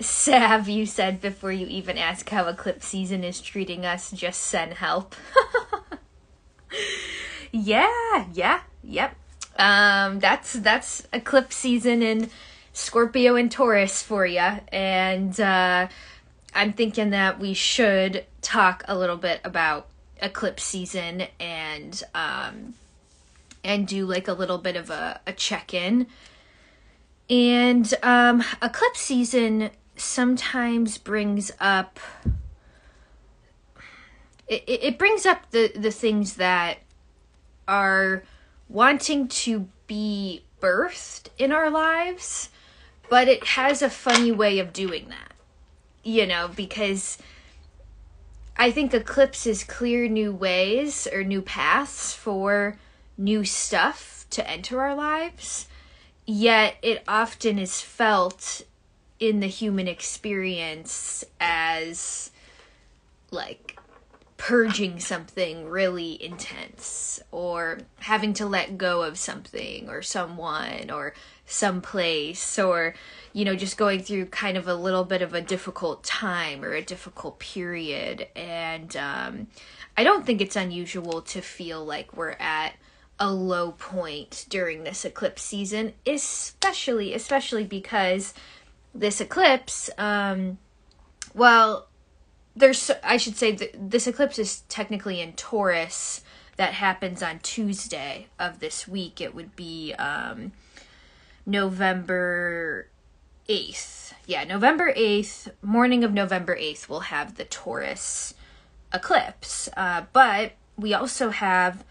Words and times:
Sav, 0.00 0.68
you 0.68 0.86
said 0.86 1.20
before 1.20 1.52
you 1.52 1.66
even 1.66 1.96
ask 1.96 2.28
how 2.28 2.48
eclipse 2.48 2.86
season 2.86 3.22
is 3.22 3.40
treating 3.40 3.86
us, 3.86 4.10
just 4.10 4.42
send 4.42 4.74
help. 4.74 5.14
yeah, 7.52 8.26
yeah, 8.32 8.60
yep. 8.82 9.16
Um, 9.56 10.18
that's 10.18 10.54
that's 10.54 11.06
eclipse 11.12 11.54
season 11.54 12.02
in 12.02 12.28
Scorpio 12.72 13.36
and 13.36 13.50
Taurus 13.50 14.02
for 14.02 14.26
you, 14.26 14.40
and 14.72 15.38
uh, 15.38 15.86
I'm 16.54 16.72
thinking 16.72 17.10
that 17.10 17.38
we 17.38 17.54
should 17.54 18.24
talk 18.42 18.84
a 18.88 18.98
little 18.98 19.16
bit 19.16 19.40
about 19.44 19.86
eclipse 20.20 20.64
season 20.64 21.24
and 21.38 22.02
um, 22.14 22.74
and 23.62 23.86
do 23.86 24.06
like 24.06 24.26
a 24.26 24.32
little 24.32 24.58
bit 24.58 24.74
of 24.74 24.90
a, 24.90 25.20
a 25.26 25.32
check 25.32 25.72
in. 25.72 26.08
And 27.30 27.94
um, 28.02 28.44
eclipse 28.60 29.00
season 29.00 29.70
sometimes 29.96 30.98
brings 30.98 31.52
up 31.60 31.98
it, 34.48 34.64
it 34.66 34.98
brings 34.98 35.24
up 35.26 35.50
the 35.50 35.72
the 35.74 35.90
things 35.90 36.34
that 36.34 36.78
are 37.66 38.24
wanting 38.68 39.28
to 39.28 39.68
be 39.86 40.42
birthed 40.60 41.28
in 41.38 41.52
our 41.52 41.70
lives 41.70 42.50
but 43.08 43.28
it 43.28 43.44
has 43.44 43.82
a 43.82 43.90
funny 43.90 44.32
way 44.32 44.58
of 44.58 44.72
doing 44.72 45.08
that 45.08 45.32
you 46.02 46.26
know 46.26 46.48
because 46.48 47.18
i 48.56 48.70
think 48.70 48.92
eclipses 48.92 49.64
clear 49.64 50.08
new 50.08 50.32
ways 50.32 51.06
or 51.12 51.22
new 51.22 51.42
paths 51.42 52.12
for 52.12 52.76
new 53.16 53.44
stuff 53.44 54.26
to 54.30 54.48
enter 54.50 54.80
our 54.80 54.94
lives 54.94 55.68
yet 56.26 56.76
it 56.82 57.02
often 57.06 57.58
is 57.58 57.80
felt 57.80 58.62
in 59.20 59.40
the 59.40 59.46
human 59.46 59.88
experience 59.88 61.24
as 61.40 62.30
like 63.30 63.78
purging 64.36 64.98
something 64.98 65.68
really 65.68 66.22
intense 66.22 67.20
or 67.30 67.78
having 68.00 68.34
to 68.34 68.44
let 68.44 68.76
go 68.76 69.02
of 69.02 69.16
something 69.16 69.88
or 69.88 70.02
someone 70.02 70.90
or 70.90 71.14
some 71.46 71.80
place 71.80 72.58
or 72.58 72.94
you 73.32 73.44
know 73.44 73.54
just 73.54 73.76
going 73.76 74.02
through 74.02 74.26
kind 74.26 74.56
of 74.56 74.66
a 74.66 74.74
little 74.74 75.04
bit 75.04 75.22
of 75.22 75.34
a 75.34 75.40
difficult 75.40 76.02
time 76.02 76.64
or 76.64 76.72
a 76.72 76.82
difficult 76.82 77.38
period. 77.38 78.26
And 78.34 78.96
um, 78.96 79.46
i 79.96 80.04
don't 80.04 80.26
think 80.26 80.40
it's 80.40 80.56
unusual 80.56 81.22
to 81.22 81.40
feel 81.40 81.84
like 81.84 82.16
we're 82.16 82.36
at 82.40 82.74
a 83.20 83.32
low 83.32 83.72
point 83.72 84.44
during 84.48 84.82
this 84.82 85.04
eclipse 85.04 85.42
season 85.42 85.92
especially 86.04 87.14
especially 87.14 87.64
because 87.64 88.34
this 88.94 89.20
eclipse, 89.20 89.90
um, 89.98 90.58
well, 91.34 91.88
there's, 92.56 92.90
I 93.02 93.16
should 93.16 93.36
say, 93.36 93.52
that 93.52 93.90
this 93.90 94.06
eclipse 94.06 94.38
is 94.38 94.60
technically 94.68 95.20
in 95.20 95.32
Taurus. 95.32 96.22
That 96.56 96.74
happens 96.74 97.20
on 97.20 97.40
Tuesday 97.40 98.28
of 98.38 98.60
this 98.60 98.86
week. 98.86 99.20
It 99.20 99.34
would 99.34 99.56
be 99.56 99.92
um, 99.94 100.52
November 101.44 102.86
8th. 103.48 104.12
Yeah, 104.26 104.44
November 104.44 104.92
8th, 104.92 105.50
morning 105.62 106.04
of 106.04 106.12
November 106.12 106.56
8th, 106.56 106.88
we'll 106.88 107.00
have 107.00 107.34
the 107.34 107.44
Taurus 107.44 108.34
eclipse. 108.92 109.68
Uh, 109.76 110.04
but 110.12 110.52
we 110.76 110.94
also 110.94 111.30
have, 111.30 111.84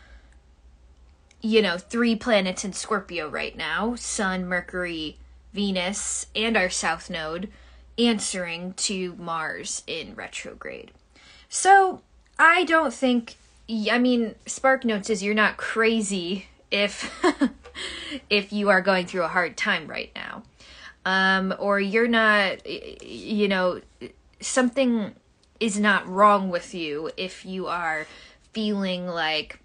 you 1.41 1.61
know, 1.61 1.77
three 1.77 2.15
planets 2.15 2.63
in 2.63 2.73
Scorpio 2.73 3.29
right 3.29 3.55
now 3.55 3.95
Sun, 3.95 4.47
Mercury, 4.47 5.17
Venus, 5.53 6.27
and 6.35 6.57
our 6.57 6.69
south 6.69 7.09
node 7.09 7.49
answering 7.97 8.73
to 8.73 9.15
Mars 9.17 9.83
in 9.85 10.15
retrograde. 10.15 10.91
So 11.47 12.01
I 12.39 12.63
don't 12.63 12.93
think, 12.93 13.35
I 13.91 13.99
mean, 13.99 14.35
Spark 14.45 14.83
Notes 14.83 15.09
is 15.09 15.21
you're 15.21 15.35
not 15.35 15.58
crazy 15.58 16.47
if 16.71 17.23
if 18.30 18.52
you 18.52 18.69
are 18.69 18.81
going 18.81 19.05
through 19.05 19.23
a 19.23 19.27
hard 19.27 19.55
time 19.55 19.87
right 19.87 20.11
now, 20.15 20.43
um, 21.05 21.53
or 21.59 21.80
you're 21.80 22.08
not, 22.08 22.65
you 22.67 23.47
know, 23.47 23.81
something 24.39 25.13
is 25.59 25.80
not 25.80 26.08
wrong 26.08 26.49
with 26.49 26.73
you 26.73 27.11
if 27.15 27.45
you 27.45 27.67
are 27.67 28.08
feeling 28.52 29.08
like 29.08 29.59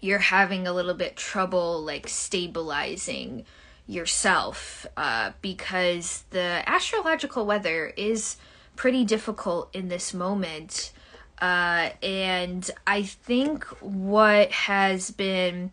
you're 0.00 0.18
having 0.18 0.66
a 0.66 0.72
little 0.72 0.94
bit 0.94 1.16
trouble 1.16 1.82
like 1.82 2.08
stabilizing 2.08 3.44
yourself 3.86 4.86
uh, 4.96 5.32
because 5.42 6.24
the 6.30 6.62
astrological 6.66 7.46
weather 7.46 7.92
is 7.96 8.36
pretty 8.74 9.04
difficult 9.04 9.74
in 9.74 9.88
this 9.88 10.12
moment. 10.12 10.92
Uh, 11.40 11.90
and 12.02 12.70
I 12.86 13.02
think 13.02 13.64
what 13.80 14.50
has 14.52 15.10
been 15.10 15.70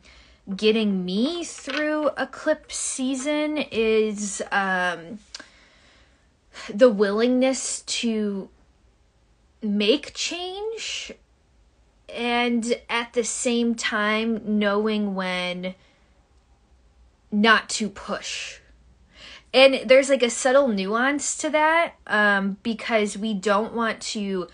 getting 0.55 1.05
me 1.05 1.43
through 1.43 2.09
eclipse 2.17 2.75
season 2.77 3.57
is 3.71 4.41
um, 4.51 5.19
the 6.73 6.89
willingness 6.89 7.81
to 7.81 8.49
make 9.61 10.13
change 10.13 11.13
and 12.09 12.79
at 12.89 13.13
the 13.13 13.23
same 13.23 13.73
time 13.73 14.41
knowing 14.59 15.15
when 15.15 15.73
not 17.33 17.67
to 17.67 17.89
push. 17.89 18.59
And 19.53 19.81
there's 19.85 20.09
like 20.09 20.23
a 20.23 20.29
subtle 20.29 20.67
nuance 20.67 21.35
to 21.37 21.49
that 21.49 21.95
um, 22.07 22.57
because 22.63 23.17
we 23.17 23.33
don't 23.33 23.73
want 23.73 24.01
to 24.01 24.47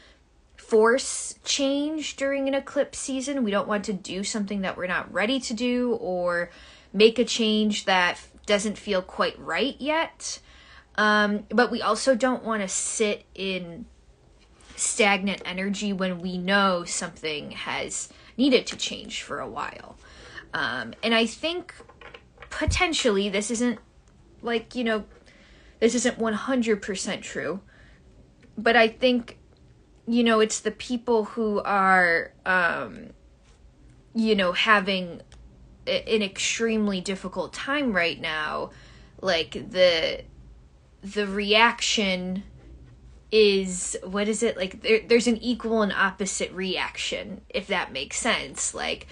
force 0.56 1.36
change 1.44 2.16
during 2.16 2.48
an 2.48 2.54
eclipse 2.54 3.00
season. 3.00 3.44
We 3.44 3.52
don't 3.52 3.68
want 3.68 3.86
to 3.86 3.94
do 3.94 4.24
something 4.24 4.62
that 4.62 4.78
we're 4.78 4.88
not 4.88 5.12
ready 5.14 5.40
to 5.42 5.54
do 5.54 5.98
or 6.02 6.50
make 6.94 7.20
a 7.20 7.26
change 7.26 7.86
that 7.86 8.20
doesn't 8.46 8.78
feel 8.78 9.02
quite 9.02 9.38
right 9.40 9.76
yet. 9.80 10.40
Um, 10.96 11.46
but 11.50 11.72
we 11.72 11.82
also 11.82 12.16
don't 12.16 12.44
want 12.44 12.62
to 12.62 12.68
sit 12.68 13.26
in 13.36 13.86
stagnant 14.76 15.42
energy 15.46 15.92
when 15.92 16.20
we 16.20 16.38
know 16.38 16.84
something 16.86 17.52
has 17.52 18.10
needed 18.38 18.68
to 18.68 18.78
change 18.78 19.22
for 19.22 19.40
a 19.40 19.48
while. 19.48 19.98
Um, 20.54 20.94
and 21.04 21.14
I 21.14 21.26
think 21.26 21.74
potentially 22.50 23.30
this 23.30 23.52
isn't 23.52 23.80
like, 24.42 24.76
you 24.76 24.84
know, 24.84 25.06
this 25.80 25.96
isn't 25.96 26.18
100% 26.20 27.22
true. 27.22 27.62
But 28.58 28.76
I 28.76 28.88
think 28.88 29.38
you 30.08 30.24
know, 30.24 30.40
it's 30.40 30.62
the 30.62 30.72
people 30.72 31.26
who 31.26 31.62
are 31.62 32.32
um 32.46 33.12
you 34.16 34.36
know, 34.36 34.54
having 34.54 35.22
an 35.88 36.22
extremely 36.22 37.00
difficult 37.00 37.54
time 37.54 37.94
right 37.94 38.20
now 38.20 38.72
like 39.22 39.52
the 39.72 40.22
the 41.02 41.28
reaction 41.28 42.44
is 43.32 43.98
what 44.04 44.28
is 44.28 44.44
it 44.44 44.58
like 44.58 44.82
there, 44.82 45.02
there's 45.08 45.28
an 45.28 45.38
equal 45.38 45.82
and 45.82 45.94
opposite 45.94 46.52
reaction 46.52 47.42
if 47.50 47.68
that 47.68 47.92
makes 47.92 48.18
sense 48.18 48.74
like 48.74 49.08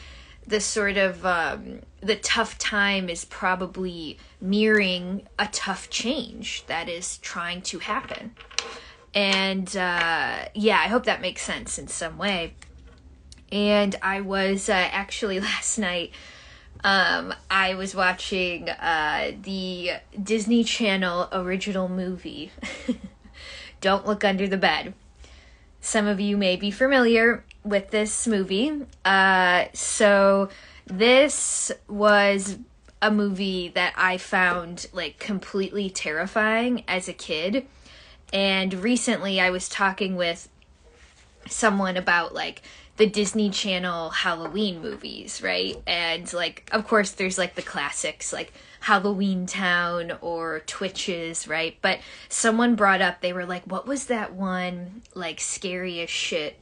the 0.47 0.61
sort 0.61 0.95
of 0.97 1.25
um, 1.25 1.81
the 1.99 2.15
tough 2.15 2.57
time 2.57 3.09
is 3.09 3.25
probably 3.25 4.17
mirroring 4.39 5.27
a 5.37 5.47
tough 5.51 5.89
change 5.89 6.65
that 6.67 6.87
is 6.87 7.17
trying 7.17 7.61
to 7.63 7.79
happen. 7.79 8.31
And 9.13 9.67
uh, 9.75 10.45
yeah 10.53 10.79
i 10.79 10.87
hope 10.87 11.05
that 11.05 11.21
makes 11.21 11.41
sense 11.41 11.77
in 11.77 11.87
some 11.87 12.17
way. 12.17 12.53
And 13.51 13.95
i 14.01 14.21
was 14.21 14.69
uh, 14.69 14.73
actually 14.73 15.39
last 15.51 15.77
night 15.77 16.11
um, 16.83 17.33
i 17.49 17.73
was 17.73 17.95
watching 17.95 18.69
uh, 18.69 19.31
the 19.41 19.91
disney 20.21 20.63
channel 20.63 21.27
original 21.31 21.89
movie. 21.89 22.51
Don't 23.81 24.07
look 24.07 24.23
under 24.23 24.47
the 24.47 24.57
bed. 24.57 24.93
Some 25.81 26.07
of 26.07 26.19
you 26.19 26.35
may 26.35 26.55
be 26.55 26.71
familiar 26.71 27.43
with 27.67 27.91
this 27.91 28.27
movie. 28.27 28.85
Uh, 29.03 29.65
so 29.73 30.49
this 30.85 31.71
was 31.87 32.57
a 33.01 33.11
movie 33.11 33.69
that 33.69 33.93
I 33.95 34.17
found 34.17 34.87
like 34.93 35.19
completely 35.19 35.89
terrifying 35.89 36.83
as 36.87 37.07
a 37.07 37.13
kid. 37.13 37.67
And 38.33 38.73
recently 38.73 39.39
I 39.39 39.49
was 39.49 39.69
talking 39.69 40.15
with 40.15 40.49
someone 41.47 41.95
about 41.97 42.33
like 42.33 42.61
the 42.97 43.05
Disney 43.05 43.49
Channel 43.51 44.09
Halloween 44.09 44.81
movies, 44.81 45.41
right? 45.41 45.75
And 45.85 46.31
like 46.33 46.69
of 46.71 46.87
course 46.87 47.11
there's 47.11 47.37
like 47.37 47.55
the 47.55 47.61
classics 47.61 48.33
like 48.33 48.51
Halloweentown 48.83 50.17
or 50.21 50.61
Twitches, 50.61 51.47
right? 51.47 51.77
But 51.81 51.99
someone 52.29 52.75
brought 52.75 53.01
up 53.01 53.21
they 53.21 53.33
were 53.33 53.45
like 53.45 53.63
what 53.65 53.85
was 53.85 54.07
that 54.07 54.33
one 54.33 55.03
like 55.13 55.39
scary 55.39 56.01
as 56.01 56.09
shit 56.09 56.59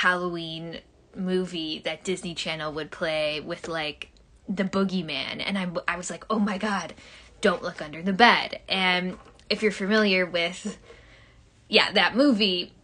Halloween 0.00 0.80
movie 1.14 1.80
that 1.84 2.04
Disney 2.04 2.34
Channel 2.34 2.72
would 2.72 2.90
play 2.90 3.40
with 3.40 3.68
like 3.68 4.10
the 4.48 4.64
boogeyman 4.64 5.42
and 5.44 5.56
I, 5.56 5.68
I 5.86 5.96
was 5.96 6.10
like 6.10 6.24
oh 6.28 6.38
my 6.38 6.58
god 6.58 6.94
don't 7.40 7.62
look 7.62 7.80
under 7.80 8.02
the 8.02 8.12
bed 8.12 8.60
and 8.68 9.16
if 9.48 9.62
you're 9.62 9.72
familiar 9.72 10.26
with 10.26 10.78
yeah, 11.70 11.92
that 11.92 12.16
movie, 12.16 12.74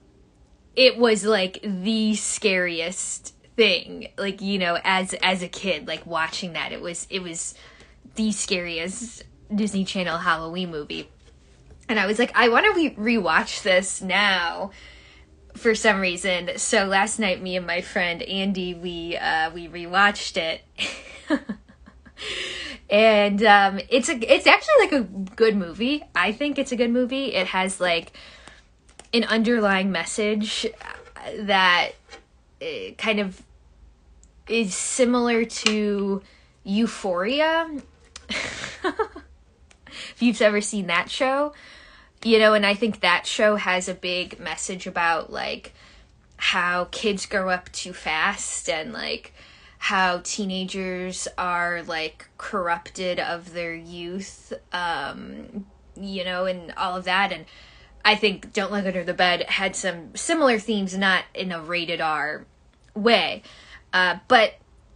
it 0.76 0.96
was 0.96 1.24
like 1.24 1.60
the 1.62 2.14
scariest 2.14 3.34
thing. 3.56 4.08
Like, 4.16 4.40
you 4.40 4.58
know, 4.58 4.78
as 4.84 5.12
as 5.14 5.42
a 5.42 5.48
kid, 5.48 5.86
like 5.88 6.06
watching 6.06 6.54
that, 6.54 6.72
it 6.72 6.80
was 6.80 7.06
it 7.10 7.20
was 7.20 7.54
the 8.14 8.32
scariest 8.32 9.24
Disney 9.54 9.84
Channel 9.84 10.18
Halloween 10.18 10.70
movie. 10.70 11.10
And 11.88 12.00
I 12.00 12.06
was 12.06 12.18
like, 12.18 12.32
I 12.34 12.48
want 12.48 12.64
to 12.66 12.72
re- 12.72 13.16
rewatch 13.16 13.62
this 13.62 14.00
now 14.00 14.70
for 15.56 15.74
some 15.74 16.00
reason. 16.00 16.50
So 16.56 16.84
last 16.84 17.18
night, 17.18 17.42
me 17.42 17.56
and 17.56 17.66
my 17.66 17.80
friend 17.80 18.22
Andy, 18.22 18.74
we 18.74 19.16
uh, 19.16 19.50
we 19.50 19.68
rewatched 19.68 20.36
it, 20.36 20.62
and 22.90 23.42
um, 23.42 23.80
it's 23.88 24.08
a 24.08 24.34
it's 24.34 24.46
actually 24.46 24.74
like 24.80 24.92
a 24.92 25.00
good 25.34 25.56
movie. 25.56 26.04
I 26.14 26.32
think 26.32 26.58
it's 26.58 26.72
a 26.72 26.76
good 26.76 26.90
movie. 26.90 27.34
It 27.34 27.48
has 27.48 27.80
like 27.80 28.12
an 29.12 29.24
underlying 29.24 29.90
message 29.90 30.66
that 31.38 31.92
uh, 32.62 32.66
kind 32.98 33.20
of 33.20 33.42
is 34.48 34.74
similar 34.74 35.44
to 35.44 36.22
Euphoria. 36.64 37.70
if 38.28 40.16
you've 40.20 40.40
ever 40.42 40.60
seen 40.60 40.86
that 40.86 41.10
show, 41.10 41.52
you 42.22 42.38
know, 42.38 42.54
and 42.54 42.66
I 42.66 42.74
think 42.74 43.00
that 43.00 43.26
show 43.26 43.56
has 43.56 43.88
a 43.88 43.94
big 43.94 44.40
message 44.40 44.86
about 44.86 45.32
like 45.32 45.74
how 46.36 46.88
kids 46.90 47.26
grow 47.26 47.48
up 47.48 47.70
too 47.72 47.92
fast 47.92 48.68
and 48.68 48.92
like 48.92 49.32
how 49.78 50.20
teenagers 50.24 51.28
are 51.38 51.82
like 51.82 52.28
corrupted 52.38 53.18
of 53.20 53.52
their 53.52 53.74
youth 53.74 54.52
um 54.72 55.64
you 55.94 56.24
know 56.24 56.44
and 56.44 56.72
all 56.76 56.96
of 56.96 57.04
that 57.04 57.32
and 57.32 57.46
I 58.06 58.14
think 58.14 58.52
Don't 58.52 58.70
Look 58.70 58.86
Under 58.86 59.02
the 59.02 59.12
Bed 59.12 59.42
had 59.50 59.74
some 59.74 60.14
similar 60.14 60.60
themes, 60.60 60.96
not 60.96 61.24
in 61.34 61.50
a 61.50 61.60
rated 61.60 62.00
R 62.00 62.46
way. 62.94 63.42
Uh, 63.92 64.20
but 64.28 64.54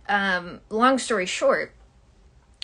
um, 0.08 0.60
long 0.68 0.96
story 0.96 1.26
short, 1.26 1.74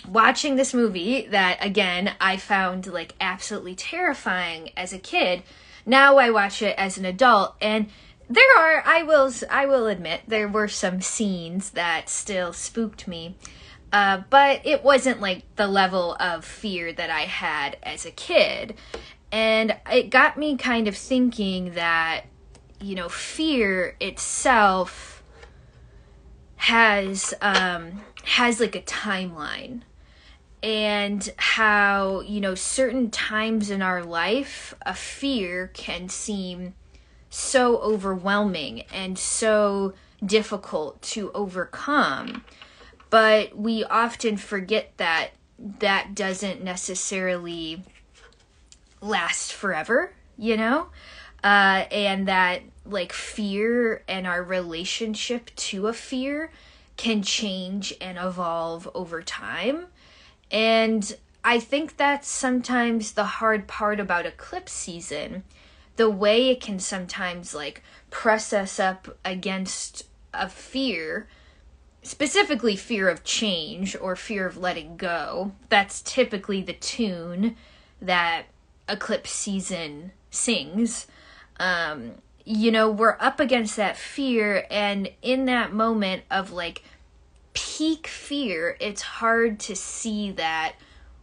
watching 0.07 0.55
this 0.55 0.73
movie 0.73 1.27
that 1.27 1.57
again 1.63 2.13
I 2.19 2.37
found 2.37 2.87
like 2.87 3.13
absolutely 3.19 3.75
terrifying 3.75 4.71
as 4.77 4.93
a 4.93 4.99
kid. 4.99 5.43
Now 5.85 6.17
I 6.17 6.29
watch 6.29 6.61
it 6.61 6.75
as 6.77 6.97
an 6.97 7.05
adult 7.05 7.55
and 7.61 7.87
there 8.29 8.57
are 8.57 8.83
I 8.85 9.03
will 9.03 9.31
I 9.49 9.65
will 9.65 9.87
admit 9.87 10.21
there 10.27 10.47
were 10.47 10.67
some 10.67 11.01
scenes 11.01 11.71
that 11.71 12.09
still 12.09 12.53
spooked 12.53 13.07
me. 13.07 13.35
Uh, 13.91 14.21
but 14.29 14.65
it 14.65 14.83
wasn't 14.83 15.21
like 15.21 15.43
the 15.55 15.67
level 15.67 16.17
of 16.19 16.43
fear 16.43 16.91
that 16.91 17.09
I 17.09 17.21
had 17.21 17.77
as 17.83 18.05
a 18.05 18.11
kid. 18.11 18.75
And 19.31 19.77
it 19.89 20.09
got 20.09 20.37
me 20.37 20.57
kind 20.57 20.89
of 20.89 20.97
thinking 20.97 21.73
that, 21.73 22.25
you 22.81 22.95
know, 22.95 23.07
fear 23.07 23.95
itself 24.01 25.23
has 26.57 27.33
um 27.41 28.01
has 28.23 28.59
like 28.59 28.75
a 28.75 28.81
timeline 28.81 29.83
and 30.63 31.33
how 31.37 32.21
you 32.21 32.41
know 32.41 32.55
certain 32.55 33.11
times 33.11 33.69
in 33.69 33.81
our 33.81 34.03
life 34.03 34.73
a 34.83 34.93
fear 34.93 35.67
can 35.73 36.09
seem 36.09 36.73
so 37.29 37.77
overwhelming 37.77 38.81
and 38.93 39.19
so 39.19 39.93
difficult 40.25 40.99
to 41.01 41.31
overcome 41.33 42.43
but 43.09 43.55
we 43.57 43.83
often 43.83 44.37
forget 44.37 44.91
that 44.97 45.29
that 45.59 46.13
doesn't 46.13 46.63
necessarily 46.63 47.83
last 49.01 49.53
forever, 49.53 50.13
you 50.37 50.57
know? 50.57 50.87
Uh, 51.43 51.85
and 51.91 52.27
that 52.27 52.61
like 52.85 53.13
fear 53.13 54.03
and 54.07 54.25
our 54.25 54.43
relationship 54.43 55.51
to 55.55 55.87
a 55.87 55.93
fear 55.93 56.51
can 56.95 57.21
change 57.21 57.93
and 58.01 58.17
evolve 58.17 58.89
over 58.95 59.21
time. 59.21 59.85
And 60.51 61.15
I 61.43 61.59
think 61.59 61.97
that's 61.97 62.27
sometimes 62.27 63.13
the 63.13 63.25
hard 63.25 63.67
part 63.67 63.99
about 63.99 64.25
eclipse 64.25 64.71
season. 64.71 65.43
The 65.95 66.09
way 66.09 66.49
it 66.49 66.61
can 66.61 66.79
sometimes 66.79 67.53
like 67.55 67.81
press 68.09 68.53
us 68.53 68.79
up 68.79 69.17
against 69.25 70.03
a 70.33 70.47
fear, 70.47 71.27
specifically 72.03 72.75
fear 72.75 73.09
of 73.09 73.23
change 73.23 73.95
or 73.95 74.15
fear 74.15 74.45
of 74.45 74.57
letting 74.57 74.97
go. 74.97 75.53
That's 75.69 76.01
typically 76.01 76.61
the 76.61 76.73
tune 76.73 77.55
that 78.01 78.45
eclipse 78.89 79.31
season 79.31 80.11
sings 80.29 81.07
um 81.59 82.11
you 82.45 82.71
know 82.71 82.89
we're 82.89 83.17
up 83.19 83.39
against 83.39 83.75
that 83.75 83.97
fear 83.97 84.65
and 84.69 85.09
in 85.21 85.45
that 85.45 85.73
moment 85.73 86.23
of 86.31 86.51
like 86.51 86.83
peak 87.57 88.05
fear 88.05 88.77
it's 88.79 89.01
hard 89.01 89.59
to 89.59 89.75
see 89.75 90.29
that 90.29 90.75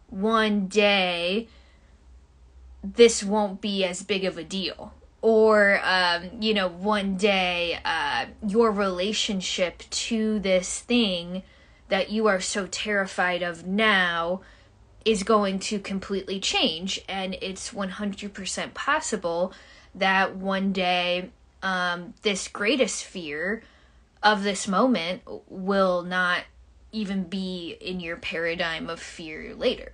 one 0.09 0.67
day 0.67 1.47
this 2.83 3.23
won't 3.23 3.61
be 3.61 3.85
as 3.85 4.03
big 4.03 4.25
of 4.25 4.37
a 4.37 4.43
deal 4.43 4.93
or 5.21 5.79
um, 5.81 6.29
you 6.41 6.53
know 6.53 6.67
one 6.67 7.15
day 7.15 7.79
uh, 7.85 8.25
your 8.45 8.69
relationship 8.69 9.83
to 9.89 10.39
this 10.39 10.81
thing 10.81 11.41
that 11.87 12.09
you 12.09 12.27
are 12.27 12.41
so 12.41 12.67
terrified 12.67 13.41
of 13.41 13.65
now 13.65 14.41
is 15.05 15.21
going 15.21 15.59
to 15.59 15.79
completely 15.79 16.39
change. 16.39 16.99
And 17.07 17.37
it's 17.41 17.71
100% 17.71 18.73
possible 18.73 19.53
that 19.93 20.35
one 20.35 20.73
day 20.73 21.29
um, 21.61 22.15
this 22.23 22.47
greatest 22.47 23.05
fear 23.05 23.61
of 24.25 24.43
this 24.43 24.67
moment 24.67 25.21
will 25.47 26.01
not 26.01 26.43
even 26.91 27.23
be 27.23 27.77
in 27.79 27.99
your 27.99 28.17
paradigm 28.17 28.89
of 28.89 28.99
fear 28.99 29.53
later. 29.55 29.93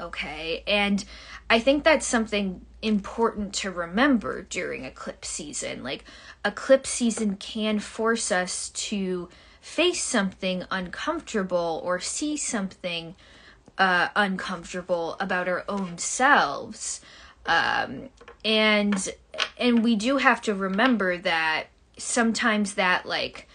Okay, 0.00 0.64
and 0.66 1.04
I 1.48 1.58
think 1.58 1.84
that's 1.84 2.06
something 2.06 2.64
important 2.80 3.52
to 3.54 3.70
remember 3.70 4.42
during 4.42 4.84
eclipse 4.84 5.28
season. 5.28 5.82
Like, 5.82 6.04
eclipse 6.44 6.90
season 6.90 7.36
can 7.36 7.78
force 7.78 8.32
us 8.32 8.70
to 8.70 9.28
face 9.60 10.02
something 10.02 10.64
uncomfortable 10.70 11.80
or 11.84 12.00
see 12.00 12.36
something 12.36 13.14
uh, 13.78 14.08
uncomfortable 14.16 15.16
about 15.20 15.48
our 15.48 15.64
own 15.68 15.98
selves. 15.98 17.00
Um, 17.44 18.10
and 18.44 19.12
and 19.58 19.82
we 19.82 19.96
do 19.96 20.18
have 20.18 20.40
to 20.42 20.54
remember 20.54 21.18
that 21.18 21.66
sometimes 21.96 22.74
that 22.74 23.06
like 23.06 23.48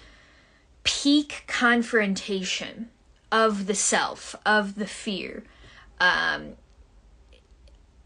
peak 0.83 1.43
confrontation 1.47 2.89
of 3.31 3.67
the 3.67 3.75
self 3.75 4.35
of 4.45 4.75
the 4.75 4.87
fear 4.87 5.43
um 5.99 6.53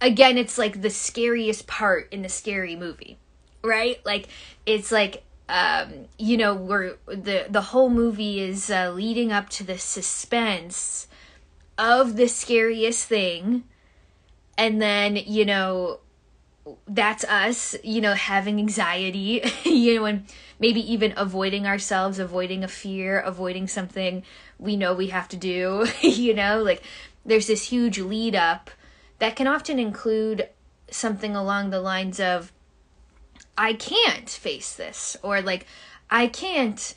again 0.01 0.37
it's 0.37 0.57
like 0.57 0.81
the 0.81 0.89
scariest 0.89 1.67
part 1.67 2.11
in 2.11 2.21
the 2.21 2.29
scary 2.29 2.75
movie 2.75 3.17
right? 3.65 3.99
Like 4.05 4.27
it's 4.65 4.91
like 4.91 5.23
um 5.47 6.07
you 6.17 6.37
know 6.37 6.55
we're 6.55 6.95
the 7.07 7.45
the 7.49 7.61
whole 7.61 7.89
movie 7.89 8.39
is 8.39 8.69
uh, 8.69 8.91
leading 8.91 9.31
up 9.31 9.49
to 9.49 9.63
the 9.63 9.77
suspense 9.77 11.07
of 11.77 12.15
the 12.15 12.27
scariest 12.27 13.07
thing 13.07 13.63
and 14.57 14.81
then 14.81 15.15
you 15.15 15.45
know 15.45 15.99
that's 16.87 17.23
us 17.25 17.75
you 17.83 18.01
know 18.01 18.13
having 18.13 18.59
anxiety 18.59 19.41
you 19.63 19.95
know 19.95 20.05
and 20.05 20.25
maybe 20.59 20.79
even 20.91 21.13
avoiding 21.15 21.67
ourselves 21.67 22.17
avoiding 22.17 22.63
a 22.63 22.67
fear 22.67 23.19
avoiding 23.19 23.67
something 23.67 24.23
we 24.57 24.75
know 24.75 24.93
we 24.93 25.07
have 25.07 25.27
to 25.27 25.37
do 25.37 25.85
you 26.01 26.33
know 26.33 26.61
like 26.61 26.81
there's 27.25 27.47
this 27.47 27.69
huge 27.69 27.99
lead 27.99 28.35
up 28.35 28.71
that 29.19 29.35
can 29.35 29.47
often 29.47 29.79
include 29.79 30.49
something 30.89 31.35
along 31.35 31.69
the 31.69 31.81
lines 31.81 32.19
of 32.19 32.51
i 33.57 33.73
can't 33.73 34.29
face 34.29 34.73
this 34.73 35.15
or 35.21 35.41
like 35.41 35.67
i 36.09 36.25
can't 36.27 36.95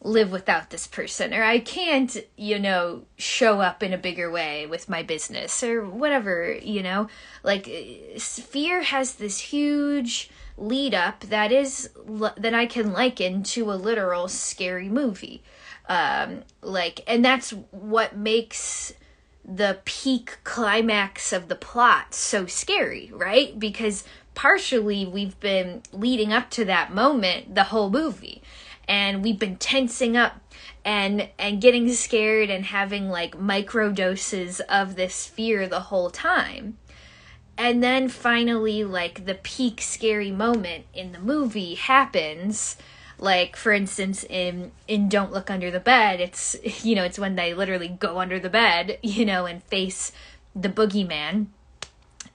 live 0.00 0.30
without 0.30 0.70
this 0.70 0.86
person 0.86 1.34
or 1.34 1.42
I 1.42 1.58
can't, 1.58 2.16
you 2.36 2.58
know, 2.58 3.02
show 3.16 3.60
up 3.60 3.82
in 3.82 3.92
a 3.92 3.98
bigger 3.98 4.30
way 4.30 4.66
with 4.66 4.88
my 4.88 5.02
business 5.02 5.62
or 5.62 5.84
whatever, 5.84 6.52
you 6.52 6.82
know. 6.82 7.08
Like 7.42 7.66
fear 8.18 8.82
has 8.82 9.14
this 9.14 9.38
huge 9.38 10.30
lead 10.56 10.94
up 10.94 11.20
that 11.20 11.52
is 11.52 11.90
that 12.36 12.54
I 12.54 12.66
can 12.66 12.92
liken 12.92 13.42
to 13.44 13.72
a 13.72 13.74
literal 13.74 14.28
scary 14.28 14.88
movie. 14.88 15.42
Um 15.88 16.42
like 16.62 17.00
and 17.06 17.24
that's 17.24 17.50
what 17.70 18.16
makes 18.16 18.92
the 19.44 19.78
peak 19.84 20.38
climax 20.44 21.32
of 21.32 21.48
the 21.48 21.54
plot 21.56 22.14
so 22.14 22.46
scary, 22.46 23.10
right? 23.14 23.58
Because 23.58 24.04
partially 24.34 25.04
we've 25.04 25.40
been 25.40 25.82
leading 25.92 26.32
up 26.32 26.50
to 26.50 26.64
that 26.64 26.94
moment 26.94 27.56
the 27.56 27.64
whole 27.64 27.90
movie 27.90 28.40
and 28.88 29.22
we've 29.22 29.38
been 29.38 29.56
tensing 29.56 30.16
up 30.16 30.40
and 30.84 31.28
and 31.38 31.60
getting 31.60 31.92
scared 31.92 32.48
and 32.48 32.64
having 32.64 33.10
like 33.10 33.38
micro 33.38 33.92
doses 33.92 34.60
of 34.60 34.96
this 34.96 35.26
fear 35.26 35.68
the 35.68 35.80
whole 35.80 36.10
time. 36.10 36.78
And 37.58 37.82
then 37.82 38.08
finally 38.08 38.84
like 38.84 39.26
the 39.26 39.34
peak 39.34 39.82
scary 39.82 40.30
moment 40.30 40.86
in 40.94 41.12
the 41.12 41.18
movie 41.18 41.74
happens. 41.74 42.76
Like 43.18 43.56
for 43.56 43.72
instance 43.72 44.24
in 44.24 44.72
in 44.86 45.08
don't 45.08 45.32
look 45.32 45.50
under 45.50 45.70
the 45.70 45.80
bed 45.80 46.20
it's 46.20 46.56
you 46.84 46.94
know 46.94 47.04
it's 47.04 47.18
when 47.18 47.34
they 47.36 47.52
literally 47.52 47.88
go 47.88 48.18
under 48.18 48.38
the 48.38 48.48
bed 48.48 48.98
you 49.02 49.26
know 49.26 49.44
and 49.44 49.62
face 49.64 50.12
the 50.56 50.70
boogeyman. 50.70 51.48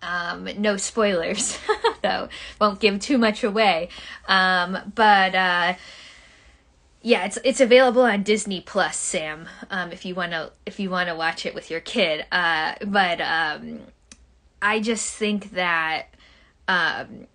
Um 0.03 0.47
no 0.57 0.77
spoilers 0.77 1.57
though. 2.03 2.29
Won't 2.61 2.79
give 2.79 2.99
too 2.99 3.17
much 3.17 3.43
away. 3.43 3.89
Um 4.27 4.77
but 4.93 5.33
uh 5.33 5.73
yeah 7.03 7.25
it's 7.25 7.37
it's 7.43 7.61
available 7.61 8.01
on 8.01 8.23
disney 8.23 8.61
plus 8.61 8.97
sam 8.97 9.47
um 9.69 9.91
if 9.91 10.05
you 10.05 10.15
want 10.15 10.31
to 10.31 10.51
if 10.65 10.79
you 10.79 10.89
want 10.89 11.07
to 11.07 11.15
watch 11.15 11.45
it 11.45 11.53
with 11.53 11.69
your 11.69 11.81
kid. 11.81 12.25
Uh 12.31 12.73
but 12.85 13.21
um 13.21 13.81
i 14.61 14.79
just 14.79 15.13
think 15.13 15.51
that 15.51 16.07
um 16.67 17.27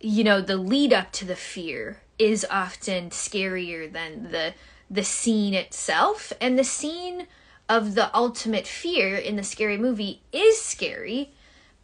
you 0.00 0.22
know 0.22 0.40
the 0.40 0.56
lead 0.56 0.92
up 0.92 1.10
to 1.10 1.24
the 1.24 1.34
fear 1.34 2.00
is 2.18 2.46
often 2.50 3.10
scarier 3.10 3.90
than 3.90 4.30
the 4.30 4.54
the 4.90 5.04
scene 5.04 5.54
itself. 5.54 6.32
And 6.40 6.58
the 6.58 6.64
scene 6.64 7.26
of 7.68 7.94
the 7.94 8.14
ultimate 8.14 8.66
fear 8.66 9.16
in 9.16 9.36
the 9.36 9.44
scary 9.44 9.78
movie 9.78 10.20
is 10.32 10.60
scary 10.60 11.30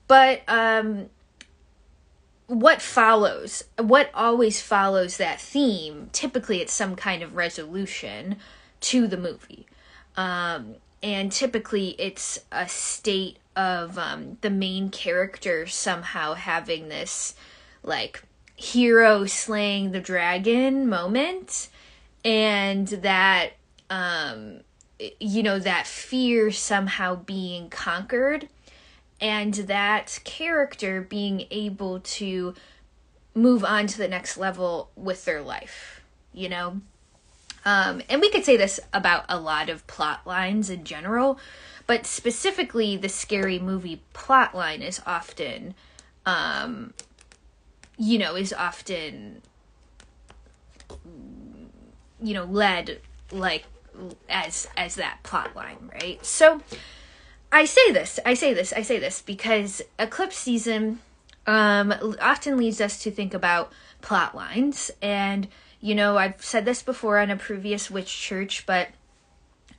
but 0.08 0.42
um 0.48 1.08
what 2.46 2.80
follows 2.80 3.64
what 3.76 4.08
always 4.14 4.60
follows 4.60 5.16
that 5.16 5.40
theme 5.40 6.08
typically 6.12 6.60
it's 6.60 6.72
some 6.72 6.94
kind 6.94 7.22
of 7.22 7.34
resolution 7.34 8.36
to 8.80 9.06
the 9.06 9.16
movie. 9.16 9.66
Um 10.16 10.76
and 11.02 11.30
typically 11.30 11.96
it's 11.98 12.38
a 12.52 12.68
state 12.68 13.38
of 13.56 13.98
um 13.98 14.38
the 14.42 14.50
main 14.50 14.90
character 14.90 15.66
somehow 15.66 16.34
having 16.34 16.88
this 16.88 17.34
like 17.82 18.22
hero 18.54 19.26
slaying 19.26 19.92
the 19.92 20.00
dragon 20.00 20.88
moment. 20.88 21.68
And 22.24 22.86
that 22.88 23.50
um 23.90 24.60
you 25.20 25.42
know 25.42 25.58
that 25.58 25.86
fear 25.86 26.50
somehow 26.50 27.16
being 27.16 27.68
conquered 27.70 28.48
and 29.20 29.54
that 29.54 30.20
character 30.24 31.00
being 31.00 31.46
able 31.50 32.00
to 32.00 32.54
move 33.34 33.64
on 33.64 33.86
to 33.86 33.98
the 33.98 34.08
next 34.08 34.36
level 34.36 34.90
with 34.96 35.24
their 35.24 35.42
life 35.42 36.02
you 36.32 36.48
know 36.48 36.80
um 37.64 38.02
and 38.08 38.20
we 38.20 38.30
could 38.30 38.44
say 38.44 38.56
this 38.56 38.80
about 38.92 39.24
a 39.28 39.38
lot 39.38 39.68
of 39.68 39.86
plot 39.86 40.26
lines 40.26 40.70
in 40.70 40.84
general 40.84 41.38
but 41.86 42.06
specifically 42.06 42.96
the 42.96 43.08
scary 43.08 43.58
movie 43.58 44.00
plot 44.12 44.54
line 44.54 44.82
is 44.82 45.00
often 45.06 45.74
um 46.24 46.92
you 47.98 48.18
know, 48.18 48.36
is 48.36 48.52
often, 48.52 49.42
you 52.22 52.34
know, 52.34 52.44
led 52.44 53.00
like 53.32 53.64
as 54.28 54.68
as 54.76 54.96
that 54.96 55.22
plot 55.22 55.56
line, 55.56 55.90
right? 55.92 56.24
So 56.24 56.60
I 57.56 57.64
say 57.64 57.90
this, 57.90 58.20
I 58.26 58.34
say 58.34 58.52
this, 58.52 58.74
I 58.74 58.82
say 58.82 58.98
this 58.98 59.22
because 59.22 59.80
eclipse 59.98 60.36
season 60.36 61.00
um 61.46 61.94
often 62.20 62.58
leads 62.58 62.82
us 62.82 63.02
to 63.02 63.10
think 63.10 63.32
about 63.32 63.72
plot 64.02 64.34
lines 64.34 64.90
and 65.00 65.48
you 65.80 65.94
know, 65.94 66.18
I've 66.18 66.44
said 66.44 66.66
this 66.66 66.82
before 66.82 67.18
on 67.18 67.30
a 67.30 67.36
previous 67.36 67.90
witch 67.90 68.14
church, 68.14 68.66
but 68.66 68.88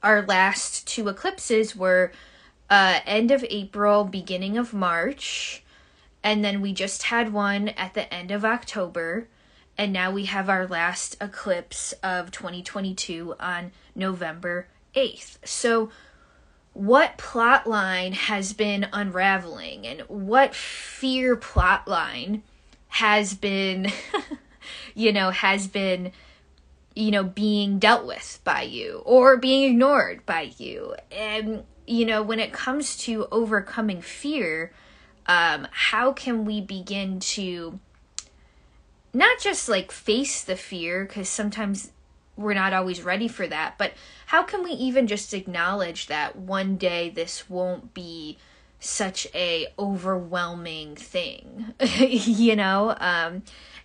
our 0.01 0.23
last 0.23 0.87
two 0.87 1.07
eclipses 1.07 1.75
were 1.75 2.11
uh 2.67 3.01
end 3.05 3.29
of 3.29 3.45
April, 3.47 4.05
beginning 4.05 4.57
of 4.57 4.73
March 4.73 5.63
and 6.23 6.43
then 6.43 6.61
we 6.61 6.73
just 6.73 7.03
had 7.03 7.31
one 7.31 7.69
at 7.69 7.93
the 7.93 8.11
end 8.11 8.31
of 8.31 8.43
October 8.43 9.27
and 9.77 9.93
now 9.93 10.09
we 10.09 10.25
have 10.25 10.49
our 10.49 10.65
last 10.65 11.15
eclipse 11.21 11.93
of 12.01 12.31
2022 12.31 13.35
on 13.39 13.71
November 13.93 14.67
8th. 14.95 15.37
So 15.45 15.91
what 16.77 17.17
plot 17.17 17.65
line 17.65 18.13
has 18.13 18.53
been 18.53 18.87
unraveling 18.93 19.87
and 19.87 20.01
what 20.01 20.53
fear 20.53 21.35
plot 21.35 21.87
line 21.87 22.43
has 22.89 23.33
been 23.33 23.91
you 24.93 25.11
know 25.11 25.31
has 25.31 25.67
been 25.67 26.11
you 26.93 27.09
know 27.09 27.23
being 27.23 27.79
dealt 27.79 28.05
with 28.05 28.39
by 28.43 28.61
you 28.61 29.01
or 29.05 29.37
being 29.37 29.71
ignored 29.71 30.23
by 30.27 30.51
you. 30.59 30.93
And 31.11 31.63
you 31.87 32.05
know 32.05 32.21
when 32.21 32.39
it 32.39 32.53
comes 32.53 32.95
to 32.97 33.25
overcoming 33.31 33.99
fear 33.99 34.71
um, 35.25 35.67
how 35.71 36.13
can 36.13 36.45
we 36.45 36.61
begin 36.61 37.19
to 37.19 37.79
not 39.13 39.39
just 39.39 39.67
like 39.67 39.91
face 39.91 40.43
the 40.43 40.55
fear 40.55 41.05
because 41.05 41.27
sometimes 41.27 41.91
we're 42.37 42.53
not 42.53 42.73
always 42.73 43.01
ready 43.01 43.27
for 43.27 43.47
that 43.47 43.77
but 43.77 43.93
how 44.27 44.43
can 44.43 44.63
we 44.63 44.71
even 44.71 45.07
just 45.07 45.33
acknowledge 45.33 46.07
that 46.07 46.35
one 46.35 46.77
day 46.77 47.09
this 47.09 47.49
won't 47.49 47.93
be 47.93 48.37
such 48.79 49.27
a 49.33 49.67
overwhelming 49.79 50.95
thing 50.95 51.73
you 51.99 52.55
know? 52.55 52.95
Um 52.99 53.43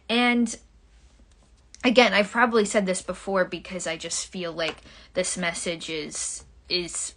and 0.08 0.56
again 1.84 2.12
i've 2.12 2.30
probably 2.30 2.64
said 2.64 2.86
this 2.86 3.02
before 3.02 3.44
because 3.44 3.88
i 3.88 3.96
just 3.96 4.28
feel 4.28 4.52
like 4.52 4.76
this 5.14 5.36
message 5.36 5.90
is 5.90 6.44
is 6.68 7.14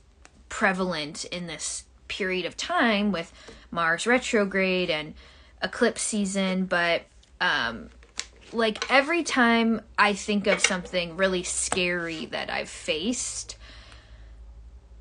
prevalent 0.49 1.25
in 1.25 1.47
this 1.47 1.83
period 2.07 2.45
of 2.45 2.55
time 2.55 3.11
with 3.11 3.31
Mars 3.71 4.07
retrograde 4.07 4.89
and 4.89 5.13
eclipse 5.61 6.01
season, 6.01 6.65
but 6.65 7.03
um 7.41 7.89
like 8.55 8.89
every 8.91 9.23
time 9.23 9.81
I 9.97 10.13
think 10.13 10.47
of 10.47 10.59
something 10.59 11.17
really 11.17 11.43
scary 11.43 12.25
that 12.27 12.49
I've 12.49 12.69
faced, 12.69 13.57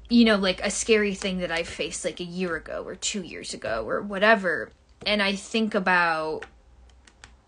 you 0.08 0.24
know, 0.24 0.36
like 0.36 0.60
a 0.64 0.70
scary 0.70 1.14
thing 1.14 1.38
that 1.38 1.50
I 1.50 1.62
faced 1.62 2.04
like 2.04 2.20
a 2.20 2.24
year 2.24 2.56
ago 2.56 2.82
or 2.84 2.94
2 2.94 3.22
years 3.22 3.54
ago 3.54 3.84
or 3.88 4.02
whatever, 4.02 4.70
and 5.06 5.22
I 5.22 5.34
think 5.34 5.74
about 5.74 6.46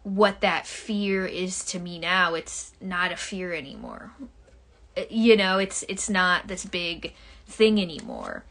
what 0.03 0.41
that 0.41 0.67
fear 0.67 1.27
is 1.27 1.65
to 1.65 1.81
me 1.81 1.99
now, 1.99 2.35
it's 2.35 2.73
not 2.81 3.11
a 3.11 3.17
fear 3.17 3.53
anymore. 3.53 4.13
Uh, 4.97 5.03
you 5.11 5.37
know, 5.37 5.59
it's 5.59 5.85
it's 5.89 6.09
not 6.09 6.47
this 6.47 6.65
big 6.65 7.13
thing 7.47 7.81
anymore. 7.81 8.45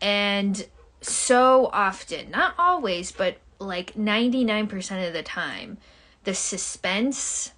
And 0.00 0.66
so 1.00 1.68
often, 1.72 2.30
not 2.30 2.54
always, 2.58 3.10
but 3.10 3.38
like 3.58 3.94
99% 3.94 5.06
of 5.06 5.12
the 5.12 5.22
time, 5.22 5.78
the 6.24 6.34
suspense 6.34 7.52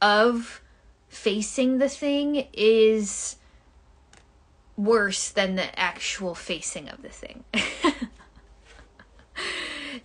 of 0.00 0.62
facing 1.08 1.78
the 1.78 1.88
thing 1.88 2.46
is 2.52 3.36
worse 4.76 5.30
than 5.30 5.56
the 5.56 5.78
actual 5.78 6.34
facing 6.34 6.88
of 6.88 7.02
the 7.02 7.08
thing. 7.08 7.44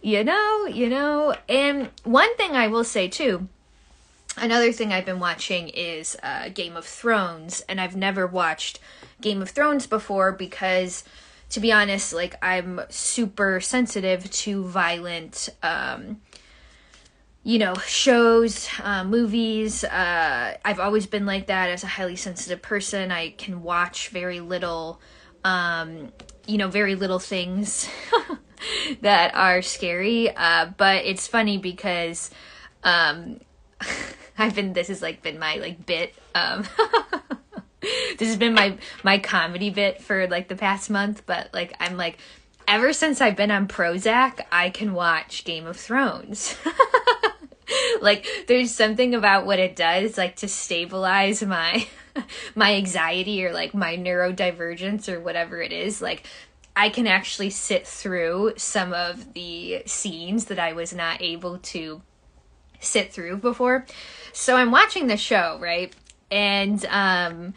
you 0.02 0.24
know, 0.24 0.66
you 0.66 0.90
know, 0.90 1.36
and 1.48 1.90
one 2.04 2.36
thing 2.36 2.52
I 2.52 2.68
will 2.68 2.84
say 2.84 3.08
too, 3.08 3.48
another 4.36 4.72
thing 4.72 4.92
I've 4.92 5.06
been 5.06 5.20
watching 5.20 5.70
is 5.70 6.18
uh, 6.22 6.50
Game 6.50 6.76
of 6.76 6.86
Thrones, 6.86 7.62
and 7.70 7.80
I've 7.80 7.96
never 7.96 8.28
watched 8.28 8.80
Game 9.22 9.42
of 9.42 9.50
Thrones 9.50 9.88
before 9.88 10.32
because 10.32 11.04
to 11.50 11.60
be 11.60 11.72
honest, 11.72 12.14
like 12.14 12.36
I'm 12.42 12.82
super 12.90 13.62
sensitive 13.62 14.30
to 14.30 14.66
violent 14.66 15.50
um 15.64 16.22
you 17.48 17.60
know, 17.60 17.76
shows, 17.76 18.68
uh, 18.84 19.06
movies. 19.06 19.86
Uh, 19.86 20.58
I've 20.66 20.82
always 20.82 21.06
been 21.06 21.26
like 21.26 21.48
that 21.48 21.70
as 21.70 21.82
a 21.82 21.88
highly 21.88 22.18
sensitive 22.18 22.62
person. 22.62 23.10
I 23.10 23.30
can 23.30 23.64
watch 23.64 24.10
very 24.10 24.42
little, 24.42 25.00
um, 25.46 26.12
you 26.46 26.58
know, 26.58 26.68
very 26.68 26.96
little 26.96 27.20
things 27.20 27.88
that 29.02 29.34
are 29.34 29.62
scary. 29.62 30.30
Uh, 30.36 30.72
but 30.76 31.06
it's 31.06 31.26
funny 31.26 31.58
because 31.58 32.32
um, 32.84 33.40
I've 34.38 34.54
been, 34.54 34.74
this 34.74 34.90
has 34.90 35.02
like 35.02 35.22
been 35.22 35.40
my 35.40 35.56
like 35.56 35.86
bit. 35.86 36.14
Um, 36.36 36.66
this 37.80 38.28
has 38.28 38.36
been 38.36 38.56
my 38.56 38.78
my 39.04 39.20
comedy 39.20 39.70
bit 39.70 40.02
for 40.02 40.28
like 40.28 40.50
the 40.50 40.58
past 40.58 40.90
month, 40.90 41.26
but 41.26 41.48
like 41.54 41.74
I'm 41.80 41.96
like 41.96 42.18
ever 42.68 42.92
since 42.92 43.22
I've 43.22 43.38
been 43.38 43.52
on 43.52 43.70
Prozac, 43.70 44.42
I 44.52 44.70
can 44.70 44.94
watch 44.94 45.46
Game 45.46 45.66
of 45.66 45.78
Thrones. 45.78 46.58
like 48.02 48.26
there's 48.48 48.74
something 48.74 49.16
about 49.16 49.46
what 49.46 49.60
it 49.60 49.76
does 49.76 50.18
like 50.18 50.36
to 50.38 50.48
stabilize 50.48 51.44
my 51.44 51.88
my 52.56 52.76
anxiety 52.76 53.46
or 53.46 53.54
like 53.54 53.74
my 53.74 53.98
neurodivergence 53.98 55.10
or 55.10 55.20
whatever 55.20 55.62
it 55.62 55.72
is. 55.72 56.02
Like 56.02 56.24
I 56.76 56.90
can 56.90 57.08
actually 57.08 57.50
sit 57.50 57.88
through 57.88 58.54
some 58.58 58.94
of 58.94 59.34
the 59.34 59.84
scenes 59.86 60.46
that 60.46 60.60
I 60.60 60.74
was 60.74 60.94
not 60.94 61.22
able 61.22 61.58
to 61.58 62.02
sit 62.80 63.12
through 63.12 63.38
before. 63.38 63.86
So 64.34 64.56
I'm 64.56 64.72
watching 64.72 65.08
the 65.08 65.18
show, 65.18 65.58
right? 65.62 65.94
And 66.30 66.84
um 66.86 67.54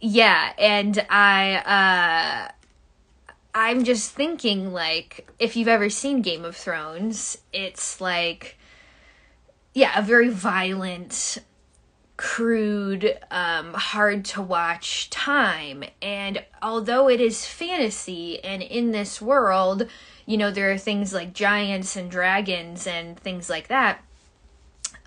yeah, 0.00 0.52
and 0.58 1.04
I 1.08 2.48
uh 2.48 2.52
I'm 3.54 3.84
just 3.84 4.12
thinking, 4.12 4.72
like, 4.72 5.30
if 5.38 5.56
you've 5.56 5.68
ever 5.68 5.90
seen 5.90 6.22
Game 6.22 6.44
of 6.44 6.56
Thrones, 6.56 7.36
it's 7.52 8.00
like, 8.00 8.56
yeah, 9.74 9.98
a 9.98 10.02
very 10.02 10.28
violent, 10.28 11.38
crude, 12.16 13.18
um, 13.30 13.74
hard 13.74 14.24
to 14.26 14.42
watch 14.42 15.10
time. 15.10 15.82
And 16.00 16.44
although 16.60 17.08
it 17.08 17.20
is 17.20 17.46
fantasy, 17.46 18.42
and 18.44 18.62
in 18.62 18.92
this 18.92 19.20
world, 19.20 19.86
you 20.26 20.36
know, 20.36 20.50
there 20.50 20.70
are 20.70 20.78
things 20.78 21.12
like 21.12 21.32
giants 21.32 21.96
and 21.96 22.10
dragons 22.10 22.86
and 22.86 23.18
things 23.18 23.50
like 23.50 23.68
that. 23.68 24.04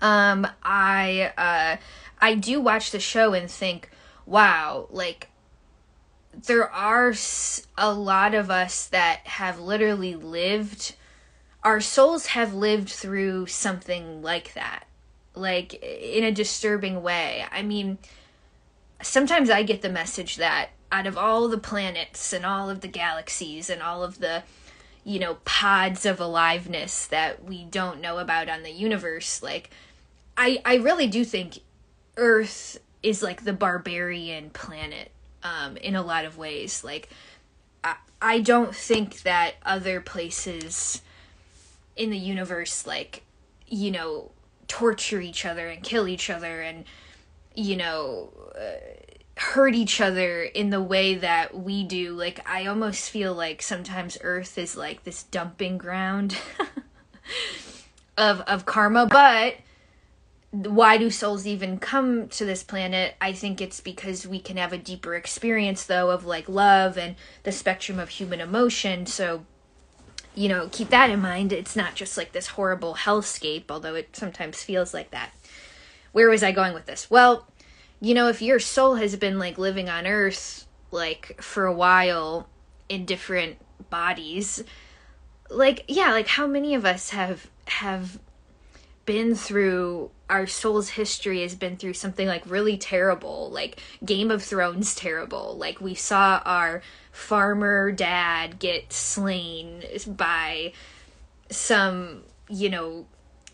Um, 0.00 0.46
I, 0.62 1.32
uh, 1.38 1.76
I 2.20 2.34
do 2.34 2.60
watch 2.60 2.90
the 2.90 3.00
show 3.00 3.32
and 3.32 3.50
think, 3.50 3.88
wow, 4.26 4.88
like, 4.90 5.28
there 6.46 6.70
are 6.70 7.14
a 7.78 7.92
lot 7.94 8.34
of 8.34 8.50
us 8.50 8.88
that 8.88 9.20
have 9.24 9.58
literally 9.58 10.14
lived 10.14 10.95
our 11.66 11.80
souls 11.80 12.26
have 12.26 12.54
lived 12.54 12.88
through 12.88 13.46
something 13.46 14.22
like 14.22 14.54
that 14.54 14.86
like 15.34 15.74
in 15.82 16.24
a 16.24 16.32
disturbing 16.32 17.02
way 17.02 17.44
i 17.52 17.60
mean 17.60 17.98
sometimes 19.02 19.50
i 19.50 19.62
get 19.62 19.82
the 19.82 19.88
message 19.88 20.36
that 20.36 20.70
out 20.90 21.06
of 21.06 21.18
all 21.18 21.48
the 21.48 21.58
planets 21.58 22.32
and 22.32 22.46
all 22.46 22.70
of 22.70 22.80
the 22.80 22.88
galaxies 22.88 23.68
and 23.68 23.82
all 23.82 24.02
of 24.02 24.20
the 24.20 24.42
you 25.04 25.18
know 25.18 25.34
pods 25.44 26.06
of 26.06 26.20
aliveness 26.20 27.06
that 27.06 27.44
we 27.44 27.64
don't 27.64 28.00
know 28.00 28.18
about 28.18 28.48
on 28.48 28.62
the 28.62 28.70
universe 28.70 29.42
like 29.42 29.68
i 30.36 30.58
i 30.64 30.76
really 30.76 31.06
do 31.08 31.24
think 31.24 31.58
earth 32.16 32.78
is 33.02 33.22
like 33.22 33.44
the 33.44 33.52
barbarian 33.52 34.50
planet 34.50 35.10
um, 35.42 35.76
in 35.76 35.94
a 35.94 36.02
lot 36.02 36.24
of 36.24 36.36
ways. 36.36 36.82
Like, 36.82 37.08
I, 37.84 37.96
I 38.20 38.40
don't 38.40 38.74
think 38.74 39.22
that 39.22 39.54
other 39.64 40.00
places 40.00 41.02
in 41.96 42.10
the 42.10 42.18
universe, 42.18 42.86
like, 42.86 43.22
you 43.66 43.90
know, 43.90 44.30
torture 44.68 45.20
each 45.20 45.44
other 45.44 45.68
and 45.68 45.82
kill 45.82 46.06
each 46.08 46.30
other 46.30 46.60
and, 46.60 46.84
you 47.54 47.76
know, 47.76 48.32
uh, 48.58 48.76
hurt 49.38 49.74
each 49.74 50.00
other 50.00 50.42
in 50.42 50.70
the 50.70 50.82
way 50.82 51.14
that 51.14 51.54
we 51.54 51.84
do. 51.84 52.12
Like, 52.12 52.46
I 52.48 52.66
almost 52.66 53.10
feel 53.10 53.34
like 53.34 53.62
sometimes 53.62 54.18
Earth 54.22 54.56
is 54.58 54.76
like 54.76 55.04
this 55.04 55.24
dumping 55.24 55.78
ground 55.78 56.36
of 58.18 58.40
of 58.42 58.64
karma, 58.66 59.06
but 59.06 59.56
why 60.50 60.96
do 60.96 61.10
souls 61.10 61.46
even 61.46 61.78
come 61.78 62.28
to 62.28 62.44
this 62.44 62.62
planet? 62.62 63.14
I 63.20 63.32
think 63.32 63.60
it's 63.60 63.80
because 63.80 64.26
we 64.26 64.40
can 64.40 64.56
have 64.56 64.72
a 64.72 64.78
deeper 64.78 65.14
experience, 65.14 65.84
though, 65.84 66.10
of 66.10 66.24
like 66.24 66.48
love 66.48 66.96
and 66.96 67.16
the 67.42 67.52
spectrum 67.52 67.98
of 67.98 68.08
human 68.08 68.40
emotion. 68.40 69.06
So, 69.06 69.44
you 70.36 70.48
know, 70.48 70.68
keep 70.70 70.90
that 70.90 71.10
in 71.10 71.20
mind. 71.20 71.52
It's 71.52 71.74
not 71.74 71.94
just 71.94 72.16
like 72.16 72.32
this 72.32 72.48
horrible 72.48 72.94
hellscape, 72.94 73.64
although 73.70 73.94
it 73.94 74.14
sometimes 74.14 74.62
feels 74.62 74.94
like 74.94 75.10
that. 75.10 75.32
Where 76.12 76.28
was 76.28 76.42
I 76.42 76.52
going 76.52 76.74
with 76.74 76.86
this? 76.86 77.10
Well, 77.10 77.48
you 78.00 78.14
know, 78.14 78.28
if 78.28 78.42
your 78.42 78.60
soul 78.60 78.96
has 78.96 79.16
been 79.16 79.38
like 79.38 79.58
living 79.58 79.88
on 79.88 80.06
Earth 80.06 80.66
like 80.90 81.40
for 81.42 81.64
a 81.64 81.72
while 81.72 82.48
in 82.88 83.06
different 83.06 83.56
bodies, 83.90 84.62
like 85.50 85.84
yeah, 85.88 86.12
like 86.12 86.28
how 86.28 86.46
many 86.46 86.74
of 86.74 86.84
us 86.84 87.10
have 87.10 87.48
have 87.66 88.18
been 89.06 89.34
through 89.34 90.10
our 90.28 90.46
soul's 90.46 90.90
history 90.90 91.42
has 91.42 91.54
been 91.54 91.76
through 91.76 91.94
something 91.94 92.26
like 92.26 92.42
really 92.46 92.76
terrible, 92.76 93.48
like 93.50 93.80
Game 94.04 94.30
of 94.30 94.42
Thrones 94.42 94.94
terrible. 94.94 95.56
Like 95.56 95.80
we 95.80 95.94
saw 95.94 96.42
our 96.44 96.82
farmer 97.12 97.92
dad 97.92 98.58
get 98.58 98.92
slain 98.92 99.84
by 100.06 100.72
some, 101.48 102.24
you 102.48 102.68
know, 102.68 103.06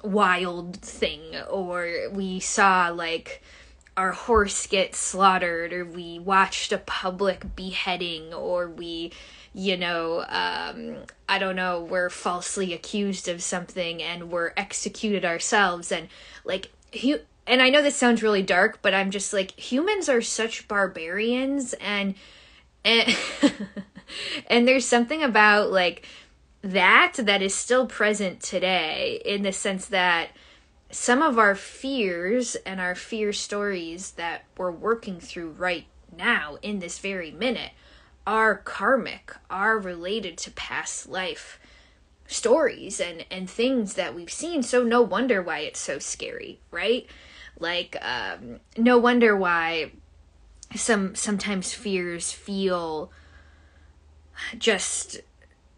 wild 0.02 0.78
thing, 0.78 1.36
or 1.48 2.08
we 2.10 2.40
saw 2.40 2.88
like 2.88 3.42
our 3.96 4.12
horse 4.12 4.66
get 4.66 4.96
slaughtered, 4.96 5.74
or 5.74 5.84
we 5.84 6.18
watched 6.18 6.72
a 6.72 6.78
public 6.78 7.54
beheading, 7.54 8.32
or 8.32 8.68
we 8.68 9.12
you 9.54 9.76
know, 9.76 10.24
um, 10.28 10.96
I 11.28 11.38
don't 11.38 11.56
know, 11.56 11.82
we're 11.82 12.10
falsely 12.10 12.72
accused 12.72 13.28
of 13.28 13.42
something 13.42 14.02
and 14.02 14.30
we're 14.30 14.52
executed 14.56 15.24
ourselves. 15.24 15.92
And 15.92 16.08
like, 16.44 16.70
hu- 17.00 17.20
and 17.46 17.60
I 17.60 17.68
know 17.68 17.82
this 17.82 17.96
sounds 17.96 18.22
really 18.22 18.42
dark, 18.42 18.78
but 18.80 18.94
I'm 18.94 19.10
just 19.10 19.32
like, 19.32 19.58
humans 19.58 20.08
are 20.08 20.22
such 20.22 20.68
barbarians 20.68 21.74
and, 21.74 22.14
and, 22.84 23.16
and 24.46 24.66
there's 24.66 24.86
something 24.86 25.22
about 25.22 25.70
like 25.70 26.06
that 26.62 27.14
that 27.18 27.42
is 27.42 27.54
still 27.54 27.86
present 27.86 28.40
today 28.40 29.20
in 29.24 29.42
the 29.42 29.52
sense 29.52 29.86
that 29.86 30.30
some 30.90 31.22
of 31.22 31.38
our 31.38 31.54
fears 31.54 32.54
and 32.66 32.80
our 32.80 32.94
fear 32.94 33.32
stories 33.32 34.12
that 34.12 34.44
we're 34.56 34.70
working 34.70 35.20
through 35.20 35.50
right 35.50 35.86
now 36.16 36.58
in 36.62 36.78
this 36.78 36.98
very 36.98 37.30
minute 37.30 37.72
are 38.26 38.56
karmic, 38.56 39.34
are 39.50 39.78
related 39.78 40.38
to 40.38 40.50
past 40.52 41.08
life 41.08 41.58
stories 42.26 43.00
and 43.00 43.24
and 43.30 43.48
things 43.48 43.94
that 43.94 44.14
we've 44.14 44.32
seen. 44.32 44.62
So 44.62 44.82
no 44.82 45.02
wonder 45.02 45.42
why 45.42 45.60
it's 45.60 45.80
so 45.80 45.98
scary 45.98 46.60
right? 46.70 47.06
Like 47.58 47.96
um 48.00 48.60
no 48.76 48.98
wonder 48.98 49.36
why 49.36 49.92
some 50.74 51.14
sometimes 51.14 51.74
fears 51.74 52.32
feel 52.32 53.10
just 54.58 55.20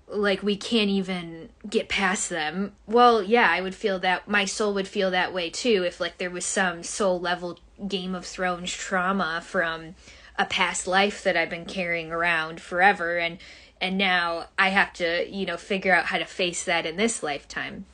like 0.07 0.43
we 0.43 0.55
can't 0.57 0.91
even 0.91 1.49
get 1.69 1.89
past 1.89 2.31
them. 2.31 2.73
Well 2.87 3.23
yeah 3.23 3.51
i 3.51 3.61
would 3.61 3.75
feel 3.75 3.99
that 4.01 4.29
my 4.29 4.45
soul 4.45 4.75
would 4.75 4.89
feel 4.89 5.11
that 5.11 5.35
way 5.35 5.51
too 5.51 5.85
if 5.85 6.01
like 6.01 6.19
there 6.19 6.31
was 6.31 6.45
some 6.47 6.83
soul 6.83 7.19
level 7.21 7.59
game 7.89 8.15
of 8.15 8.25
thrones 8.25 8.73
trauma 8.73 9.43
from 9.45 9.95
a 10.37 10.45
past 10.45 10.87
life 10.87 11.23
that 11.23 11.37
I've 11.37 11.51
been 11.51 11.65
carrying 11.65 12.11
around 12.11 12.61
forever 12.61 13.19
and 13.19 13.39
and 13.81 13.99
now 13.99 14.47
I 14.59 14.71
have 14.71 14.93
to, 14.95 15.29
you 15.29 15.45
know, 15.45 15.57
figure 15.57 15.95
out 15.95 16.07
how 16.07 16.19
to 16.19 16.25
face 16.25 16.65
that 16.65 16.87
in 16.87 16.97
this 16.97 17.23
lifetime. 17.23 17.85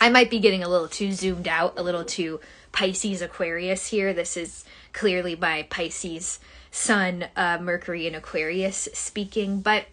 I 0.00 0.08
might 0.08 0.30
be 0.30 0.38
getting 0.38 0.62
a 0.62 0.68
little 0.68 0.88
too 0.88 1.12
zoomed 1.12 1.46
out, 1.46 1.78
a 1.78 1.82
little 1.82 2.04
too 2.04 2.40
Pisces 2.72 3.20
Aquarius 3.20 3.88
here. 3.88 4.12
This 4.14 4.36
is 4.36 4.64
clearly 4.92 5.34
by 5.34 5.64
Pisces 5.64 6.40
Sun, 6.70 7.26
uh, 7.36 7.58
Mercury, 7.60 8.06
and 8.06 8.16
Aquarius 8.16 8.88
speaking. 8.94 9.60
But, 9.60 9.84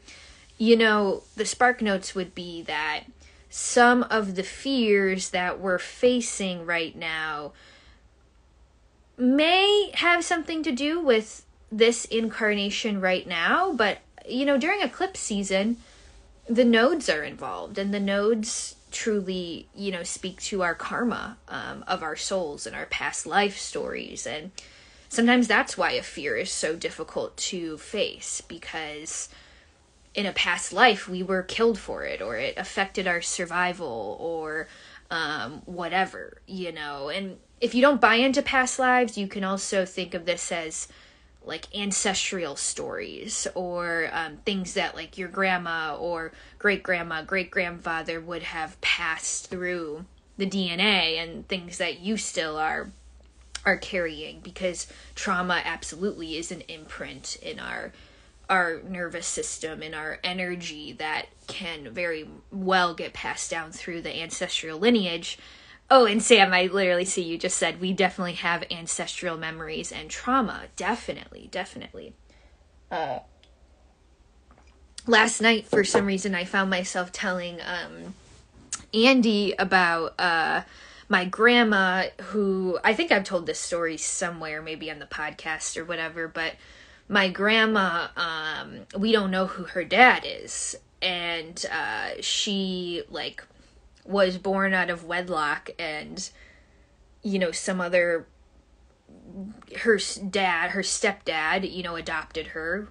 you 0.57 0.77
know, 0.77 1.23
the 1.35 1.45
spark 1.45 1.81
notes 1.81 2.15
would 2.15 2.33
be 2.33 2.61
that 2.63 3.03
some 3.49 4.03
of 4.03 4.35
the 4.35 4.43
fears 4.43 5.31
that 5.31 5.59
we're 5.59 5.79
facing 5.79 6.65
right 6.65 6.95
now 6.95 7.51
may 9.17 9.91
have 9.95 10.23
something 10.23 10.63
to 10.63 10.71
do 10.71 11.01
with 11.01 11.45
this 11.71 12.05
incarnation 12.05 12.99
right 12.99 13.27
now, 13.27 13.73
but 13.73 13.99
you 14.27 14.45
know, 14.45 14.57
during 14.57 14.81
eclipse 14.81 15.19
season, 15.19 15.77
the 16.47 16.65
nodes 16.65 17.09
are 17.09 17.23
involved, 17.23 17.77
and 17.77 17.93
the 17.93 17.99
nodes 17.99 18.75
truly, 18.91 19.67
you 19.75 19.91
know, 19.91 20.03
speak 20.03 20.41
to 20.41 20.63
our 20.63 20.75
karma 20.75 21.37
um, 21.47 21.83
of 21.87 22.01
our 22.01 22.15
souls 22.15 22.65
and 22.65 22.75
our 22.75 22.87
past 22.87 23.25
life 23.25 23.57
stories. 23.57 24.25
And 24.25 24.51
sometimes 25.09 25.47
that's 25.47 25.77
why 25.77 25.91
a 25.91 26.01
fear 26.01 26.35
is 26.35 26.51
so 26.51 26.75
difficult 26.75 27.37
to 27.37 27.77
face 27.77 28.41
because 28.41 29.29
in 30.15 30.25
a 30.25 30.31
past 30.31 30.73
life 30.73 31.07
we 31.07 31.21
were 31.21 31.43
killed 31.43 31.77
for 31.77 32.03
it, 32.03 32.21
or 32.21 32.35
it 32.37 32.57
affected 32.57 33.07
our 33.07 33.21
survival, 33.21 34.17
or 34.19 34.67
um, 35.11 35.61
whatever, 35.65 36.41
you 36.47 36.71
know. 36.71 37.09
And 37.09 37.37
if 37.61 37.75
you 37.75 37.81
don't 37.81 38.01
buy 38.01 38.15
into 38.15 38.41
past 38.41 38.79
lives, 38.79 39.17
you 39.17 39.27
can 39.27 39.43
also 39.43 39.85
think 39.85 40.13
of 40.13 40.25
this 40.25 40.51
as 40.51 40.87
like 41.45 41.65
ancestral 41.75 42.55
stories 42.55 43.47
or 43.55 44.09
um, 44.13 44.37
things 44.45 44.73
that 44.73 44.95
like 44.95 45.17
your 45.17 45.29
grandma 45.29 45.95
or 45.95 46.31
great 46.57 46.83
grandma, 46.83 47.23
great 47.23 47.49
grandfather 47.49 48.19
would 48.19 48.43
have 48.43 48.79
passed 48.81 49.49
through 49.49 50.05
the 50.37 50.45
DNA 50.49 51.21
and 51.21 51.47
things 51.47 51.77
that 51.77 51.99
you 51.99 52.17
still 52.17 52.57
are 52.57 52.89
are 53.65 53.77
carrying 53.77 54.39
because 54.39 54.87
trauma 55.15 55.61
absolutely 55.65 56.37
is 56.37 56.51
an 56.51 56.61
imprint 56.69 57.35
in 57.41 57.59
our 57.59 57.91
our 58.49 58.81
nervous 58.87 59.27
system 59.27 59.83
and 59.83 59.93
our 59.93 60.17
energy 60.23 60.93
that 60.93 61.27
can 61.47 61.89
very 61.91 62.27
well 62.51 62.93
get 62.93 63.13
passed 63.13 63.51
down 63.51 63.71
through 63.71 64.01
the 64.01 64.21
ancestral 64.21 64.79
lineage 64.79 65.37
Oh, 65.91 66.05
and 66.05 66.21
Sam, 66.21 66.53
I 66.53 66.67
literally 66.67 67.05
see 67.05 67.23
you 67.23 67.37
just 67.37 67.57
said 67.57 67.81
we 67.81 67.93
definitely 67.93 68.33
have 68.33 68.63
ancestral 68.69 69.37
memories 69.37 69.91
and 69.91 70.09
trauma. 70.09 70.65
Definitely, 70.75 71.49
definitely. 71.51 72.13
Uh, 72.91 73.19
last 75.07 75.41
night, 75.41 75.65
for 75.65 75.83
some 75.83 76.05
reason, 76.05 76.35
I 76.35 76.45
found 76.45 76.69
myself 76.69 77.11
telling 77.11 77.59
um, 77.61 78.13
Andy 78.93 79.55
about 79.57 80.19
uh, 80.19 80.61
my 81.07 81.25
grandma, 81.25 82.05
who 82.21 82.77
I 82.83 82.93
think 82.93 83.11
I've 83.11 83.23
told 83.23 83.47
this 83.47 83.59
story 83.59 83.97
somewhere, 83.97 84.61
maybe 84.61 84.91
on 84.91 84.99
the 84.99 85.07
podcast 85.07 85.75
or 85.75 85.85
whatever, 85.85 86.27
but 86.27 86.53
my 87.07 87.29
grandma, 87.29 88.09
um, 88.15 88.81
we 88.95 89.11
don't 89.11 89.31
know 89.31 89.47
who 89.47 89.63
her 89.63 89.83
dad 89.83 90.23
is. 90.23 90.75
And 91.01 91.65
uh, 91.71 92.21
she, 92.21 93.03
like, 93.09 93.43
was 94.09 94.37
born 94.37 94.73
out 94.73 94.89
of 94.89 95.05
wedlock, 95.05 95.69
and, 95.77 96.29
you 97.23 97.39
know, 97.39 97.51
some 97.51 97.79
other. 97.79 98.27
Her 99.81 99.99
dad, 100.29 100.71
her 100.71 100.81
stepdad, 100.81 101.71
you 101.71 101.83
know, 101.83 101.95
adopted 101.95 102.47
her. 102.47 102.89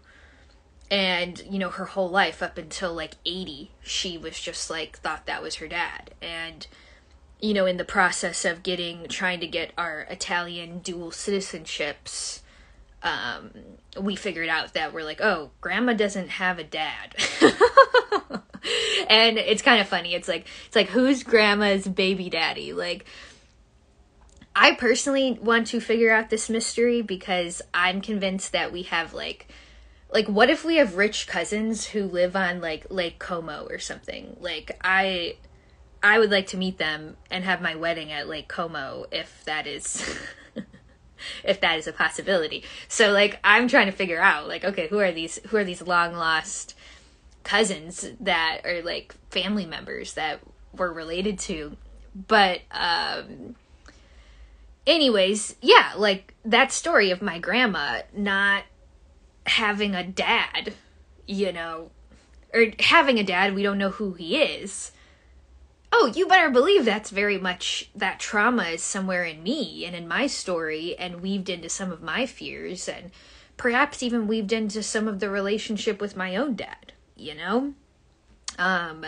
And, 0.90 1.42
you 1.50 1.58
know, 1.58 1.68
her 1.68 1.84
whole 1.84 2.08
life 2.08 2.42
up 2.42 2.56
until 2.56 2.94
like 2.94 3.14
80, 3.26 3.72
she 3.82 4.16
was 4.16 4.40
just 4.40 4.70
like, 4.70 4.98
thought 4.98 5.26
that 5.26 5.42
was 5.42 5.56
her 5.56 5.68
dad. 5.68 6.12
And, 6.22 6.66
you 7.40 7.52
know, 7.52 7.66
in 7.66 7.76
the 7.76 7.84
process 7.84 8.44
of 8.44 8.62
getting, 8.62 9.06
trying 9.08 9.40
to 9.40 9.46
get 9.46 9.72
our 9.76 10.00
Italian 10.10 10.78
dual 10.78 11.10
citizenships, 11.10 12.40
um, 13.02 13.50
we 14.00 14.16
figured 14.16 14.48
out 14.48 14.74
that 14.74 14.92
we're 14.92 15.04
like, 15.04 15.20
oh, 15.20 15.50
grandma 15.60 15.92
doesn't 15.92 16.30
have 16.30 16.58
a 16.58 16.64
dad. 16.64 17.14
and 19.08 19.38
it's 19.38 19.62
kind 19.62 19.80
of 19.80 19.88
funny. 19.88 20.14
It's 20.14 20.28
like, 20.28 20.46
it's 20.66 20.76
like, 20.76 20.88
who's 20.88 21.22
grandma's 21.22 21.86
baby 21.86 22.30
daddy? 22.30 22.72
Like, 22.72 23.04
I 24.54 24.74
personally 24.74 25.38
want 25.40 25.68
to 25.68 25.80
figure 25.80 26.12
out 26.12 26.30
this 26.30 26.50
mystery 26.50 27.00
because 27.00 27.62
I'm 27.72 28.00
convinced 28.00 28.52
that 28.52 28.72
we 28.72 28.82
have 28.84 29.14
like, 29.14 29.46
like 30.12 30.26
what 30.26 30.50
if 30.50 30.64
we 30.64 30.76
have 30.76 30.96
rich 30.96 31.26
cousins 31.26 31.86
who 31.86 32.04
live 32.04 32.34
on 32.34 32.60
like 32.60 32.86
Lake 32.90 33.18
Como 33.18 33.66
or 33.70 33.78
something? 33.78 34.36
Like 34.40 34.76
I 34.82 35.36
I 36.02 36.18
would 36.18 36.30
like 36.30 36.46
to 36.48 36.56
meet 36.56 36.78
them 36.78 37.16
and 37.30 37.44
have 37.44 37.60
my 37.60 37.74
wedding 37.74 38.12
at 38.12 38.28
Lake 38.28 38.48
Como 38.48 39.06
if 39.10 39.44
that 39.44 39.66
is 39.66 40.02
if 41.44 41.60
that 41.60 41.78
is 41.78 41.86
a 41.86 41.92
possibility. 41.92 42.64
So 42.88 43.12
like 43.12 43.38
I'm 43.44 43.68
trying 43.68 43.86
to 43.86 43.92
figure 43.92 44.20
out 44.20 44.48
like 44.48 44.64
okay, 44.64 44.88
who 44.88 44.98
are 44.98 45.12
these 45.12 45.38
who 45.48 45.56
are 45.56 45.64
these 45.64 45.82
long 45.82 46.14
lost 46.14 46.74
cousins 47.44 48.06
that 48.20 48.60
are 48.64 48.82
like 48.82 49.14
family 49.30 49.66
members 49.66 50.14
that 50.14 50.40
we're 50.76 50.92
related 50.92 51.38
to. 51.40 51.76
But 52.14 52.60
um 52.70 53.56
anyways, 54.86 55.56
yeah, 55.60 55.92
like 55.96 56.34
that 56.44 56.72
story 56.72 57.10
of 57.10 57.22
my 57.22 57.38
grandma 57.38 58.02
not 58.14 58.64
having 59.46 59.94
a 59.94 60.04
dad, 60.04 60.74
you 61.26 61.52
know, 61.52 61.90
or 62.52 62.66
having 62.80 63.18
a 63.18 63.24
dad, 63.24 63.54
we 63.54 63.62
don't 63.62 63.78
know 63.78 63.90
who 63.90 64.14
he 64.14 64.36
is 64.36 64.92
oh, 65.92 66.12
you 66.14 66.26
better 66.26 66.50
believe 66.50 66.84
that's 66.84 67.10
very 67.10 67.38
much 67.38 67.90
that 67.94 68.20
trauma 68.20 68.64
is 68.64 68.82
somewhere 68.82 69.24
in 69.24 69.42
me 69.42 69.84
and 69.84 69.96
in 69.96 70.06
my 70.06 70.26
story 70.26 70.96
and 70.98 71.22
weaved 71.22 71.48
into 71.48 71.68
some 71.68 71.90
of 71.90 72.02
my 72.02 72.26
fears 72.26 72.88
and 72.88 73.10
perhaps 73.56 74.02
even 74.02 74.28
weaved 74.28 74.52
into 74.52 74.82
some 74.82 75.08
of 75.08 75.20
the 75.20 75.30
relationship 75.30 76.00
with 76.00 76.16
my 76.16 76.36
own 76.36 76.54
dad, 76.54 76.92
you 77.18 77.34
know? 77.34 77.74
Um, 78.58 79.04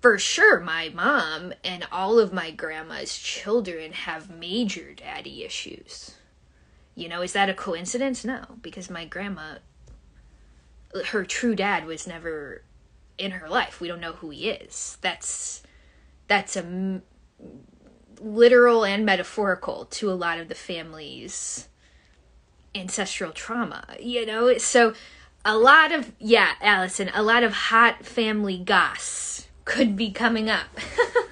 for 0.00 0.18
sure, 0.18 0.60
my 0.60 0.90
mom 0.94 1.52
and 1.64 1.86
all 1.90 2.18
of 2.18 2.32
my 2.32 2.50
grandma's 2.50 3.18
children 3.18 3.92
have 3.92 4.30
major 4.30 4.94
daddy 4.94 5.44
issues. 5.44 6.14
You 6.94 7.08
know, 7.08 7.22
is 7.22 7.32
that 7.32 7.48
a 7.48 7.54
coincidence? 7.54 8.24
No, 8.24 8.44
because 8.62 8.90
my 8.90 9.04
grandma, 9.04 9.56
her 11.08 11.24
true 11.24 11.54
dad 11.54 11.84
was 11.84 12.06
never 12.06 12.62
in 13.18 13.32
her 13.32 13.48
life. 13.48 13.80
We 13.80 13.88
don't 13.88 14.00
know 14.00 14.12
who 14.12 14.30
he 14.30 14.50
is. 14.50 14.98
That's 15.00 15.62
that's 16.28 16.56
a 16.56 16.60
m- 16.60 17.02
literal 18.20 18.84
and 18.84 19.04
metaphorical 19.04 19.86
to 19.86 20.10
a 20.10 20.12
lot 20.12 20.38
of 20.38 20.48
the 20.48 20.54
family's 20.54 21.68
ancestral 22.74 23.32
trauma, 23.32 23.84
you 23.98 24.26
know? 24.26 24.58
So 24.58 24.94
a 25.48 25.56
lot 25.56 25.92
of, 25.92 26.12
yeah, 26.18 26.52
Allison, 26.60 27.10
a 27.14 27.22
lot 27.22 27.42
of 27.42 27.54
hot 27.54 28.04
family 28.04 28.58
goss 28.58 29.48
could 29.64 29.96
be 29.96 30.10
coming 30.10 30.50
up 30.50 30.66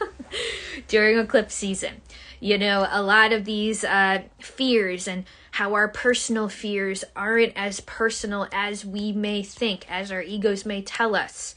during 0.89 1.19
eclipse 1.19 1.55
season. 1.55 2.01
You 2.41 2.57
know, 2.57 2.89
a 2.91 3.03
lot 3.03 3.35
of 3.35 3.45
these 3.45 3.85
uh, 3.85 4.23
fears 4.41 5.07
and 5.07 5.27
how 5.53 5.75
our 5.75 5.87
personal 5.87 6.49
fears 6.49 7.05
aren't 7.15 7.53
as 7.57 7.81
personal 7.81 8.49
as 8.53 8.87
we 8.87 9.13
may 9.13 9.43
think, 9.43 9.85
as 9.91 10.11
our 10.11 10.23
egos 10.23 10.65
may 10.65 10.81
tell 10.81 11.15
us 11.15 11.55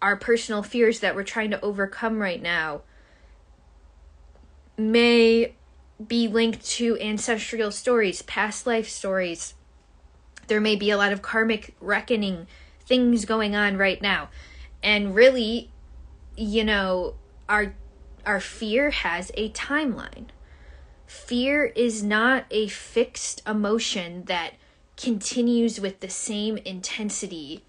our 0.00 0.16
personal 0.16 0.62
fears 0.62 1.00
that 1.00 1.14
we're 1.14 1.22
trying 1.22 1.50
to 1.50 1.60
overcome 1.60 2.20
right 2.20 2.40
now 2.40 2.80
may 4.78 5.52
be 6.04 6.26
linked 6.26 6.64
to 6.64 6.98
ancestral 7.00 7.70
stories, 7.70 8.22
past 8.22 8.66
life 8.66 8.88
stories. 8.88 9.52
There 10.48 10.60
may 10.60 10.76
be 10.76 10.90
a 10.90 10.96
lot 10.96 11.12
of 11.12 11.22
karmic 11.22 11.74
reckoning 11.80 12.46
things 12.80 13.24
going 13.24 13.54
on 13.54 13.76
right 13.76 14.00
now. 14.00 14.28
And 14.82 15.14
really, 15.14 15.70
you 16.36 16.64
know, 16.64 17.14
our 17.48 17.74
our 18.24 18.40
fear 18.40 18.90
has 18.90 19.30
a 19.34 19.50
timeline. 19.50 20.26
Fear 21.06 21.66
is 21.66 22.02
not 22.02 22.44
a 22.50 22.68
fixed 22.68 23.42
emotion 23.46 24.24
that 24.24 24.54
continues 24.96 25.80
with 25.80 26.00
the 26.00 26.08
same 26.08 26.56
intensity 26.58 27.64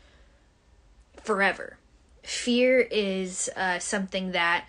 forever 1.23 1.77
fear 2.23 2.79
is 2.79 3.49
uh, 3.55 3.79
something 3.79 4.31
that 4.31 4.65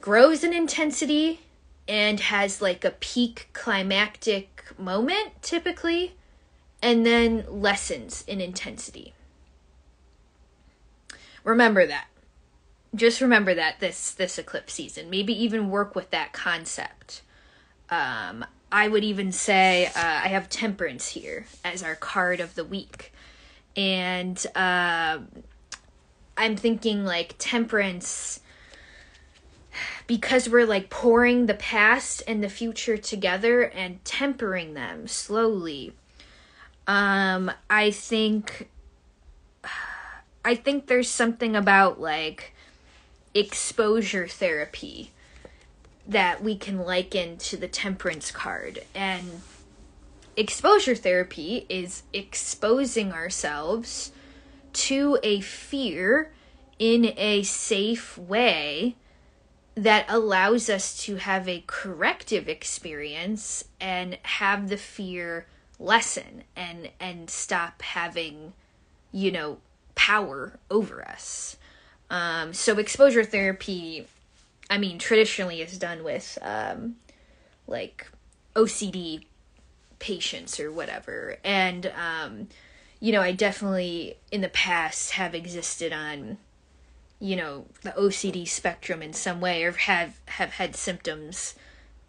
grows 0.00 0.44
in 0.44 0.52
intensity 0.52 1.40
and 1.88 2.18
has 2.20 2.60
like 2.60 2.84
a 2.84 2.90
peak 2.90 3.48
climactic 3.52 4.64
moment 4.78 5.30
typically 5.42 6.14
and 6.82 7.06
then 7.06 7.44
lessens 7.48 8.24
in 8.26 8.40
intensity. 8.40 9.14
Remember 11.44 11.86
that. 11.86 12.08
Just 12.94 13.20
remember 13.20 13.54
that 13.54 13.80
this 13.80 14.10
this 14.10 14.38
eclipse 14.38 14.74
season. 14.74 15.08
Maybe 15.08 15.32
even 15.32 15.70
work 15.70 15.94
with 15.94 16.10
that 16.10 16.32
concept. 16.32 17.22
Um 17.90 18.44
i 18.74 18.88
would 18.88 19.04
even 19.04 19.30
say 19.32 19.86
uh, 19.86 19.90
i 20.24 20.28
have 20.28 20.48
temperance 20.48 21.08
here 21.08 21.44
as 21.62 21.82
our 21.82 21.94
card 21.94 22.40
of 22.40 22.54
the 22.54 22.64
week. 22.64 23.12
And 23.76 24.44
uh, 24.54 25.20
I'm 26.36 26.56
thinking 26.56 27.04
like 27.04 27.34
temperance 27.38 28.40
because 30.06 30.48
we're 30.48 30.66
like 30.66 30.90
pouring 30.90 31.46
the 31.46 31.54
past 31.54 32.22
and 32.26 32.42
the 32.42 32.48
future 32.48 32.96
together 32.96 33.62
and 33.62 34.04
tempering 34.04 34.74
them 34.74 35.06
slowly. 35.06 35.94
Um 36.86 37.50
I 37.70 37.90
think 37.90 38.68
I 40.44 40.54
think 40.54 40.86
there's 40.86 41.08
something 41.08 41.54
about 41.54 42.00
like 42.00 42.54
exposure 43.34 44.26
therapy 44.26 45.12
that 46.06 46.42
we 46.42 46.56
can 46.56 46.78
liken 46.78 47.36
to 47.38 47.56
the 47.56 47.68
temperance 47.68 48.30
card. 48.30 48.80
And 48.94 49.42
exposure 50.36 50.96
therapy 50.96 51.66
is 51.68 52.02
exposing 52.12 53.12
ourselves 53.12 54.12
to 54.72 55.18
a 55.22 55.40
fear 55.40 56.32
in 56.78 57.12
a 57.16 57.42
safe 57.44 58.18
way 58.18 58.96
that 59.74 60.04
allows 60.08 60.68
us 60.68 61.02
to 61.04 61.16
have 61.16 61.48
a 61.48 61.64
corrective 61.66 62.48
experience 62.48 63.64
and 63.80 64.18
have 64.22 64.68
the 64.68 64.76
fear 64.76 65.46
lessen 65.82 66.44
and 66.56 66.90
and 67.00 67.28
stop 67.28 67.82
having 67.82 68.52
you 69.12 69.30
know 69.30 69.58
power 69.94 70.58
over 70.70 71.06
us. 71.06 71.56
Um, 72.10 72.52
so 72.52 72.78
exposure 72.78 73.24
therapy 73.24 74.06
i 74.70 74.78
mean 74.78 74.98
traditionally 74.98 75.60
is 75.60 75.78
done 75.78 76.04
with 76.04 76.38
um, 76.42 76.96
like 77.66 78.06
ocd 78.54 79.24
patients 80.02 80.58
or 80.60 80.70
whatever. 80.70 81.38
And 81.42 81.90
um, 81.96 82.48
you 83.00 83.12
know, 83.12 83.22
I 83.22 83.32
definitely 83.32 84.16
in 84.30 84.42
the 84.42 84.48
past 84.48 85.12
have 85.12 85.34
existed 85.34 85.92
on, 85.92 86.38
you 87.18 87.36
know, 87.36 87.66
the 87.82 87.90
OCD 87.92 88.46
spectrum 88.46 89.02
in 89.02 89.12
some 89.12 89.40
way, 89.40 89.64
or 89.64 89.72
have 89.72 90.20
have 90.26 90.50
had 90.50 90.76
symptoms 90.76 91.54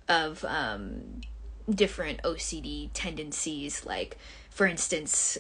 of 0.09 0.43
um, 0.43 1.21
different 1.69 2.21
OCD 2.23 2.89
tendencies. 2.93 3.85
Like, 3.85 4.17
for 4.49 4.65
instance, 4.65 5.37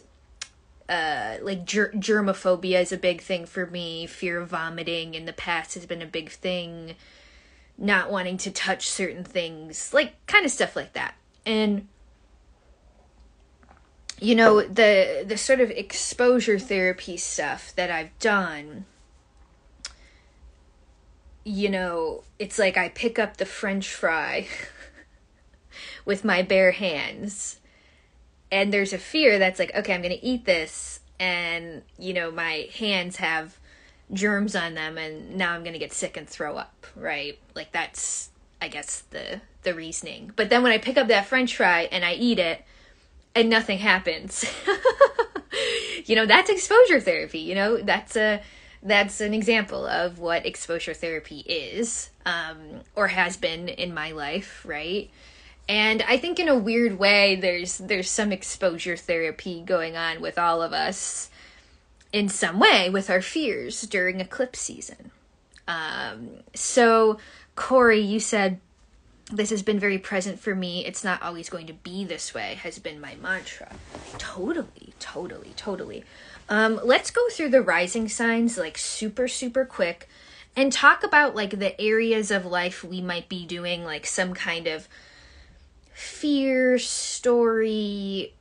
uh, 0.89 1.37
like 1.41 1.65
ger- 1.65 1.93
germophobia 1.95 2.81
is 2.81 2.91
a 2.91 2.97
big 2.97 3.21
thing 3.21 3.45
for 3.45 3.65
me. 3.65 4.05
Fear 4.05 4.41
of 4.41 4.49
vomiting 4.49 5.15
in 5.15 5.25
the 5.25 5.33
past 5.33 5.73
has 5.75 5.85
been 5.85 6.01
a 6.01 6.07
big 6.07 6.29
thing. 6.29 6.95
Not 7.77 8.11
wanting 8.11 8.37
to 8.37 8.51
touch 8.51 8.87
certain 8.87 9.23
things, 9.23 9.93
like 9.93 10.13
kind 10.27 10.45
of 10.45 10.51
stuff 10.51 10.75
like 10.75 10.93
that. 10.93 11.15
And 11.45 11.87
you 14.19 14.35
know 14.35 14.61
the 14.61 15.25
the 15.27 15.37
sort 15.37 15.59
of 15.59 15.69
exposure 15.71 16.59
therapy 16.59 17.17
stuff 17.17 17.73
that 17.75 17.91
I've 17.91 18.17
done 18.19 18.85
you 21.43 21.69
know 21.69 22.23
it's 22.39 22.57
like 22.57 22.77
I 22.77 22.89
pick 22.89 23.19
up 23.19 23.37
the 23.37 23.45
french 23.45 23.89
fry 23.89 24.47
with 26.05 26.23
my 26.23 26.41
bare 26.41 26.71
hands 26.71 27.57
and 28.53 28.71
there's 28.71 28.93
a 28.93 28.99
fear 28.99 29.39
that's 29.39 29.57
like, 29.57 29.73
okay, 29.73 29.95
I'm 29.95 30.03
going 30.03 30.15
to 30.15 30.23
eat 30.23 30.45
this, 30.45 30.99
and 31.19 31.81
you 31.97 32.13
know, 32.13 32.29
my 32.29 32.69
hands 32.77 33.15
have 33.15 33.57
germs 34.13 34.55
on 34.55 34.75
them, 34.75 34.99
and 34.99 35.35
now 35.35 35.53
I'm 35.53 35.63
going 35.63 35.73
to 35.73 35.79
get 35.79 35.91
sick 35.91 36.17
and 36.17 36.29
throw 36.29 36.55
up, 36.55 36.85
right? 36.95 37.39
Like 37.55 37.71
that's, 37.71 38.29
I 38.61 38.67
guess 38.67 39.01
the 39.09 39.41
the 39.63 39.73
reasoning. 39.73 40.33
But 40.35 40.51
then 40.51 40.61
when 40.61 40.71
I 40.71 40.77
pick 40.77 40.97
up 40.97 41.07
that 41.07 41.25
French 41.25 41.57
fry 41.57 41.89
and 41.91 42.05
I 42.05 42.13
eat 42.13 42.37
it, 42.37 42.63
and 43.33 43.49
nothing 43.49 43.79
happens, 43.79 44.45
you 46.05 46.15
know, 46.15 46.27
that's 46.27 46.51
exposure 46.51 46.99
therapy. 46.99 47.39
You 47.39 47.55
know, 47.55 47.77
that's 47.77 48.15
a 48.15 48.39
that's 48.83 49.19
an 49.19 49.33
example 49.33 49.87
of 49.87 50.19
what 50.19 50.45
exposure 50.45 50.93
therapy 50.93 51.39
is 51.39 52.11
um, 52.27 52.81
or 52.95 53.07
has 53.07 53.35
been 53.35 53.67
in 53.67 53.95
my 53.95 54.11
life, 54.11 54.63
right? 54.63 55.09
And 55.67 56.01
I 56.03 56.17
think 56.17 56.39
in 56.39 56.49
a 56.49 56.57
weird 56.57 56.99
way 56.99 57.35
there's 57.35 57.77
there's 57.77 58.09
some 58.09 58.31
exposure 58.31 58.97
therapy 58.97 59.61
going 59.61 59.95
on 59.95 60.21
with 60.21 60.37
all 60.37 60.61
of 60.61 60.73
us 60.73 61.29
in 62.11 62.29
some 62.29 62.59
way 62.59 62.89
with 62.89 63.09
our 63.09 63.21
fears 63.21 63.81
during 63.83 64.19
eclipse 64.19 64.59
season. 64.59 65.11
Um, 65.67 66.29
so 66.53 67.17
Corey, 67.55 68.01
you 68.01 68.19
said 68.19 68.59
this 69.31 69.49
has 69.49 69.63
been 69.63 69.79
very 69.79 69.97
present 69.97 70.39
for 70.39 70.53
me. 70.53 70.85
It's 70.85 71.03
not 71.03 71.21
always 71.21 71.49
going 71.49 71.67
to 71.67 71.73
be 71.73 72.03
this 72.03 72.33
way, 72.33 72.55
has 72.61 72.77
been 72.79 72.99
my 72.99 73.15
mantra. 73.15 73.71
Totally, 74.17 74.93
totally, 74.99 75.53
totally. 75.55 76.03
Um, 76.49 76.79
let's 76.83 77.09
go 77.09 77.29
through 77.29 77.49
the 77.49 77.61
rising 77.61 78.09
signs 78.09 78.57
like 78.57 78.77
super, 78.77 79.27
super 79.27 79.65
quick 79.65 80.09
and 80.55 80.71
talk 80.71 81.03
about 81.03 81.35
like 81.35 81.57
the 81.57 81.79
areas 81.81 82.31
of 82.31 82.45
life 82.45 82.83
we 82.83 83.01
might 83.01 83.29
be 83.29 83.45
doing 83.45 83.83
like 83.83 84.05
some 84.05 84.33
kind 84.33 84.67
of 84.67 84.87
fear 86.03 86.77
story 86.77 88.33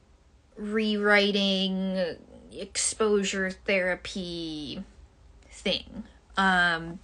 rewriting 0.57 2.17
exposure 2.53 3.51
therapy 3.51 4.83
thing 5.51 6.05
um 6.37 6.99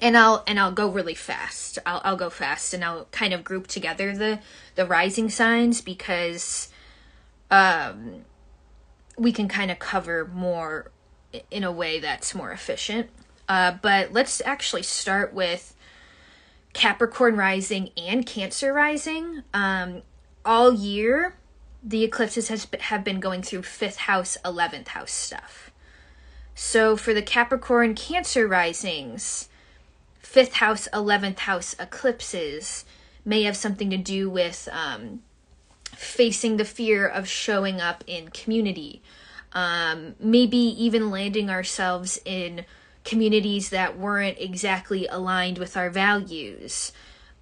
and 0.00 0.16
I'll 0.16 0.42
and 0.46 0.58
I'll 0.58 0.72
go 0.72 0.88
really 0.88 1.14
fast. 1.14 1.78
I'll 1.84 2.00
I'll 2.04 2.16
go 2.16 2.30
fast 2.30 2.72
and 2.72 2.84
I'll 2.84 3.06
kind 3.10 3.34
of 3.34 3.44
group 3.44 3.66
together 3.66 4.16
the 4.16 4.40
the 4.74 4.86
rising 4.86 5.28
signs 5.28 5.80
because 5.80 6.68
um 7.50 8.24
we 9.18 9.32
can 9.32 9.48
kind 9.48 9.70
of 9.70 9.78
cover 9.78 10.30
more 10.32 10.90
in 11.50 11.64
a 11.64 11.70
way 11.70 12.00
that's 12.00 12.34
more 12.34 12.50
efficient. 12.50 13.10
Uh, 13.48 13.72
but 13.82 14.12
let's 14.12 14.40
actually 14.44 14.82
start 14.82 15.34
with 15.34 15.74
Capricorn 16.72 17.36
rising 17.36 17.90
and 17.96 18.24
Cancer 18.24 18.72
rising. 18.72 19.42
Um, 19.52 20.02
all 20.44 20.72
year, 20.72 21.36
the 21.82 22.04
eclipses 22.04 22.48
has 22.48 22.66
have 22.80 23.04
been 23.04 23.20
going 23.20 23.42
through 23.42 23.62
fifth 23.62 23.96
house, 23.96 24.36
eleventh 24.44 24.88
house 24.88 25.12
stuff. 25.12 25.70
So 26.54 26.96
for 26.96 27.14
the 27.14 27.22
Capricorn 27.22 27.94
Cancer 27.94 28.46
risings, 28.46 29.48
fifth 30.18 30.54
house, 30.54 30.86
eleventh 30.92 31.40
house 31.40 31.74
eclipses 31.78 32.84
may 33.24 33.42
have 33.42 33.56
something 33.56 33.90
to 33.90 33.96
do 33.96 34.30
with 34.30 34.68
um, 34.72 35.22
facing 35.96 36.56
the 36.56 36.64
fear 36.64 37.06
of 37.06 37.28
showing 37.28 37.80
up 37.80 38.04
in 38.06 38.28
community. 38.28 39.02
Um, 39.52 40.14
maybe 40.20 40.56
even 40.56 41.10
landing 41.10 41.50
ourselves 41.50 42.20
in 42.24 42.64
communities 43.04 43.70
that 43.70 43.98
weren't 43.98 44.38
exactly 44.38 45.06
aligned 45.06 45.58
with 45.58 45.76
our 45.76 45.90
values 45.90 46.92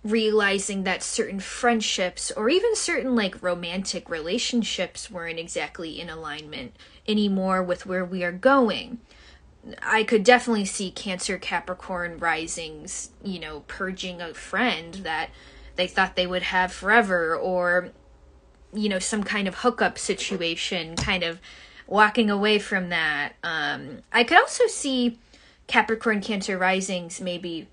realizing 0.04 0.84
that 0.84 1.02
certain 1.02 1.40
friendships 1.40 2.30
or 2.32 2.48
even 2.48 2.74
certain 2.76 3.16
like 3.16 3.42
romantic 3.42 4.08
relationships 4.08 5.10
weren't 5.10 5.38
exactly 5.38 6.00
in 6.00 6.08
alignment 6.08 6.74
anymore 7.06 7.62
with 7.62 7.84
where 7.84 8.04
we 8.04 8.22
are 8.22 8.32
going. 8.32 8.98
I 9.82 10.04
could 10.04 10.22
definitely 10.22 10.64
see 10.64 10.90
Cancer 10.90 11.36
Capricorn 11.36 12.18
risings, 12.18 13.10
you 13.24 13.40
know, 13.40 13.64
purging 13.66 14.22
a 14.22 14.32
friend 14.34 14.94
that 14.94 15.30
they 15.76 15.86
thought 15.86 16.16
they 16.16 16.26
would 16.26 16.44
have 16.44 16.72
forever 16.72 17.36
or 17.36 17.90
you 18.72 18.88
know, 18.88 18.98
some 18.98 19.24
kind 19.24 19.48
of 19.48 19.56
hookup 19.56 19.98
situation, 19.98 20.94
kind 20.94 21.22
of 21.22 21.40
walking 21.86 22.30
away 22.30 22.58
from 22.58 22.90
that. 22.90 23.32
Um 23.42 24.02
I 24.12 24.22
could 24.22 24.38
also 24.38 24.66
see 24.68 25.18
Capricorn 25.68 26.20
Cancer 26.20 26.58
risings 26.58 27.20
maybe 27.20 27.68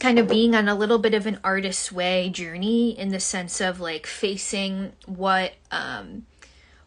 kind 0.00 0.18
of 0.18 0.28
being 0.28 0.54
on 0.54 0.68
a 0.68 0.74
little 0.74 0.98
bit 0.98 1.14
of 1.14 1.26
an 1.26 1.38
artist's 1.44 1.92
way 1.92 2.28
journey 2.28 2.98
in 2.98 3.10
the 3.10 3.20
sense 3.20 3.60
of 3.60 3.78
like 3.78 4.06
facing 4.06 4.92
what 5.06 5.54
um 5.70 6.26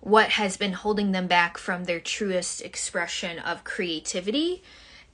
what 0.02 0.32
has 0.32 0.58
been 0.58 0.74
holding 0.74 1.12
them 1.13 1.28
back 1.28 1.58
from 1.58 1.86
their 1.86 2.00
truest 2.00 2.62
expression 2.62 3.39
of 3.39 3.63
creativity 3.63 4.62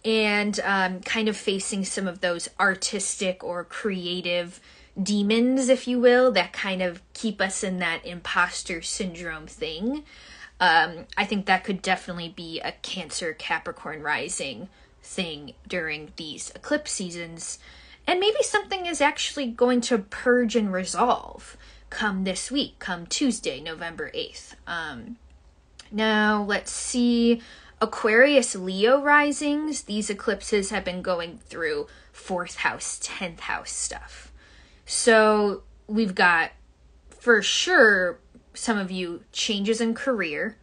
and 0.06 0.60
um, 0.62 1.00
kind 1.00 1.30
of 1.30 1.38
facing 1.38 1.86
some 1.86 2.08
of 2.08 2.22
those 2.22 2.50
artistic 2.60 3.44
or 3.44 3.64
creative 3.64 4.60
demons, 5.02 5.70
if 5.70 5.88
you 5.88 6.00
will, 6.00 6.32
that 6.32 6.54
kind 6.54 6.82
of 6.82 7.02
keep 7.14 7.42
us 7.42 7.64
in 7.64 7.80
that 7.80 8.06
imposter 8.06 8.82
syndrome 8.82 9.48
thing. 9.48 10.04
Um, 10.60 11.08
I 11.18 11.26
think 11.26 11.46
that 11.46 11.64
could 11.64 11.82
definitely 11.82 12.30
be 12.30 12.60
a 12.62 12.74
Cancer 12.82 13.34
Capricorn 13.34 14.02
rising 14.02 14.70
thing 15.02 15.54
during 15.68 16.14
these 16.16 16.52
eclipse 16.56 16.92
seasons. 16.92 17.60
And 18.08 18.20
maybe 18.20 18.42
something 18.42 18.86
is 18.86 19.02
actually 19.02 19.48
going 19.48 19.82
to 19.82 19.98
purge 19.98 20.56
and 20.56 20.72
resolve 20.72 21.58
come 21.90 22.24
this 22.24 22.50
week, 22.50 22.80
come 22.80 23.06
Tuesday, 23.06 23.62
November 23.62 24.12
8th. 24.16 24.56
Um, 24.66 25.18
now, 25.92 26.44
let's 26.44 26.72
see. 26.72 27.42
Aquarius 27.80 28.56
Leo 28.56 29.02
risings, 29.02 29.84
these 29.84 30.10
eclipses 30.10 30.72
have 30.72 30.84
been 30.84 31.02
going 31.02 31.38
through 31.38 31.88
fourth 32.12 32.56
house, 32.58 33.00
10th 33.04 33.42
house 33.42 33.72
stuff. 33.72 34.32
So 34.86 35.64
we've 35.88 36.16
got 36.16 36.52
for 37.10 37.42
sure 37.42 38.20
some 38.54 38.78
of 38.78 38.92
you 38.92 39.24
changes 39.32 39.82
in 39.82 39.94
career, 39.94 40.58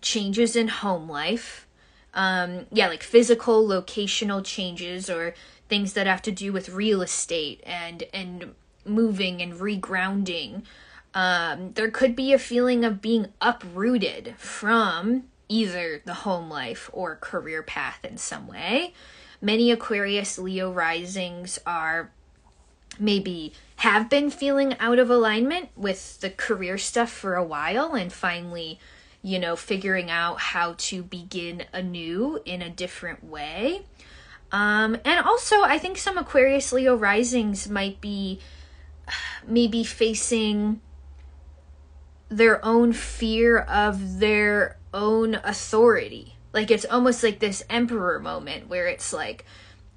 changes 0.00 0.56
in 0.56 0.68
home 0.68 1.08
life, 1.08 1.66
um, 2.14 2.66
yeah, 2.72 2.88
like 2.88 3.02
physical, 3.02 3.66
locational 3.66 4.44
changes 4.44 5.08
or 5.10 5.34
things 5.68 5.92
that 5.92 6.06
have 6.06 6.22
to 6.22 6.32
do 6.32 6.52
with 6.52 6.70
real 6.70 7.02
estate 7.02 7.62
and 7.64 8.04
and 8.12 8.54
moving 8.84 9.42
and 9.42 9.54
regrounding. 9.54 10.62
Um, 11.14 11.72
there 11.74 11.90
could 11.90 12.16
be 12.16 12.32
a 12.32 12.38
feeling 12.38 12.84
of 12.84 13.00
being 13.00 13.28
uprooted 13.40 14.34
from 14.38 15.24
either 15.48 16.02
the 16.04 16.14
home 16.14 16.50
life 16.50 16.90
or 16.92 17.16
career 17.16 17.62
path 17.62 18.04
in 18.04 18.18
some 18.18 18.46
way. 18.46 18.92
Many 19.40 19.70
Aquarius 19.70 20.38
Leo 20.38 20.72
risings 20.72 21.58
are 21.64 22.10
maybe 23.00 23.52
have 23.76 24.10
been 24.10 24.30
feeling 24.30 24.76
out 24.78 24.98
of 24.98 25.10
alignment 25.10 25.68
with 25.76 26.20
the 26.20 26.30
career 26.30 26.78
stuff 26.78 27.10
for 27.10 27.34
a 27.34 27.44
while 27.44 27.94
and 27.94 28.12
finally, 28.12 28.78
you 29.22 29.38
know, 29.38 29.54
figuring 29.54 30.10
out 30.10 30.40
how 30.40 30.74
to 30.78 31.02
begin 31.02 31.64
anew 31.72 32.40
in 32.44 32.62
a 32.62 32.70
different 32.70 33.22
way. 33.22 33.82
Um, 34.50 34.96
and 35.04 35.20
also, 35.24 35.62
I 35.62 35.78
think 35.78 35.98
some 35.98 36.18
Aquarius 36.18 36.72
Leo 36.72 36.96
risings 36.96 37.68
might 37.68 38.00
be 38.00 38.40
maybe 39.46 39.84
facing 39.84 40.80
their 42.28 42.64
own 42.64 42.92
fear 42.92 43.58
of 43.58 44.20
their 44.20 44.76
own 44.92 45.36
authority. 45.36 46.36
Like 46.52 46.70
it's 46.70 46.84
almost 46.84 47.22
like 47.22 47.38
this 47.38 47.62
emperor 47.70 48.18
moment 48.18 48.68
where 48.68 48.86
it's 48.86 49.12
like, 49.12 49.44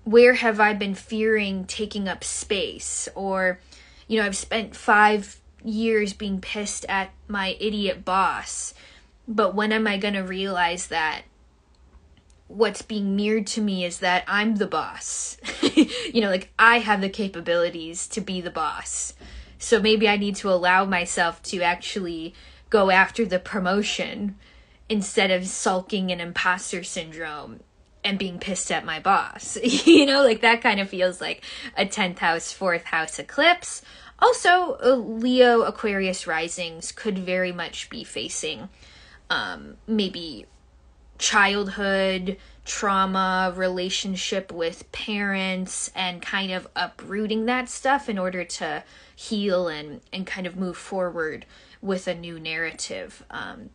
where 0.03 0.33
have 0.35 0.59
I 0.59 0.73
been 0.73 0.95
fearing 0.95 1.65
taking 1.65 2.07
up 2.07 2.23
space? 2.23 3.07
Or, 3.15 3.59
you 4.07 4.19
know, 4.19 4.25
I've 4.25 4.37
spent 4.37 4.75
five 4.75 5.39
years 5.63 6.13
being 6.13 6.41
pissed 6.41 6.85
at 6.89 7.11
my 7.27 7.55
idiot 7.59 8.03
boss, 8.03 8.73
but 9.27 9.53
when 9.53 9.71
am 9.71 9.87
I 9.87 9.97
going 9.97 10.15
to 10.15 10.21
realize 10.21 10.87
that 10.87 11.23
what's 12.47 12.81
being 12.81 13.15
mirrored 13.15 13.47
to 13.47 13.61
me 13.61 13.85
is 13.85 13.99
that 13.99 14.23
I'm 14.27 14.55
the 14.55 14.67
boss? 14.67 15.37
you 15.75 16.21
know, 16.21 16.29
like 16.29 16.51
I 16.57 16.79
have 16.79 17.01
the 17.01 17.09
capabilities 17.09 18.07
to 18.09 18.21
be 18.21 18.41
the 18.41 18.49
boss. 18.49 19.13
So 19.59 19.79
maybe 19.79 20.09
I 20.09 20.17
need 20.17 20.35
to 20.37 20.49
allow 20.49 20.85
myself 20.85 21.43
to 21.43 21.61
actually 21.61 22.33
go 22.71 22.89
after 22.89 23.25
the 23.25 23.37
promotion 23.37 24.35
instead 24.89 25.29
of 25.29 25.47
sulking 25.47 26.09
in 26.09 26.19
imposter 26.19 26.83
syndrome 26.83 27.59
and 28.03 28.17
being 28.17 28.39
pissed 28.39 28.71
at 28.71 28.85
my 28.85 28.99
boss. 28.99 29.57
you 29.63 30.05
know, 30.05 30.23
like 30.23 30.41
that 30.41 30.61
kind 30.61 30.79
of 30.79 30.89
feels 30.89 31.21
like 31.21 31.43
a 31.77 31.85
10th 31.85 32.19
house, 32.19 32.53
4th 32.53 32.83
house 32.83 33.19
eclipse. 33.19 33.81
Also, 34.19 34.77
uh, 34.83 34.95
Leo 34.95 35.63
Aquarius 35.63 36.27
risings 36.27 36.91
could 36.91 37.17
very 37.17 37.51
much 37.51 37.89
be 37.89 38.03
facing 38.03 38.69
um, 39.29 39.77
maybe 39.87 40.45
childhood 41.17 42.37
trauma 42.65 43.53
relationship 43.55 44.51
with 44.51 44.91
parents 44.91 45.91
and 45.95 46.21
kind 46.21 46.51
of 46.51 46.67
uprooting 46.75 47.45
that 47.45 47.67
stuff 47.67 48.07
in 48.07 48.19
order 48.19 48.43
to 48.43 48.83
heal 49.15 49.67
and 49.67 50.01
and 50.13 50.27
kind 50.27 50.45
of 50.45 50.55
move 50.55 50.77
forward 50.77 51.45
with 51.81 52.07
a 52.07 52.13
new 52.13 52.39
narrative 52.39 53.23
um, 53.31 53.69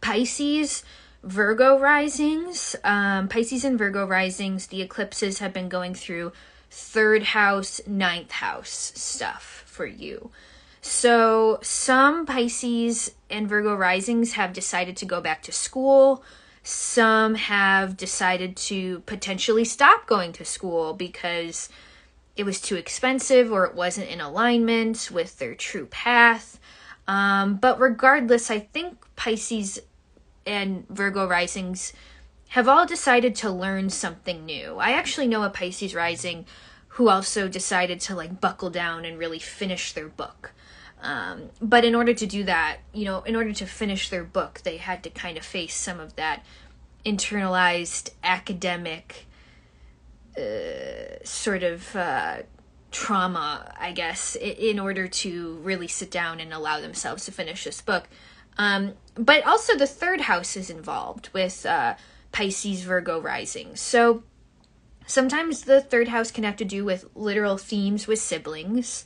pisces 0.00 0.84
virgo 1.24 1.78
risings 1.78 2.76
um, 2.84 3.28
pisces 3.28 3.64
and 3.64 3.78
virgo 3.78 4.06
risings 4.06 4.68
the 4.68 4.82
eclipses 4.82 5.38
have 5.38 5.52
been 5.52 5.68
going 5.68 5.94
through 5.94 6.32
third 6.70 7.22
house 7.22 7.80
ninth 7.86 8.30
house 8.30 8.92
stuff 8.94 9.64
for 9.66 9.86
you 9.86 10.30
so 10.80 11.58
some 11.62 12.26
pisces 12.26 13.12
and 13.30 13.48
virgo 13.48 13.74
risings 13.74 14.32
have 14.32 14.52
decided 14.52 14.96
to 14.96 15.06
go 15.06 15.20
back 15.20 15.42
to 15.42 15.52
school 15.52 16.22
some 16.64 17.34
have 17.34 17.94
decided 17.94 18.56
to 18.56 19.00
potentially 19.00 19.66
stop 19.66 20.06
going 20.06 20.32
to 20.32 20.46
school 20.46 20.94
because 20.94 21.68
it 22.36 22.44
was 22.44 22.60
too 22.60 22.76
expensive 22.76 23.52
or 23.52 23.66
it 23.66 23.74
wasn't 23.74 24.08
in 24.08 24.20
alignment 24.20 25.10
with 25.12 25.38
their 25.38 25.54
true 25.54 25.86
path. 25.86 26.58
Um, 27.06 27.56
but 27.56 27.78
regardless, 27.78 28.50
I 28.50 28.60
think 28.60 28.96
Pisces 29.14 29.78
and 30.46 30.86
Virgo 30.88 31.26
risings 31.26 31.92
have 32.48 32.68
all 32.68 32.86
decided 32.86 33.34
to 33.34 33.50
learn 33.50 33.90
something 33.90 34.44
new. 34.44 34.76
I 34.78 34.92
actually 34.92 35.26
know 35.26 35.42
a 35.42 35.50
Pisces 35.50 35.94
rising 35.94 36.46
who 36.88 37.08
also 37.08 37.48
decided 37.48 38.00
to 38.00 38.14
like 38.14 38.40
buckle 38.40 38.70
down 38.70 39.04
and 39.04 39.18
really 39.18 39.40
finish 39.40 39.92
their 39.92 40.08
book. 40.08 40.52
Um, 41.02 41.50
but 41.60 41.84
in 41.84 41.94
order 41.94 42.14
to 42.14 42.26
do 42.26 42.44
that, 42.44 42.78
you 42.92 43.04
know, 43.04 43.22
in 43.22 43.36
order 43.36 43.52
to 43.52 43.66
finish 43.66 44.08
their 44.08 44.24
book, 44.24 44.60
they 44.62 44.76
had 44.76 45.02
to 45.02 45.10
kind 45.10 45.36
of 45.36 45.44
face 45.44 45.74
some 45.74 46.00
of 46.00 46.16
that 46.16 46.44
internalized 47.04 48.10
academic 48.22 49.26
uh, 50.38 51.22
sort 51.22 51.62
of 51.62 51.94
uh, 51.94 52.38
trauma, 52.90 53.74
I 53.78 53.92
guess, 53.92 54.36
in 54.36 54.78
order 54.78 55.08
to 55.08 55.54
really 55.62 55.88
sit 55.88 56.10
down 56.10 56.40
and 56.40 56.52
allow 56.52 56.80
themselves 56.80 57.24
to 57.26 57.32
finish 57.32 57.64
this 57.64 57.80
book. 57.80 58.08
Um, 58.58 58.94
but 59.14 59.46
also, 59.46 59.76
the 59.76 59.86
third 59.86 60.22
house 60.22 60.56
is 60.56 60.70
involved 60.70 61.28
with 61.32 61.64
uh, 61.66 61.94
Pisces, 62.32 62.82
Virgo 62.82 63.20
rising. 63.20 63.76
So 63.76 64.24
sometimes 65.06 65.62
the 65.62 65.80
third 65.80 66.08
house 66.08 66.30
can 66.30 66.44
have 66.44 66.56
to 66.56 66.64
do 66.64 66.84
with 66.84 67.06
literal 67.14 67.56
themes 67.56 68.06
with 68.06 68.18
siblings. 68.18 69.04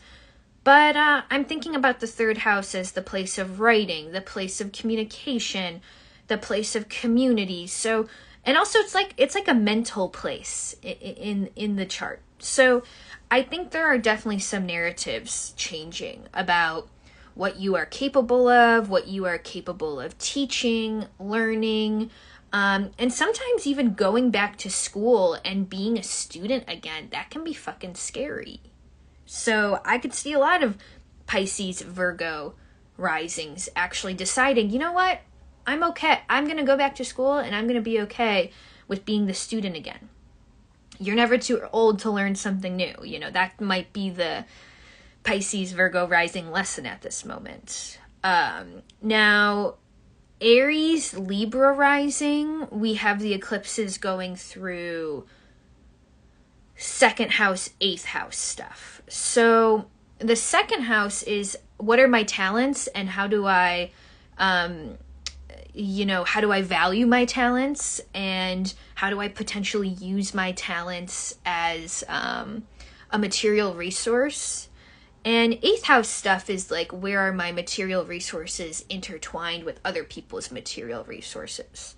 But 0.65 0.97
uh, 0.97 1.23
I'm 1.31 1.45
thinking 1.45 1.75
about 1.75 2.01
the 2.01 2.07
third 2.07 2.39
house 2.39 2.75
as 2.75 2.93
the 2.93 3.03
place 3.03 3.39
of 3.39 3.61
writing, 3.61 4.13
the 4.13 4.21
place 4.21 4.61
of 4.61 4.73
communication, 4.73 5.81
the 6.27 6.39
place 6.39 6.75
of 6.75 6.89
community. 6.89 7.67
So, 7.67 8.09
and 8.45 8.57
also 8.57 8.79
it's 8.79 8.95
like 8.95 9.15
it's 9.17 9.35
like 9.35 9.49
a 9.49 9.55
mental 9.55 10.09
place 10.09 10.77
in 10.83 10.97
in, 10.97 11.51
in 11.57 11.77
the 11.77 11.87
chart. 11.87 12.21
So, 12.39 12.83
I 13.31 13.43
think 13.43 13.71
there 13.71 13.87
are 13.87 13.99
definitely 13.99 14.39
some 14.39 14.65
narratives 14.67 15.53
changing 15.57 16.27
about 16.33 16.89
what 17.39 17.61
you 17.61 17.77
are 17.77 17.87
capable 17.87 18.49
of, 18.49 18.91
what 18.91 19.07
you 19.07 19.25
are 19.25 19.39
capable 19.39 20.01
of 20.01 20.19
teaching, 20.19 21.07
learning, 21.21 22.11
um, 22.53 22.91
and 22.99 23.13
sometimes 23.13 23.65
even 23.65 23.95
going 23.95 24.33
back 24.33 24.59
to 24.59 24.69
school 24.69 25.39
and 25.45 25.71
being 25.71 25.97
a 25.97 26.03
student 26.03 26.65
again. 26.67 27.07
That 27.13 27.31
can 27.31 27.45
be 27.45 27.53
fucking 27.53 27.95
scary. 27.95 28.61
So 29.25 29.81
I 29.85 29.99
could 29.99 30.13
see 30.15 30.33
a 30.33 30.41
lot 30.41 30.65
of 30.65 30.79
Pisces, 31.29 31.81
Virgo 31.81 32.55
risings 32.97 33.69
actually 33.77 34.15
deciding, 34.15 34.71
you 34.71 34.81
know 34.81 34.93
what? 34.93 35.21
I'm 35.65 35.85
okay. 35.85 36.23
I'm 36.29 36.47
going 36.47 36.57
to 36.57 36.65
go 36.65 36.77
back 36.77 36.97
to 36.97 37.05
school 37.05 37.35
and 37.35 37.55
I'm 37.55 37.67
going 37.67 37.77
to 37.77 37.81
be 37.81 38.01
okay 38.01 38.51
with 38.89 39.05
being 39.05 39.27
the 39.27 39.35
student 39.35 39.77
again. 39.77 40.09
You're 40.99 41.15
never 41.15 41.39
too 41.39 41.63
old 41.73 42.01
to 42.01 42.11
learn 42.11 42.35
something 42.35 42.75
new. 42.75 42.95
You 43.05 43.21
know, 43.21 43.31
that 43.31 43.61
might 43.61 43.93
be 43.93 44.11
the 44.11 44.45
Pisces, 45.29 45.73
Virgo 45.73 46.09
rising 46.09 46.51
lesson 46.51 46.87
at 46.87 47.03
this 47.03 47.23
moment. 47.23 47.99
Um, 48.25 48.81
now, 49.03 49.75
Aries, 50.41 51.13
Libra 51.13 51.75
rising, 51.75 52.67
we 52.71 52.95
have 52.95 53.21
the 53.21 53.35
eclipses 53.35 53.99
going 53.99 54.37
through 54.37 55.27
second 56.77 57.33
house, 57.33 57.69
eighth 57.79 58.07
house 58.07 58.39
stuff. 58.39 59.03
So 59.07 59.91
the 60.19 60.35
second 60.35 60.85
house 60.85 61.23
is 61.25 61.59
what 61.77 61.99
are 61.99 62.09
my 62.09 62.23
talents 62.23 62.87
and 62.87 63.11
how 63.11 63.27
do 63.27 63.47
I, 63.47 63.91
um, 64.39 64.97
you 65.75 66.07
know, 66.07 66.25
how 66.25 66.41
do 66.41 66.51
I 66.53 66.63
value 66.63 67.07
my 67.07 67.27
talents 67.27 68.01
and 68.15 68.73
how 68.95 69.11
do 69.11 69.21
I 69.21 69.29
potentially 69.29 69.91
use 69.91 70.33
my 70.33 70.53
talents 70.53 71.35
as 71.45 72.03
um, 72.09 72.67
a 73.11 73.19
material 73.19 73.75
resource? 73.75 74.68
And 75.25 75.59
eighth 75.63 75.85
house 75.85 76.09
stuff 76.09 76.49
is 76.49 76.71
like 76.71 76.91
where 76.93 77.21
are 77.21 77.33
my 77.33 77.53
material 77.53 78.05
resources 78.05 78.85
intertwined 78.89 79.65
with 79.65 79.81
other 79.85 80.05
people's 80.05 80.51
material 80.51 81.05
resources? 81.05 81.97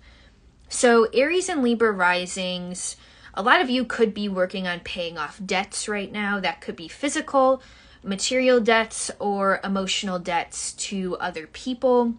So, 0.69 1.05
Aries 1.13 1.49
and 1.49 1.61
Libra 1.61 1.91
risings 1.91 2.95
a 3.33 3.41
lot 3.41 3.61
of 3.61 3.69
you 3.69 3.85
could 3.85 4.13
be 4.13 4.27
working 4.27 4.67
on 4.67 4.81
paying 4.81 5.17
off 5.17 5.39
debts 5.45 5.87
right 5.87 6.11
now. 6.11 6.39
That 6.39 6.61
could 6.61 6.75
be 6.75 6.87
physical, 6.87 7.61
material 8.03 8.59
debts, 8.59 9.09
or 9.19 9.59
emotional 9.63 10.19
debts 10.19 10.73
to 10.73 11.17
other 11.17 11.47
people. 11.47 12.15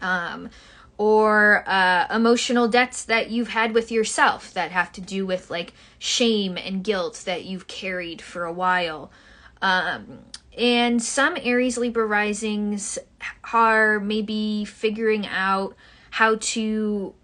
Um, 0.00 0.50
or 0.98 1.64
uh, 1.66 2.06
emotional 2.14 2.68
debts 2.68 3.04
that 3.04 3.30
you've 3.30 3.48
had 3.48 3.72
with 3.72 3.90
yourself 3.90 4.52
that 4.52 4.70
have 4.70 4.92
to 4.92 5.00
do 5.00 5.24
with 5.24 5.50
like 5.50 5.72
shame 5.98 6.58
and 6.58 6.84
guilt 6.84 7.22
that 7.24 7.44
you've 7.44 7.66
carried 7.66 8.20
for 8.20 8.44
a 8.44 8.52
while. 8.52 9.10
Um, 9.62 10.20
and 10.56 11.02
some 11.02 11.36
Aries 11.40 11.78
Libra 11.78 12.06
risings 12.06 12.98
are 13.52 14.00
maybe 14.00 14.64
figuring 14.64 15.26
out 15.26 15.76
how 16.10 16.36
to, 16.40 17.14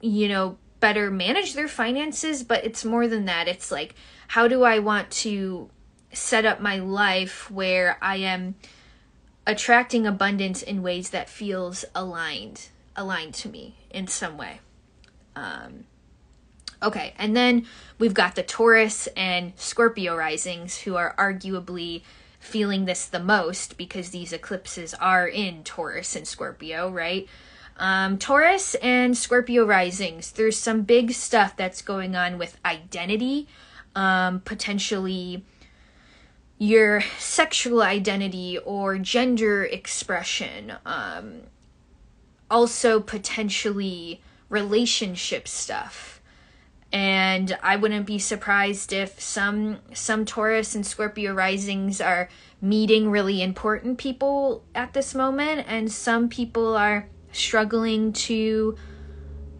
you 0.00 0.28
know, 0.28 0.58
better 0.80 1.10
manage 1.10 1.54
their 1.54 1.68
finances, 1.68 2.42
but 2.42 2.64
it's 2.64 2.84
more 2.84 3.08
than 3.08 3.24
that. 3.24 3.48
It's 3.48 3.70
like, 3.70 3.94
how 4.28 4.46
do 4.46 4.62
I 4.62 4.78
want 4.78 5.10
to 5.12 5.70
set 6.12 6.44
up 6.44 6.60
my 6.60 6.78
life 6.78 7.50
where 7.50 7.98
I 8.00 8.16
am 8.16 8.54
attracting 9.46 10.06
abundance 10.06 10.62
in 10.62 10.82
ways 10.82 11.10
that 11.10 11.28
feels 11.28 11.84
aligned, 11.94 12.68
aligned 12.96 13.34
to 13.34 13.48
me 13.48 13.76
in 13.90 14.06
some 14.06 14.36
way. 14.36 14.60
Um, 15.36 15.84
okay, 16.82 17.14
and 17.18 17.36
then 17.36 17.66
we've 17.98 18.14
got 18.14 18.34
the 18.34 18.42
Taurus 18.42 19.06
and 19.16 19.52
Scorpio 19.56 20.16
risings 20.16 20.78
who 20.78 20.96
are 20.96 21.14
arguably 21.18 22.02
feeling 22.38 22.84
this 22.84 23.06
the 23.06 23.20
most 23.20 23.76
because 23.76 24.10
these 24.10 24.32
eclipses 24.32 24.94
are 24.94 25.26
in 25.26 25.64
Taurus 25.64 26.14
and 26.14 26.26
Scorpio, 26.26 26.90
right? 26.90 27.28
Um, 27.78 28.18
Taurus 28.18 28.74
and 28.76 29.16
Scorpio 29.16 29.66
risings, 29.66 30.32
there's 30.32 30.58
some 30.58 30.82
big 30.82 31.12
stuff 31.12 31.56
that's 31.56 31.82
going 31.82 32.16
on 32.16 32.38
with 32.38 32.58
identity, 32.64 33.48
um, 33.94 34.40
potentially 34.40 35.44
your 36.58 37.02
sexual 37.18 37.82
identity 37.82 38.58
or 38.58 38.96
gender 38.96 39.64
expression, 39.64 40.72
um, 40.86 41.42
also 42.50 43.00
potentially 43.00 44.22
relationship 44.48 45.46
stuff. 45.46 46.15
And 46.96 47.58
I 47.62 47.76
wouldn't 47.76 48.06
be 48.06 48.18
surprised 48.18 48.90
if 48.90 49.20
some 49.20 49.80
some 49.92 50.24
Taurus 50.24 50.74
and 50.74 50.86
Scorpio 50.86 51.34
risings 51.34 52.00
are 52.00 52.30
meeting 52.62 53.10
really 53.10 53.42
important 53.42 53.98
people 53.98 54.64
at 54.74 54.94
this 54.94 55.14
moment, 55.14 55.66
and 55.68 55.92
some 55.92 56.30
people 56.30 56.74
are 56.74 57.06
struggling 57.32 58.14
to 58.14 58.78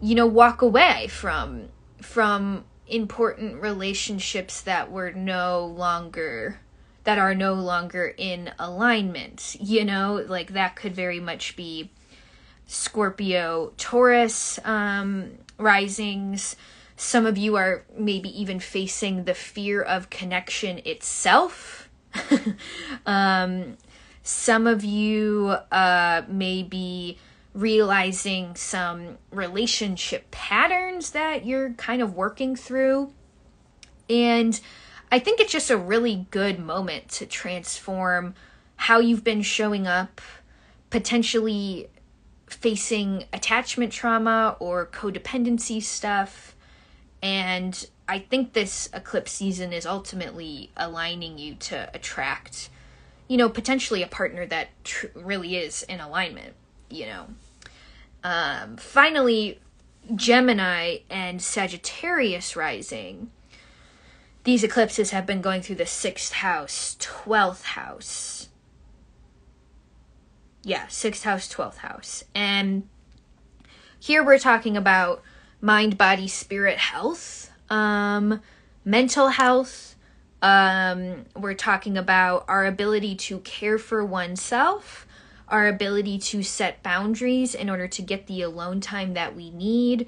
you 0.01 0.15
know 0.15 0.25
walk 0.25 0.63
away 0.63 1.09
from 1.09 1.69
from 2.01 2.65
important 2.87 3.61
relationships 3.61 4.61
that 4.61 4.91
were 4.91 5.11
no 5.11 5.63
longer 5.63 6.59
that 7.03 7.19
are 7.19 7.35
no 7.35 7.53
longer 7.53 8.15
in 8.17 8.51
alignment. 8.57 9.55
You 9.59 9.85
know 9.85 10.25
like 10.27 10.53
that 10.53 10.75
could 10.75 10.95
very 10.95 11.19
much 11.19 11.55
be 11.55 11.91
scorpio 12.65 13.73
taurus 13.77 14.59
um 14.65 15.37
risings 15.59 16.55
some 16.97 17.25
of 17.25 17.37
you 17.37 17.55
are 17.55 17.85
maybe 17.97 18.29
even 18.39 18.59
facing 18.59 19.23
the 19.23 19.33
fear 19.33 19.81
of 19.81 20.09
connection 20.09 20.81
itself 20.83 21.89
um 23.05 23.77
some 24.23 24.67
of 24.67 24.83
you 24.83 25.55
uh 25.71 26.23
may 26.27 26.63
be 26.63 27.17
realizing 27.57 28.55
some 28.55 29.17
relationship 29.31 30.29
patterns 30.29 31.09
that 31.09 31.43
you're 31.43 31.71
kind 31.71 32.03
of 32.03 32.13
working 32.13 32.55
through. 32.55 33.11
And 34.07 34.59
I 35.11 35.17
think 35.17 35.39
it's 35.39 35.51
just 35.51 35.71
a 35.71 35.77
really 35.77 36.27
good 36.29 36.59
moment 36.59 37.09
to 37.13 37.25
transform 37.25 38.35
how 38.75 38.99
you've 38.99 39.23
been 39.23 39.41
showing 39.41 39.87
up, 39.87 40.21
potentially 40.91 41.89
facing 42.45 43.23
attachment 43.33 43.91
trauma 43.91 44.55
or 44.59 44.85
codependency 44.85 45.81
stuff, 45.81 46.55
And 47.21 47.87
I 48.07 48.19
think 48.19 48.53
this 48.53 48.89
eclipse 48.93 49.31
season 49.31 49.73
is 49.73 49.85
ultimately 49.85 50.71
aligning 50.77 51.37
you 51.37 51.55
to 51.55 51.89
attract, 51.93 52.69
you 53.27 53.37
know, 53.37 53.49
potentially 53.49 54.03
a 54.03 54.07
partner 54.07 54.45
that 54.45 54.69
tr- 54.83 55.07
really 55.15 55.57
is 55.57 55.83
in 55.83 55.99
alignment, 55.99 56.53
you 56.89 57.05
know. 57.07 57.27
Um, 58.23 58.77
finally, 58.77 59.59
Gemini 60.15 60.99
and 61.09 61.41
Sagittarius 61.41 62.55
rising. 62.55 63.31
These 64.43 64.63
eclipses 64.63 65.11
have 65.11 65.25
been 65.25 65.41
going 65.41 65.61
through 65.61 65.75
the 65.75 65.85
sixth 65.85 66.33
house, 66.33 66.95
12th 66.99 67.63
house. 67.63 68.47
Yeah, 70.63 70.87
sixth 70.87 71.23
house, 71.23 71.53
12th 71.53 71.77
house. 71.77 72.23
And 72.33 72.87
here 73.99 74.23
we're 74.23 74.39
talking 74.39 74.77
about 74.77 75.21
mind, 75.61 75.97
body, 75.97 76.27
spirit 76.27 76.77
health, 76.77 77.51
um, 77.69 78.41
mental 78.85 79.29
health. 79.29 79.95
Um, 80.41 81.25
we're 81.35 81.55
talking 81.55 81.97
about 81.97 82.45
our 82.47 82.65
ability 82.65 83.15
to 83.15 83.39
care 83.39 83.77
for 83.77 84.05
oneself, 84.05 85.07
our 85.47 85.67
ability 85.67 86.19
to 86.19 86.43
set 86.43 86.83
boundaries 86.83 87.55
in 87.55 87.69
order 87.69 87.87
to 87.87 88.01
get 88.01 88.27
the 88.27 88.41
alone 88.43 88.79
time 88.79 89.13
that 89.15 89.35
we 89.35 89.49
need, 89.49 90.07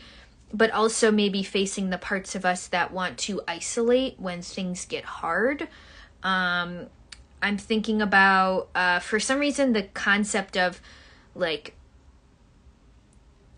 but 0.54 0.70
also 0.72 1.12
maybe 1.12 1.42
facing 1.42 1.90
the 1.90 1.98
parts 1.98 2.36
of 2.36 2.46
us 2.46 2.68
that 2.68 2.92
want 2.92 3.18
to 3.18 3.42
isolate 3.48 4.20
when 4.20 4.42
things 4.42 4.86
get 4.86 5.04
hard. 5.04 5.68
Um, 6.22 6.88
I'm 7.42 7.58
thinking 7.58 8.02
about, 8.02 8.70
uh, 8.76 9.00
for 9.00 9.20
some 9.20 9.40
reason, 9.40 9.74
the 9.74 9.84
concept 9.84 10.58
of 10.58 10.82
like 11.34 11.74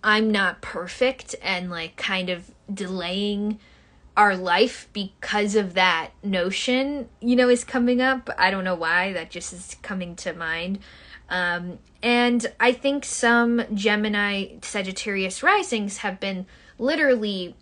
I'm 0.04 0.32
not 0.32 0.62
perfect 0.62 1.36
and 1.42 1.70
like 1.70 1.96
kind 1.96 2.30
of 2.30 2.52
delaying 2.74 3.60
our 4.18 4.36
life 4.36 4.90
because 4.94 5.56
of 5.56 5.74
that 5.76 6.12
notion, 6.24 7.08
you 7.22 7.36
know, 7.36 7.50
is 7.50 7.64
coming 7.64 8.02
up. 8.02 8.30
I 8.38 8.52
don't 8.52 8.64
know 8.64 8.76
why, 8.76 9.14
that 9.14 9.30
just 9.30 9.54
is 9.54 9.78
coming 9.82 10.16
to 10.18 10.34
mind. 10.34 10.80
Um, 11.30 11.80
and 12.04 12.52
I 12.60 12.74
think 12.74 13.06
some 13.06 13.64
Gemini 13.74 14.58
Sagittarius 14.62 15.42
risings 15.42 15.98
have 15.98 16.20
been 16.20 16.46
literally 16.78 17.56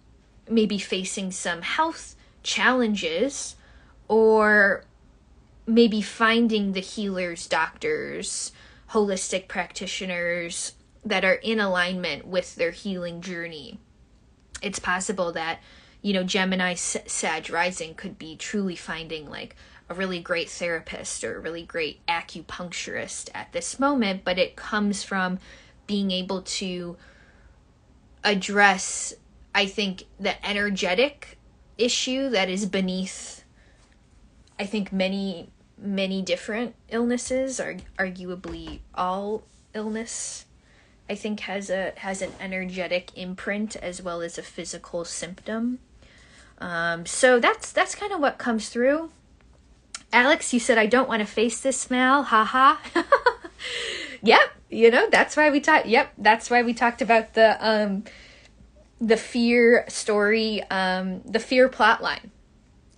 maybe 0.50 0.80
facing 0.80 1.32
some 1.32 1.62
health 1.62 2.16
challenges 2.42 3.56
or 4.08 4.86
maybe 5.68 6.02
finding 6.02 6.72
the 6.72 6.80
healers, 6.80 7.48
doctors, 7.48 8.52
holistic 8.92 9.48
practitioners, 9.48 10.74
that 11.10 11.26
are 11.26 11.34
in 11.34 11.60
alignment 11.60 12.26
with 12.26 12.56
their 12.56 12.72
healing 12.72 13.20
journey. 13.20 13.80
It's 14.62 14.80
possible 14.80 15.32
that, 15.34 15.60
you 16.02 16.14
know, 16.14 16.24
Gemini 16.24 16.76
Sag 16.76 17.50
rising 17.50 17.96
could 17.96 18.20
be 18.20 18.36
truly 18.36 18.76
finding 18.76 19.28
like 19.30 19.56
a 19.90 19.96
really 19.96 20.20
great 20.20 20.50
therapist 20.50 21.24
or 21.24 21.38
a 21.38 21.40
really 21.40 21.64
great 21.64 22.06
acupuncturist 22.06 23.30
at 23.34 23.52
this 23.54 23.80
moment, 23.80 24.24
but 24.24 24.38
it 24.38 24.56
comes 24.56 25.04
from 25.04 25.40
being 25.88 26.12
able 26.12 26.44
to 26.44 26.96
address, 28.24 29.14
I 29.56 29.66
think, 29.66 30.04
the 30.20 30.46
energetic 30.48 31.40
issue 31.80 32.30
that 32.30 32.50
is 32.50 32.68
beneath, 32.68 33.44
I 34.60 34.66
think, 34.66 34.94
many, 34.94 35.50
many 35.76 36.22
different 36.22 36.76
illnesses, 36.90 37.60
or 37.60 37.78
arguably 37.98 38.82
all 38.94 39.44
illness 39.74 40.46
I 41.10 41.16
think 41.16 41.42
has 41.42 41.70
a 41.70 41.94
has 41.98 42.22
an 42.22 42.32
energetic 42.40 43.12
imprint 43.16 43.76
as 43.78 44.02
well 44.02 44.22
as 44.22 44.38
a 44.38 44.44
physical 44.44 45.04
symptom. 45.06 45.80
Um, 46.60 47.06
so 47.06 47.40
that's 47.40 47.72
that's 47.72 47.96
kind 47.96 48.12
of 48.14 48.20
what 48.20 48.38
comes 48.38 48.70
through. 48.70 49.12
Alex, 50.14 50.54
you 50.54 50.60
said 50.60 50.78
I 50.78 50.86
don't 50.86 51.10
want 51.10 51.22
to 51.22 51.26
face 51.26 51.62
this 51.62 51.80
smell. 51.80 52.24
Haha. 52.24 52.78
yep, 54.22 54.52
you 54.70 54.92
know 54.92 55.10
that's 55.10 55.36
why 55.36 55.50
we 55.50 55.60
talked. 55.60 55.88
Yep, 55.88 56.14
that's 56.18 56.50
why 56.50 56.62
we 56.62 56.74
talked 56.74 57.02
about 57.02 57.34
the 57.34 57.58
um, 57.60 58.04
the 59.02 59.18
fear 59.18 59.86
story, 59.88 60.62
um, 60.70 61.22
the 61.22 61.40
fear 61.40 61.70
plot 61.70 62.04
line. 62.04 62.32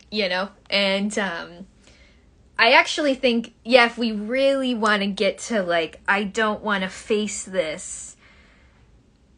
You 0.10 0.28
know, 0.28 0.50
and 0.70 1.18
um, 1.18 1.68
I 2.62 2.74
actually 2.74 3.16
think, 3.16 3.56
yeah, 3.66 3.88
if 3.88 3.98
we 3.98 4.12
really 4.12 4.76
want 4.76 5.02
to 5.02 5.08
get 5.08 5.40
to 5.40 5.64
like, 5.64 6.00
I 6.08 6.24
don't 6.24 6.62
want 6.62 6.84
to 6.84 6.90
face 6.90 7.44
this, 7.44 8.16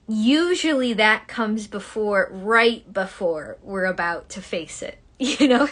usually 0.10 0.92
that 0.92 1.30
comes 1.30 1.68
before, 1.68 2.28
right 2.34 2.92
before 2.92 3.56
we're 3.64 3.86
about 3.86 4.28
to 4.32 4.42
face 4.42 4.82
it, 4.82 4.98
you 5.20 5.48
know, 5.48 5.70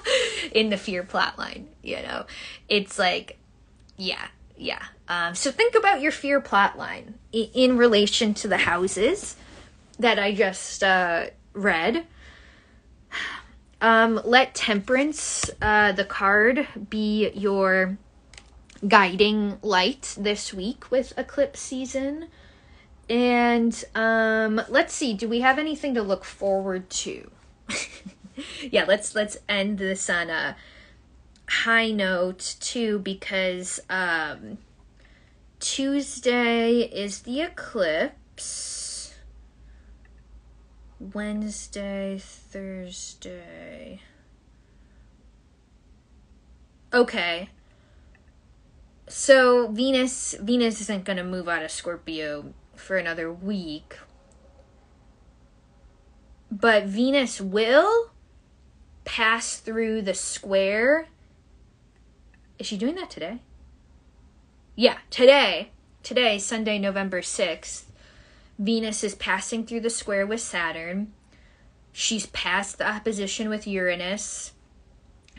in 0.52 0.70
the 0.70 0.78
fear 0.78 1.02
plot 1.02 1.38
line, 1.38 1.68
you 1.82 1.96
know. 1.96 2.24
It's 2.70 2.98
like, 2.98 3.36
yeah, 3.98 4.28
yeah. 4.56 4.82
Um, 5.06 5.34
so 5.34 5.50
think 5.50 5.74
about 5.74 6.00
your 6.00 6.10
fear 6.10 6.40
plot 6.40 6.78
line 6.78 7.16
in, 7.32 7.50
in 7.52 7.76
relation 7.76 8.32
to 8.32 8.48
the 8.48 8.56
houses 8.56 9.36
that 9.98 10.18
I 10.18 10.32
just 10.32 10.82
uh, 10.82 11.26
read. 11.52 12.06
Um, 13.84 14.18
let 14.24 14.54
temperance, 14.54 15.50
uh, 15.60 15.92
the 15.92 16.06
card, 16.06 16.66
be 16.88 17.28
your 17.34 17.98
guiding 18.88 19.58
light 19.60 20.16
this 20.18 20.54
week 20.54 20.90
with 20.90 21.12
eclipse 21.18 21.60
season. 21.60 22.28
And 23.10 23.84
um, 23.94 24.62
let's 24.70 24.94
see, 24.94 25.12
do 25.12 25.28
we 25.28 25.40
have 25.40 25.58
anything 25.58 25.92
to 25.96 26.02
look 26.02 26.24
forward 26.24 26.88
to? 27.04 27.30
yeah, 28.62 28.86
let's 28.88 29.14
let's 29.14 29.36
end 29.50 29.76
this 29.76 30.08
on 30.08 30.30
a 30.30 30.56
high 31.46 31.90
note 31.90 32.56
too, 32.60 33.00
because 33.00 33.80
um, 33.90 34.56
Tuesday 35.60 36.78
is 36.78 37.20
the 37.20 37.42
eclipse. 37.42 38.83
Wednesday, 41.12 42.18
Thursday. 42.18 44.00
Okay. 46.92 47.50
So 49.08 49.68
Venus 49.68 50.34
Venus 50.40 50.80
isn't 50.80 51.04
going 51.04 51.18
to 51.18 51.24
move 51.24 51.48
out 51.48 51.62
of 51.62 51.70
Scorpio 51.70 52.54
for 52.74 52.96
another 52.96 53.32
week. 53.32 53.98
But 56.50 56.84
Venus 56.84 57.40
will 57.40 58.10
pass 59.04 59.58
through 59.58 60.02
the 60.02 60.14
square. 60.14 61.08
Is 62.58 62.66
she 62.66 62.76
doing 62.76 62.94
that 62.94 63.10
today? 63.10 63.40
Yeah, 64.76 64.98
today. 65.10 65.70
Today, 66.02 66.38
Sunday, 66.38 66.78
November 66.78 67.22
6th. 67.22 67.84
Venus 68.58 69.02
is 69.02 69.14
passing 69.14 69.66
through 69.66 69.80
the 69.80 69.90
square 69.90 70.26
with 70.26 70.40
Saturn. 70.40 71.12
She's 71.92 72.26
past 72.26 72.78
the 72.78 72.88
opposition 72.88 73.48
with 73.48 73.66
Uranus. 73.66 74.52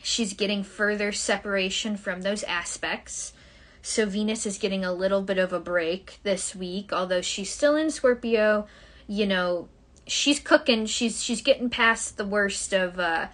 She's 0.03 0.33
getting 0.33 0.63
further 0.63 1.11
separation 1.11 1.97
from 1.97 2.21
those 2.21 2.43
aspects. 2.43 3.33
So 3.81 4.05
Venus 4.05 4.45
is 4.45 4.57
getting 4.57 4.83
a 4.83 4.93
little 4.93 5.21
bit 5.21 5.37
of 5.37 5.53
a 5.53 5.59
break 5.59 6.19
this 6.23 6.55
week, 6.55 6.91
although 6.91 7.21
she's 7.21 7.51
still 7.51 7.75
in 7.75 7.91
Scorpio. 7.91 8.67
You 9.07 9.27
know, 9.27 9.69
she's 10.07 10.39
cooking. 10.39 10.85
She's 10.85 11.23
she's 11.23 11.41
getting 11.41 11.69
past 11.69 12.17
the 12.17 12.25
worst 12.25 12.73
of 12.73 12.99
uh 12.99 13.27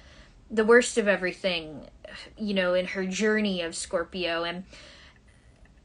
the 0.50 0.66
worst 0.66 0.98
of 0.98 1.08
everything, 1.08 1.88
you 2.38 2.54
know, 2.54 2.74
in 2.74 2.88
her 2.88 3.06
journey 3.06 3.62
of 3.62 3.76
Scorpio 3.76 4.44
and 4.44 4.66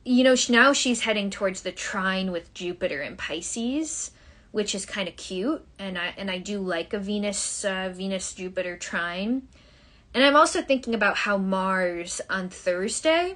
you 0.06 0.22
know, 0.22 0.36
now 0.48 0.72
she's 0.72 1.00
heading 1.00 1.30
towards 1.30 1.62
the 1.62 1.72
trine 1.72 2.30
with 2.30 2.54
Jupiter 2.54 3.00
and 3.00 3.18
Pisces, 3.18 4.12
which 4.52 4.72
is 4.72 4.86
kind 4.86 5.08
of 5.08 5.16
cute, 5.16 5.66
and 5.80 5.98
I 5.98 6.14
and 6.16 6.30
I 6.30 6.38
do 6.38 6.60
like 6.60 6.92
a 6.92 7.00
Venus 7.00 7.64
uh, 7.64 7.90
Venus 7.92 8.32
Jupiter 8.32 8.76
trine. 8.76 9.48
And 10.14 10.24
I'm 10.24 10.36
also 10.36 10.62
thinking 10.62 10.94
about 10.94 11.16
how 11.16 11.38
Mars 11.38 12.20
on 12.30 12.48
Thursday 12.50 13.34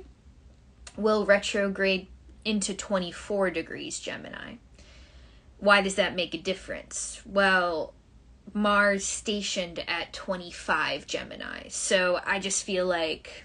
will 0.96 1.26
retrograde 1.26 2.06
into 2.44 2.72
24 2.72 3.50
degrees 3.50 3.98
Gemini. 3.98 4.54
Why 5.58 5.82
does 5.82 5.96
that 5.96 6.14
make 6.14 6.34
a 6.34 6.38
difference? 6.38 7.20
Well, 7.26 7.94
Mars 8.54 9.04
stationed 9.04 9.84
at 9.88 10.12
25 10.12 11.08
Gemini. 11.08 11.68
So 11.68 12.20
I 12.24 12.38
just 12.38 12.64
feel 12.64 12.86
like 12.86 13.44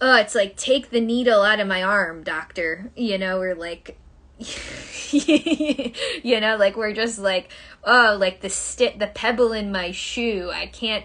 oh, 0.00 0.16
it's 0.16 0.34
like 0.34 0.56
take 0.56 0.90
the 0.90 1.00
needle 1.00 1.42
out 1.42 1.60
of 1.60 1.68
my 1.68 1.82
arm, 1.82 2.22
doctor. 2.22 2.90
You 2.96 3.18
know, 3.18 3.40
or 3.40 3.54
like 3.54 3.98
you 5.12 6.40
know, 6.40 6.56
like 6.56 6.76
we're 6.76 6.92
just 6.92 7.18
like, 7.18 7.50
oh, 7.84 8.16
like 8.18 8.40
the 8.40 8.50
sti- 8.50 8.96
the 8.98 9.06
pebble 9.06 9.52
in 9.52 9.72
my 9.72 9.92
shoe. 9.92 10.50
I 10.52 10.66
can't 10.66 11.04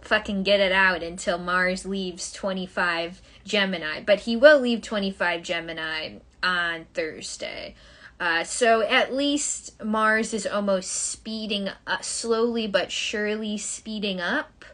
fucking 0.00 0.42
get 0.42 0.60
it 0.60 0.72
out 0.72 1.02
until 1.02 1.38
Mars 1.38 1.84
leaves 1.84 2.32
25 2.32 3.20
Gemini. 3.44 4.00
But 4.04 4.20
he 4.20 4.36
will 4.36 4.60
leave 4.60 4.82
25 4.82 5.42
Gemini 5.42 6.18
on 6.42 6.86
Thursday. 6.94 7.74
Uh, 8.18 8.44
so 8.44 8.80
at 8.80 9.12
least 9.12 9.82
Mars 9.84 10.32
is 10.32 10.46
almost 10.46 10.90
speeding 10.90 11.68
up, 11.86 12.02
slowly 12.02 12.66
but 12.66 12.90
surely 12.90 13.58
speeding 13.58 14.20
up 14.20 14.64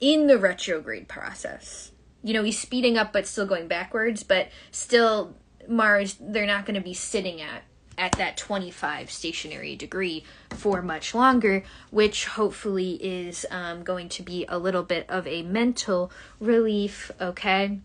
in 0.00 0.26
the 0.26 0.38
retrograde 0.38 1.06
process. 1.06 1.91
You 2.22 2.34
know, 2.34 2.42
he's 2.42 2.58
speeding 2.58 2.96
up 2.96 3.12
but 3.12 3.26
still 3.26 3.46
going 3.46 3.68
backwards, 3.68 4.22
but 4.22 4.48
still 4.70 5.34
Mars, 5.68 6.16
they're 6.20 6.46
not 6.46 6.66
going 6.66 6.74
to 6.74 6.80
be 6.80 6.94
sitting 6.94 7.40
at 7.40 7.64
at 7.98 8.12
that 8.12 8.36
25 8.36 9.10
stationary 9.10 9.76
degree 9.76 10.24
for 10.50 10.82
much 10.82 11.14
longer, 11.14 11.62
which 11.90 12.26
hopefully 12.26 12.92
is 12.94 13.44
um, 13.50 13.82
going 13.82 14.08
to 14.08 14.22
be 14.22 14.46
a 14.48 14.58
little 14.58 14.82
bit 14.82 15.08
of 15.10 15.26
a 15.26 15.42
mental 15.42 16.10
relief, 16.40 17.10
okay? 17.20 17.78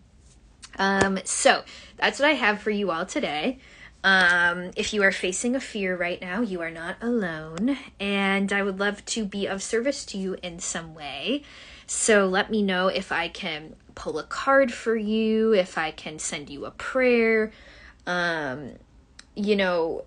Um, 0.78 1.18
so 1.24 1.62
that's 1.96 2.18
what 2.18 2.30
I 2.30 2.34
have 2.34 2.60
for 2.60 2.70
you 2.70 2.90
all 2.90 3.04
today. 3.04 3.58
Um, 4.04 4.70
if 4.76 4.94
you 4.94 5.02
are 5.02 5.12
facing 5.12 5.56
a 5.56 5.60
fear 5.60 5.96
right 5.96 6.20
now, 6.20 6.40
you 6.40 6.60
are 6.60 6.70
not 6.70 6.96
alone, 7.02 7.76
and 7.98 8.52
I 8.52 8.62
would 8.62 8.78
love 8.78 9.04
to 9.06 9.24
be 9.24 9.46
of 9.46 9.62
service 9.62 10.04
to 10.06 10.18
you 10.18 10.36
in 10.42 10.60
some 10.60 10.94
way. 10.94 11.42
So 11.86 12.26
let 12.26 12.50
me 12.50 12.62
know 12.62 12.88
if 12.88 13.10
I 13.10 13.28
can 13.28 13.74
pull 13.98 14.18
a 14.18 14.22
card 14.22 14.72
for 14.72 14.96
you, 14.96 15.52
if 15.52 15.76
I 15.76 15.90
can 15.90 16.18
send 16.20 16.48
you 16.48 16.64
a 16.64 16.70
prayer. 16.70 17.50
Um, 18.06 18.74
you 19.34 19.56
know, 19.56 20.04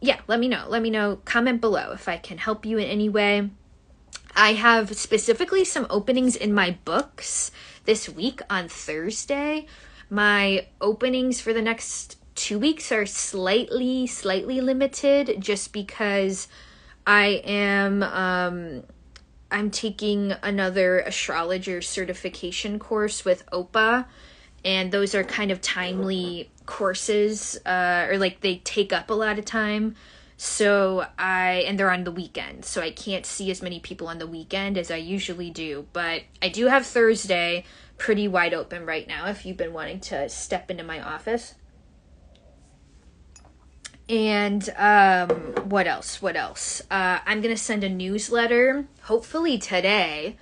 yeah, 0.00 0.20
let 0.28 0.38
me 0.38 0.48
know. 0.48 0.64
Let 0.68 0.80
me 0.80 0.88
know. 0.88 1.16
Comment 1.24 1.60
below 1.60 1.90
if 1.92 2.08
I 2.08 2.16
can 2.16 2.38
help 2.38 2.64
you 2.64 2.78
in 2.78 2.88
any 2.88 3.08
way. 3.08 3.50
I 4.36 4.52
have 4.52 4.96
specifically 4.96 5.64
some 5.64 5.86
openings 5.90 6.36
in 6.36 6.54
my 6.54 6.78
books 6.84 7.50
this 7.84 8.08
week 8.08 8.40
on 8.48 8.68
Thursday. 8.68 9.66
My 10.08 10.68
openings 10.80 11.40
for 11.40 11.52
the 11.52 11.60
next 11.60 12.16
two 12.36 12.58
weeks 12.58 12.92
are 12.92 13.04
slightly, 13.04 14.06
slightly 14.06 14.60
limited 14.60 15.40
just 15.40 15.72
because 15.72 16.46
I 17.04 17.42
am 17.44 18.04
um, 18.04 18.84
I'm 19.50 19.70
taking 19.70 20.32
another 20.42 21.00
astrologer 21.00 21.82
certification 21.82 22.78
course 22.78 23.24
with 23.24 23.44
OPA, 23.52 24.06
and 24.64 24.92
those 24.92 25.14
are 25.14 25.24
kind 25.24 25.50
of 25.50 25.60
timely 25.60 26.50
courses, 26.66 27.58
uh, 27.66 28.06
or 28.08 28.18
like 28.18 28.40
they 28.40 28.56
take 28.56 28.92
up 28.92 29.10
a 29.10 29.14
lot 29.14 29.38
of 29.38 29.44
time. 29.44 29.96
So 30.36 31.06
I 31.18 31.64
and 31.66 31.78
they're 31.78 31.90
on 31.90 32.04
the 32.04 32.12
weekend, 32.12 32.64
so 32.64 32.80
I 32.80 32.90
can't 32.90 33.26
see 33.26 33.50
as 33.50 33.60
many 33.60 33.78
people 33.78 34.08
on 34.08 34.18
the 34.18 34.26
weekend 34.26 34.78
as 34.78 34.90
I 34.90 34.96
usually 34.96 35.50
do. 35.50 35.86
But 35.92 36.22
I 36.40 36.48
do 36.48 36.66
have 36.66 36.86
Thursday 36.86 37.64
pretty 37.98 38.26
wide 38.26 38.54
open 38.54 38.86
right 38.86 39.06
now. 39.06 39.26
If 39.26 39.44
you've 39.44 39.58
been 39.58 39.74
wanting 39.74 40.00
to 40.00 40.28
step 40.30 40.70
into 40.70 40.82
my 40.82 41.00
office. 41.00 41.54
And 44.10 44.68
um, 44.76 45.30
what 45.68 45.86
else? 45.86 46.20
What 46.20 46.34
else? 46.34 46.82
Uh, 46.90 47.20
I'm 47.24 47.40
to 47.54 47.56
send 47.56 47.84
a 47.84 47.88
newsletter, 47.88 48.86
hopefully 49.02 49.56
today, 49.56 50.36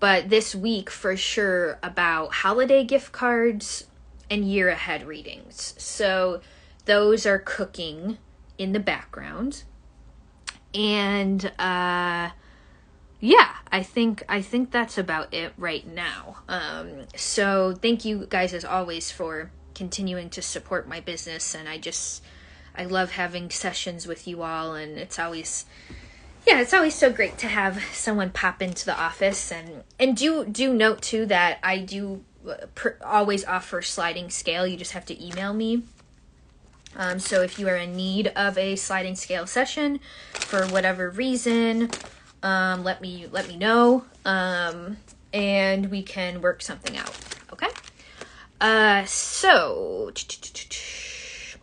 but 0.00 0.30
this 0.30 0.54
week 0.54 0.88
for 0.88 1.14
sure, 1.14 1.78
about 1.82 2.32
holiday 2.32 2.84
gift 2.84 3.12
cards 3.12 3.84
and 4.30 4.50
year 4.50 4.70
ahead 4.70 5.06
readings. 5.06 5.74
So 5.76 6.40
those 6.86 7.26
are 7.26 7.38
cooking 7.38 8.16
in 8.56 8.72
the 8.72 8.80
background. 8.80 9.64
And 10.74 11.44
uh, 11.58 12.30
yeah, 13.20 13.56
I 13.70 13.82
think 13.82 14.24
I 14.26 14.40
think 14.40 14.70
that's 14.70 14.96
about 14.96 15.34
it 15.34 15.52
right 15.58 15.86
now. 15.86 16.38
Um, 16.48 17.02
so 17.14 17.74
thank 17.74 18.06
you 18.06 18.26
guys 18.30 18.54
as 18.54 18.64
always 18.64 19.10
for 19.10 19.50
continuing 19.74 20.30
to 20.30 20.40
support 20.40 20.88
my 20.88 21.00
business 21.00 21.54
and 21.54 21.68
I 21.68 21.76
just 21.76 22.22
I 22.76 22.84
love 22.84 23.12
having 23.12 23.50
sessions 23.50 24.06
with 24.06 24.26
you 24.28 24.42
all, 24.42 24.74
and 24.74 24.98
it's 24.98 25.18
always 25.18 25.66
yeah, 26.46 26.60
it's 26.60 26.72
always 26.72 26.94
so 26.94 27.10
great 27.10 27.38
to 27.38 27.48
have 27.48 27.82
someone 27.92 28.30
pop 28.30 28.62
into 28.62 28.84
the 28.84 28.96
office 28.96 29.50
and 29.50 29.82
and 29.98 30.16
do 30.16 30.44
do 30.44 30.72
note 30.72 31.02
too 31.02 31.26
that 31.26 31.58
I 31.62 31.78
do 31.78 32.22
uh, 32.48 32.66
pr- 32.74 33.02
always 33.04 33.44
offer 33.44 33.82
sliding 33.82 34.30
scale. 34.30 34.66
You 34.66 34.76
just 34.76 34.92
have 34.92 35.04
to 35.06 35.24
email 35.24 35.52
me. 35.52 35.82
Um, 36.94 37.18
so 37.18 37.42
if 37.42 37.58
you 37.58 37.68
are 37.68 37.76
in 37.76 37.94
need 37.94 38.28
of 38.28 38.56
a 38.56 38.76
sliding 38.76 39.16
scale 39.16 39.46
session 39.46 40.00
for 40.32 40.66
whatever 40.68 41.10
reason, 41.10 41.90
um, 42.42 42.84
let 42.84 43.00
me 43.00 43.26
let 43.30 43.48
me 43.48 43.56
know, 43.56 44.04
um, 44.24 44.98
and 45.32 45.90
we 45.90 46.02
can 46.02 46.40
work 46.40 46.62
something 46.62 46.96
out. 46.96 47.14
Okay. 47.52 47.68
Uh, 48.60 49.04
so. 49.04 50.12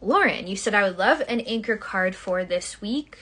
Lauren, 0.03 0.47
you 0.47 0.57
said 0.57 0.73
I 0.73 0.83
would 0.83 0.97
love 0.97 1.21
an 1.29 1.39
anchor 1.41 1.77
card 1.77 2.13
for 2.13 2.43
this 2.43 2.81
week. 2.81 3.17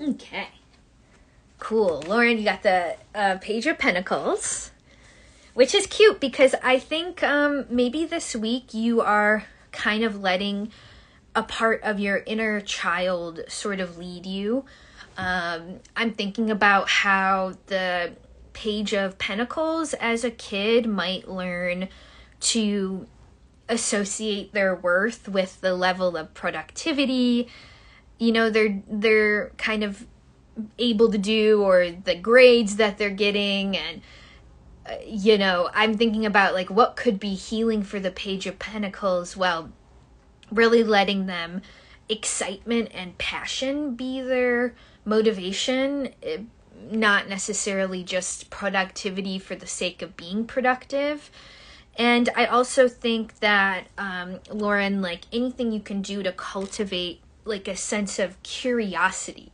Okay. 0.00 0.48
Cool. 1.58 2.02
Lauren, 2.08 2.38
you 2.38 2.44
got 2.44 2.62
the 2.62 2.96
uh, 3.14 3.36
Page 3.38 3.66
of 3.66 3.78
Pentacles, 3.78 4.70
which 5.52 5.74
is 5.74 5.86
cute 5.86 6.20
because 6.20 6.54
I 6.62 6.78
think 6.78 7.22
um, 7.22 7.66
maybe 7.68 8.06
this 8.06 8.34
week 8.34 8.72
you 8.72 9.02
are 9.02 9.44
kind 9.72 10.04
of 10.04 10.20
letting 10.20 10.72
a 11.36 11.42
part 11.42 11.82
of 11.82 12.00
your 12.00 12.22
inner 12.24 12.62
child 12.62 13.40
sort 13.46 13.78
of 13.78 13.98
lead 13.98 14.24
you. 14.24 14.64
Um, 15.18 15.80
I'm 15.94 16.14
thinking 16.14 16.50
about 16.50 16.88
how 16.88 17.54
the 17.66 18.12
Page 18.54 18.94
of 18.94 19.18
Pentacles 19.18 19.92
as 19.94 20.24
a 20.24 20.30
kid 20.30 20.86
might 20.86 21.28
learn 21.28 21.88
to 22.42 23.06
associate 23.68 24.52
their 24.52 24.74
worth 24.74 25.28
with 25.28 25.60
the 25.60 25.74
level 25.74 26.16
of 26.16 26.34
productivity 26.34 27.48
you 28.18 28.30
know 28.32 28.50
they're 28.50 28.82
they're 28.88 29.50
kind 29.56 29.82
of 29.82 30.06
able 30.78 31.10
to 31.10 31.18
do 31.18 31.62
or 31.62 31.90
the 31.90 32.14
grades 32.14 32.76
that 32.76 32.98
they're 32.98 33.10
getting 33.10 33.76
and 33.76 34.02
uh, 34.86 34.94
you 35.06 35.38
know 35.38 35.70
i'm 35.74 35.94
thinking 35.94 36.26
about 36.26 36.54
like 36.54 36.68
what 36.68 36.96
could 36.96 37.18
be 37.18 37.34
healing 37.34 37.82
for 37.82 37.98
the 37.98 38.10
page 38.10 38.46
of 38.46 38.58
pentacles 38.58 39.36
well 39.36 39.72
really 40.50 40.84
letting 40.84 41.26
them 41.26 41.62
excitement 42.08 42.90
and 42.92 43.16
passion 43.16 43.94
be 43.94 44.20
their 44.20 44.74
motivation 45.04 46.08
eh, 46.22 46.38
not 46.90 47.28
necessarily 47.28 48.02
just 48.04 48.50
productivity 48.50 49.38
for 49.38 49.54
the 49.54 49.66
sake 49.66 50.02
of 50.02 50.16
being 50.16 50.44
productive 50.44 51.30
and 51.96 52.28
I 52.34 52.46
also 52.46 52.88
think 52.88 53.38
that, 53.40 53.88
um, 53.98 54.40
Lauren, 54.50 55.02
like 55.02 55.22
anything 55.32 55.72
you 55.72 55.80
can 55.80 56.02
do 56.02 56.22
to 56.22 56.32
cultivate 56.32 57.20
like 57.44 57.68
a 57.68 57.76
sense 57.76 58.18
of 58.18 58.42
curiosity, 58.42 59.52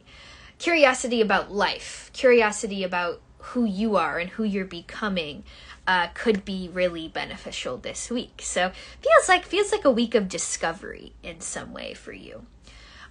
curiosity 0.59 1.21
about 1.21 1.53
life, 1.53 2.11
curiosity 2.13 2.85
about 2.85 3.21
who 3.39 3.65
you 3.65 3.97
are 3.97 4.19
and 4.19 4.31
who 4.31 4.45
you're 4.45 4.65
becoming. 4.65 5.45
Uh, 5.87 6.09
could 6.13 6.45
be 6.45 6.69
really 6.71 7.09
beneficial 7.09 7.79
this 7.79 8.11
week. 8.11 8.43
So 8.43 8.73
feels 9.01 9.27
like 9.27 9.47
feels 9.47 9.73
like 9.73 9.87
a 9.87 9.91
week 9.91 10.15
of 10.15 10.29
discovery 10.29 11.15
in 11.23 11.41
some 11.41 11.73
way 11.73 11.95
for 11.95 12.13
you. 12.13 12.45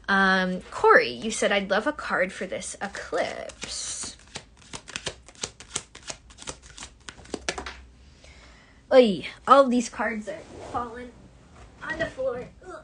Um, 0.07 0.61
Corey, 0.69 1.09
you 1.09 1.31
said 1.31 1.51
I'd 1.51 1.71
love 1.71 1.87
a 1.87 1.91
card 1.91 2.31
for 2.31 2.45
this 2.45 2.77
eclipse. 2.79 4.16
Oy, 8.91 9.25
all 9.47 9.67
these 9.67 9.89
cards 9.89 10.29
are 10.29 10.39
falling 10.71 11.11
on 11.83 11.99
the 11.99 12.05
floor. 12.05 12.47
Ugh. 12.65 12.75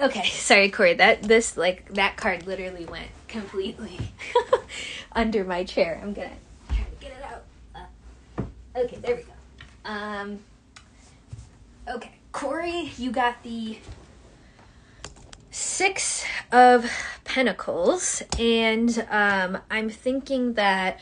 Okay, 0.00 0.28
sorry, 0.30 0.70
Corey. 0.70 0.94
That 0.94 1.22
this 1.22 1.56
like 1.56 1.92
that 1.94 2.16
card 2.16 2.46
literally 2.46 2.84
went 2.84 3.08
completely 3.28 3.98
under 5.12 5.44
my 5.44 5.64
chair. 5.64 6.00
I'm 6.02 6.12
gonna 6.12 6.30
try 6.68 6.78
to 6.78 6.84
get 7.00 7.12
it 7.12 7.24
out. 7.24 7.44
Uh, 7.74 8.42
okay, 8.76 8.96
there 8.96 9.16
we 9.16 9.22
go. 9.22 9.32
Um. 9.84 10.38
Okay, 11.88 12.12
Corey, 12.32 12.92
you 12.98 13.10
got 13.10 13.42
the 13.42 13.78
six 15.50 16.24
of 16.52 16.90
Pentacles, 17.24 18.22
and 18.38 19.06
um, 19.10 19.58
I'm 19.70 19.88
thinking 19.88 20.54
that 20.54 20.98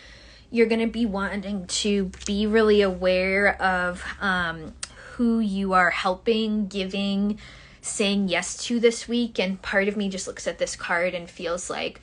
you're 0.55 0.69
going 0.69 0.81
to 0.81 0.87
be 0.87 1.05
wanting 1.05 1.67
to 1.67 2.13
be 2.27 2.47
really 2.47 2.81
aware 2.81 3.61
of 3.61 4.05
um, 4.21 4.73
who 5.15 5.41
you 5.41 5.73
are 5.73 5.91
helping, 5.91 6.69
giving, 6.69 7.41
saying 7.81 8.29
yes 8.29 8.57
to 8.57 8.79
this 8.79 9.09
week. 9.09 9.41
And 9.41 9.61
part 9.61 9.89
of 9.89 9.97
me 9.97 10.09
just 10.09 10.29
looks 10.29 10.47
at 10.47 10.59
this 10.59 10.77
card 10.77 11.13
and 11.13 11.29
feels 11.29 11.69
like 11.69 12.01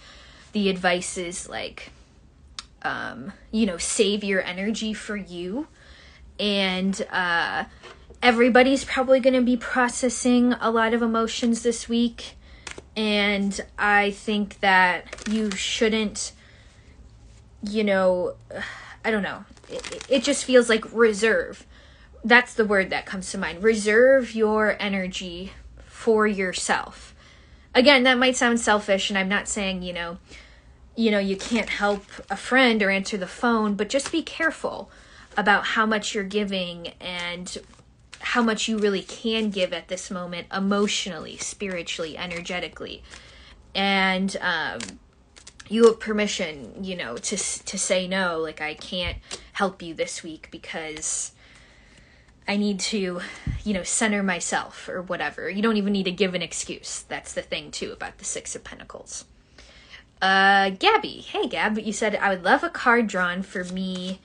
the 0.52 0.70
advice 0.70 1.18
is 1.18 1.48
like, 1.48 1.94
um, 2.82 3.32
you 3.52 3.66
know, 3.66 3.78
save 3.78 4.22
your 4.22 4.42
energy 4.42 4.94
for 4.94 5.16
you. 5.16 5.68
And 6.38 7.08
uh, 7.10 7.64
everybody's 8.22 8.84
probably 8.84 9.22
going 9.22 9.36
to 9.36 9.42
be 9.42 9.56
processing 9.56 10.56
a 10.60 10.70
lot 10.70 10.94
of 10.94 11.02
emotions 11.02 11.64
this 11.64 11.88
week. 11.88 12.36
And 12.98 13.62
I 13.80 14.12
think 14.12 14.60
that 14.60 15.24
you 15.30 15.52
shouldn't 15.52 16.34
you 17.64 17.84
know, 17.84 18.36
I 19.06 19.12
don't 19.12 19.24
know. 19.24 19.46
It, 19.70 20.06
it 20.10 20.24
just 20.24 20.46
feels 20.46 20.70
like 20.70 20.92
reserve. 20.94 21.66
that's 22.24 22.54
the 22.54 22.66
word 22.66 22.92
that 22.92 23.06
comes 23.06 23.32
to 23.32 23.38
mind. 23.38 23.64
Reserve 23.64 24.36
your 24.36 24.78
energy 24.80 25.54
for 25.88 26.28
yourself. 26.28 27.16
Again, 27.74 28.04
that 28.04 28.18
might 28.18 28.36
sound 28.36 28.60
selfish, 28.60 29.10
and 29.10 29.18
I'm 29.18 29.30
not 29.30 29.48
saying, 29.48 29.82
you 29.82 29.94
know, 29.94 30.18
you 30.96 31.10
know, 31.10 31.20
you 31.20 31.38
can't 31.38 31.70
help 31.70 32.04
a 32.30 32.36
friend 32.36 32.84
or 32.84 32.90
answer 32.90 33.18
the 33.18 33.28
phone, 33.28 33.76
but 33.76 33.90
just 33.90 34.12
be 34.12 34.22
careful 34.22 34.92
about 35.38 35.68
how 35.68 35.86
much 35.86 36.14
you're 36.14 36.24
giving 36.26 36.90
and 37.00 37.58
how 38.20 38.42
much 38.42 38.68
you 38.68 38.78
really 38.78 39.02
can 39.02 39.50
give 39.50 39.74
at 39.74 39.88
this 39.88 40.12
moment 40.12 40.48
emotionally, 40.54 41.38
spiritually, 41.38 42.18
energetically. 42.18 43.04
And 43.74 44.36
um, 44.42 44.80
you 45.72 45.86
have 45.86 46.02
permission, 46.02 46.84
you 46.84 46.98
know, 46.98 47.16
to 47.16 47.38
to 47.38 47.78
say 47.78 48.06
no, 48.06 48.40
like 48.40 48.60
I 48.62 48.74
can't 48.74 49.18
help 49.54 49.82
you 49.82 49.94
this 49.94 50.22
week 50.22 50.50
because 50.52 51.32
I 52.46 52.58
need 52.58 52.82
to, 52.82 53.22
you 53.64 53.74
know, 53.74 53.84
center 53.84 54.22
myself 54.22 54.90
or 54.90 55.02
whatever. 55.02 55.50
You 55.50 55.62
don't 55.62 55.78
even 55.78 55.94
need 55.94 56.04
to 56.04 56.12
give 56.12 56.36
an 56.36 56.42
excuse. 56.42 57.04
That's 57.08 57.34
the 57.34 57.42
thing 57.42 57.72
too 57.72 57.94
about 57.94 58.18
the 58.18 58.26
6 58.26 58.56
of 58.56 58.64
pentacles. 58.66 59.24
Uh 60.22 60.72
Gabby. 60.72 61.22
Hey 61.22 61.48
Gab, 61.48 61.80
you 61.80 61.94
said 61.94 62.16
I 62.18 62.30
would 62.30 62.44
love 62.44 62.64
a 62.64 62.70
card 62.70 63.08
drawn 63.08 63.42
for 63.42 63.64
me 63.64 64.20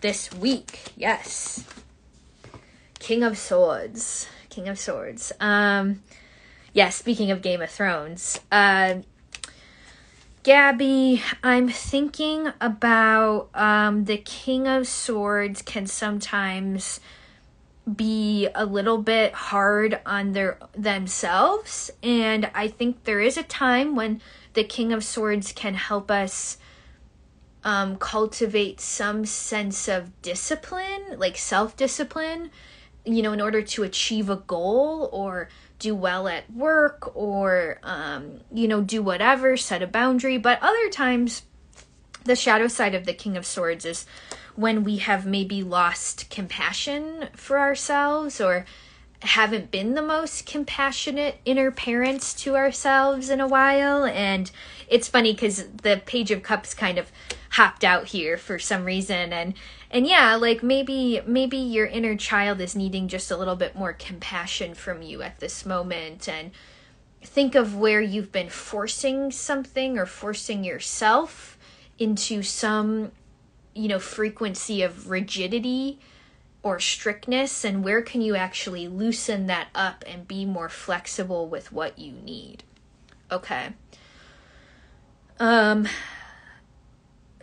this 0.00 0.32
week. 0.34 0.92
Yes. 0.96 1.64
King 2.98 3.22
of 3.22 3.38
Swords. 3.38 4.26
King 4.50 4.68
of 4.68 4.78
Swords. 4.78 5.32
Um 5.38 6.02
yeah, 6.74 6.90
speaking 6.90 7.30
of 7.30 7.42
Game 7.42 7.62
of 7.62 7.70
Thrones, 7.70 8.40
uh 8.50 8.96
Gabby, 10.48 11.22
I'm 11.44 11.68
thinking 11.68 12.54
about 12.58 13.50
um 13.52 14.06
the 14.06 14.16
King 14.16 14.66
of 14.66 14.88
Swords 14.88 15.60
can 15.60 15.86
sometimes 15.86 17.00
be 17.96 18.48
a 18.54 18.64
little 18.64 18.96
bit 18.96 19.34
hard 19.34 20.00
on 20.06 20.32
their 20.32 20.58
themselves. 20.72 21.90
And 22.02 22.50
I 22.54 22.66
think 22.66 23.04
there 23.04 23.20
is 23.20 23.36
a 23.36 23.42
time 23.42 23.94
when 23.94 24.22
the 24.54 24.64
King 24.64 24.90
of 24.90 25.04
Swords 25.04 25.52
can 25.52 25.74
help 25.74 26.10
us 26.10 26.56
um, 27.62 27.98
cultivate 27.98 28.80
some 28.80 29.26
sense 29.26 29.86
of 29.86 30.22
discipline, 30.22 31.18
like 31.18 31.36
self 31.36 31.76
discipline, 31.76 32.50
you 33.04 33.20
know, 33.20 33.34
in 33.34 33.42
order 33.42 33.60
to 33.60 33.82
achieve 33.82 34.30
a 34.30 34.36
goal 34.36 35.10
or 35.12 35.50
do 35.78 35.94
well 35.94 36.28
at 36.28 36.52
work 36.52 37.16
or, 37.16 37.78
um, 37.82 38.40
you 38.52 38.66
know, 38.66 38.80
do 38.80 39.02
whatever, 39.02 39.56
set 39.56 39.82
a 39.82 39.86
boundary. 39.86 40.38
But 40.38 40.58
other 40.62 40.88
times, 40.90 41.42
the 42.24 42.36
shadow 42.36 42.68
side 42.68 42.94
of 42.94 43.06
the 43.06 43.14
King 43.14 43.36
of 43.36 43.46
Swords 43.46 43.84
is 43.84 44.06
when 44.54 44.84
we 44.84 44.98
have 44.98 45.24
maybe 45.24 45.62
lost 45.62 46.28
compassion 46.30 47.28
for 47.34 47.58
ourselves 47.58 48.40
or 48.40 48.66
haven't 49.22 49.70
been 49.70 49.94
the 49.94 50.02
most 50.02 50.46
compassionate 50.46 51.40
inner 51.44 51.70
parents 51.70 52.32
to 52.34 52.54
ourselves 52.54 53.30
in 53.30 53.40
a 53.40 53.48
while 53.48 54.04
and 54.04 54.50
it's 54.88 55.08
funny 55.08 55.34
cuz 55.34 55.64
the 55.82 56.00
page 56.06 56.30
of 56.30 56.42
cups 56.42 56.72
kind 56.72 56.98
of 56.98 57.10
hopped 57.50 57.82
out 57.82 58.06
here 58.08 58.36
for 58.36 58.60
some 58.60 58.84
reason 58.84 59.32
and 59.32 59.54
and 59.90 60.06
yeah 60.06 60.34
like 60.34 60.62
maybe 60.62 61.20
maybe 61.26 61.56
your 61.56 61.86
inner 61.86 62.16
child 62.16 62.60
is 62.60 62.76
needing 62.76 63.08
just 63.08 63.30
a 63.30 63.36
little 63.36 63.56
bit 63.56 63.74
more 63.74 63.92
compassion 63.92 64.74
from 64.74 65.02
you 65.02 65.22
at 65.22 65.38
this 65.40 65.64
moment 65.64 66.28
and 66.28 66.50
think 67.22 67.54
of 67.54 67.76
where 67.76 68.00
you've 68.00 68.32
been 68.32 68.48
forcing 68.48 69.30
something 69.30 69.98
or 69.98 70.06
forcing 70.06 70.64
yourself 70.64 71.58
into 71.98 72.42
some 72.42 73.10
you 73.74 73.88
know 73.88 73.98
frequency 73.98 74.82
of 74.82 75.10
rigidity 75.10 75.98
or 76.62 76.80
strictness 76.80 77.64
and 77.64 77.84
where 77.84 78.02
can 78.02 78.20
you 78.20 78.34
actually 78.34 78.88
loosen 78.88 79.46
that 79.46 79.68
up 79.74 80.04
and 80.06 80.28
be 80.28 80.44
more 80.44 80.68
flexible 80.68 81.48
with 81.48 81.72
what 81.72 81.98
you 81.98 82.12
need? 82.12 82.64
Okay. 83.30 83.68
Um 85.38 85.86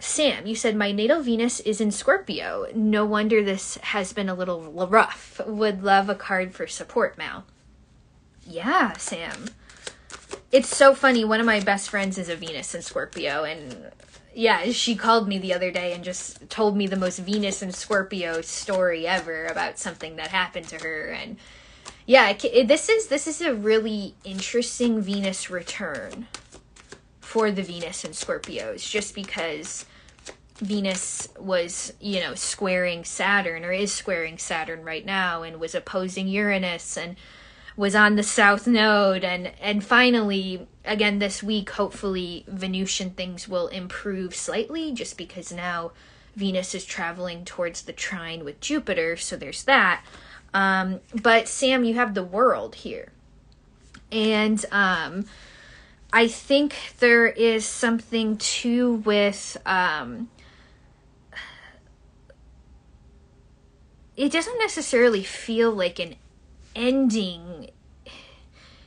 Sam, 0.05 0.45
you 0.45 0.55
said 0.55 0.75
my 0.75 0.91
natal 0.91 1.21
Venus 1.21 1.59
is 1.61 1.81
in 1.81 1.91
Scorpio. 1.91 2.67
No 2.75 3.03
wonder 3.03 3.43
this 3.43 3.75
has 3.77 4.13
been 4.13 4.29
a 4.29 4.35
little 4.35 4.61
rough. 4.87 5.41
Would 5.45 5.83
love 5.83 6.09
a 6.09 6.15
card 6.15 6.53
for 6.53 6.67
support, 6.67 7.17
Mal. 7.17 7.43
Yeah, 8.47 8.93
Sam. 8.93 9.49
It's 10.51 10.73
so 10.73 10.93
funny. 10.93 11.25
One 11.25 11.39
of 11.39 11.45
my 11.45 11.59
best 11.59 11.89
friends 11.89 12.19
is 12.19 12.29
a 12.29 12.35
Venus 12.35 12.75
in 12.75 12.83
Scorpio, 12.83 13.43
and 13.43 13.91
yeah, 14.33 14.71
she 14.71 14.95
called 14.95 15.27
me 15.27 15.39
the 15.39 15.53
other 15.53 15.71
day 15.71 15.91
and 15.91 16.03
just 16.03 16.49
told 16.49 16.77
me 16.77 16.85
the 16.85 16.95
most 16.95 17.19
Venus 17.19 17.63
and 17.63 17.73
Scorpio 17.73 18.41
story 18.41 19.07
ever 19.07 19.47
about 19.47 19.79
something 19.79 20.17
that 20.17 20.27
happened 20.27 20.67
to 20.67 20.77
her 20.77 21.07
and 21.09 21.37
yeah, 22.05 22.31
this 22.33 22.89
is 22.89 23.07
this 23.07 23.25
is 23.25 23.41
a 23.41 23.55
really 23.55 24.13
interesting 24.23 25.01
Venus 25.01 25.49
return 25.49 26.27
for 27.19 27.49
the 27.49 27.63
Venus 27.63 28.03
and 28.03 28.13
Scorpios 28.13 28.87
just 28.87 29.15
because 29.15 29.85
Venus 30.59 31.27
was, 31.37 31.93
you 31.99 32.19
know, 32.21 32.33
squaring 32.33 33.03
Saturn 33.03 33.65
or 33.65 33.71
is 33.71 33.93
squaring 33.93 34.37
Saturn 34.37 34.83
right 34.83 35.05
now 35.05 35.43
and 35.43 35.59
was 35.59 35.75
opposing 35.75 36.27
Uranus 36.27 36.97
and 36.97 37.17
was 37.77 37.95
on 37.95 38.15
the 38.15 38.23
south 38.23 38.67
node 38.67 39.23
and 39.23 39.51
and 39.59 39.83
finally 39.83 40.65
again 40.85 41.19
this 41.19 41.43
week 41.43 41.71
hopefully 41.71 42.45
venusian 42.47 43.09
things 43.11 43.47
will 43.47 43.67
improve 43.67 44.33
slightly 44.33 44.93
just 44.93 45.17
because 45.17 45.51
now 45.51 45.91
venus 46.35 46.73
is 46.73 46.85
traveling 46.85 47.43
towards 47.43 47.81
the 47.83 47.93
trine 47.93 48.45
with 48.45 48.59
jupiter 48.61 49.17
so 49.17 49.35
there's 49.35 49.63
that. 49.63 50.03
Um, 50.53 51.01
but 51.21 51.47
sam 51.47 51.83
you 51.83 51.95
have 51.95 52.13
the 52.13 52.23
world 52.23 52.75
here. 52.75 53.11
And 54.11 54.63
um, 54.71 55.25
i 56.13 56.27
think 56.27 56.75
there 56.99 57.27
is 57.27 57.65
something 57.65 58.37
too 58.37 58.95
with 59.05 59.57
um, 59.65 60.29
it 64.17 64.31
doesn't 64.31 64.57
necessarily 64.59 65.23
feel 65.23 65.71
like 65.71 65.99
an 65.99 66.15
ending. 66.75 67.69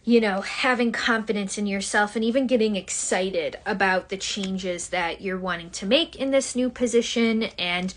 you 0.05 0.19
know, 0.19 0.41
having 0.41 0.91
confidence 0.91 1.57
in 1.57 1.65
yourself 1.65 2.15
and 2.15 2.25
even 2.25 2.45
getting 2.45 2.75
excited 2.75 3.57
about 3.65 4.09
the 4.09 4.17
changes 4.17 4.89
that 4.89 5.21
you're 5.21 5.39
wanting 5.39 5.69
to 5.69 5.85
make 5.85 6.15
in 6.15 6.31
this 6.31 6.55
new 6.55 6.69
position. 6.69 7.43
And 7.57 7.93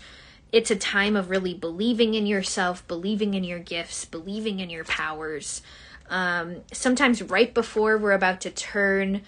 it's 0.51 0.71
a 0.71 0.75
time 0.75 1.17
of 1.17 1.29
really 1.29 1.53
believing 1.53 2.13
in 2.13 2.25
yourself, 2.25 2.87
believing 2.87 3.33
in 3.33 3.43
your 3.43 3.59
gifts, 3.59 4.05
believing 4.05 4.61
in 4.61 4.69
your 4.69 4.85
powers. 4.85 5.61
Um, 6.09 6.61
sometimes, 6.71 7.21
right 7.21 7.53
before 7.53 7.97
we're 7.97 8.13
about 8.13 8.39
to 8.41 8.51
turn 8.51 9.23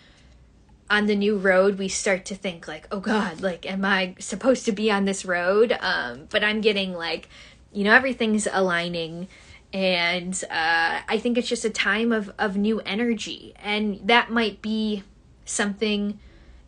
on 0.90 1.06
the 1.08 1.16
new 1.16 1.38
road, 1.38 1.78
we 1.78 1.90
start 1.90 2.24
to 2.26 2.36
think, 2.36 2.66
like, 2.66 2.88
oh 2.92 3.02
God, 3.02 3.42
like, 3.42 3.70
am 3.70 3.84
I 3.84 4.16
supposed 4.20 4.64
to 4.66 4.72
be 4.72 4.90
on 4.90 5.04
this 5.04 5.26
road? 5.26 5.78
Um, 5.82 6.28
but 6.30 6.46
I'm 6.46 6.62
getting 6.62 6.94
like, 6.94 7.28
you 7.74 7.84
know, 7.84 7.94
everything's 7.94 8.48
aligning 8.50 9.28
and 9.72 10.44
uh, 10.50 11.02
I 11.08 11.20
think 11.20 11.38
it's 11.38 11.48
just 11.48 11.66
a 11.66 11.70
time 11.70 12.12
of 12.12 12.32
of 12.40 12.58
new 12.58 12.80
energy, 12.82 13.54
and 13.62 14.00
that 14.04 14.32
might 14.32 14.62
be 14.62 15.04
something 15.46 16.20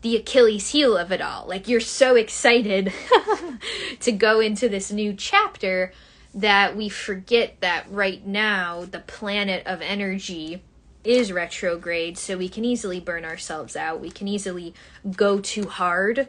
the 0.02 0.16
Achilles 0.16 0.70
heel 0.70 0.98
of 0.98 1.12
it 1.12 1.22
all. 1.22 1.48
Like 1.48 1.68
you're 1.68 1.80
so 1.80 2.16
excited 2.16 2.92
to 4.00 4.12
go 4.12 4.40
into 4.40 4.68
this 4.68 4.92
new 4.92 5.14
chapter 5.14 5.92
that 6.34 6.76
we 6.76 6.90
forget 6.90 7.60
that 7.62 7.86
right 7.90 8.26
now 8.26 8.86
the 8.86 9.00
planet 9.00 9.66
of 9.66 9.82
energy 9.82 10.64
is 11.04 11.32
retrograde, 11.32 12.18
so 12.18 12.38
we 12.38 12.50
can 12.50 12.64
easily 12.64 13.00
burn 13.00 13.26
ourselves 13.26 13.76
out. 13.76 14.00
We 14.00 14.12
can 14.12 14.28
easily 14.28 14.76
go 15.16 15.40
too 15.40 15.68
hard. 15.68 16.28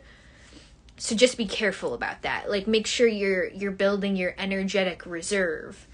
So 0.97 1.15
just 1.15 1.37
be 1.37 1.47
careful 1.47 1.93
about 1.95 2.23
that. 2.23 2.51
Like 2.51 2.67
make 2.67 2.87
sure 2.87 3.07
you're 3.07 3.49
you're 3.49 3.73
building 3.73 4.17
your 4.17 4.35
energetic 4.39 5.05
reserve 5.05 5.87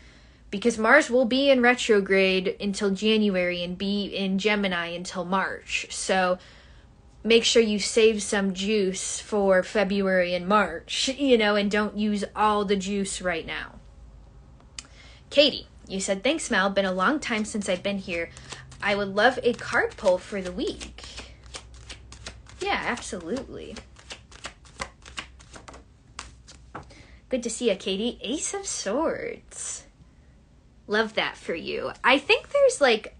because 0.51 0.79
Mars 0.79 1.11
will 1.11 1.25
be 1.25 1.51
in 1.51 1.61
retrograde 1.61 2.57
until 2.61 2.91
January 2.91 3.63
and 3.63 3.77
be 3.77 4.07
in 4.07 4.39
Gemini 4.39 4.89
until 4.89 5.25
March. 5.25 5.87
So 5.91 6.39
make 7.23 7.45
sure 7.45 7.63
you 7.63 7.79
save 7.79 8.23
some 8.23 8.55
juice 8.55 9.21
for 9.21 9.63
February 9.63 10.35
and 10.35 10.47
March, 10.47 11.09
you 11.19 11.37
know, 11.37 11.57
and 11.57 11.71
don't 11.71 11.99
use 11.99 12.25
all 12.35 12.65
the 12.65 12.77
juice 12.77 13.21
right 13.21 13.47
now. 13.47 13.75
Katie, 15.31 15.67
you 15.87 16.01
said, 16.01 16.25
Thanks, 16.25 16.51
Mel. 16.51 16.71
Been 16.71 16.85
a 16.85 16.93
long 16.93 17.21
time 17.21 17.45
since 17.45 17.69
I've 17.69 17.83
been 17.83 17.99
here. 17.99 18.31
I 18.83 18.95
would 18.95 19.15
love 19.15 19.39
a 19.43 19.53
card 19.55 19.97
pull 19.97 20.19
for 20.19 20.41
the 20.41 20.53
week. 20.53 21.03
Yeah, 22.61 22.81
absolutely. 22.87 23.77
Good 27.29 27.43
to 27.43 27.51
see 27.51 27.71
you, 27.71 27.77
Katie. 27.77 28.19
Ace 28.23 28.55
of 28.55 28.67
Swords. 28.67 29.85
Love 30.89 31.15
that 31.15 31.37
for 31.37 31.55
you. 31.55 31.93
I 32.03 32.19
think 32.19 32.51
there's 32.51 32.81
like 32.81 33.15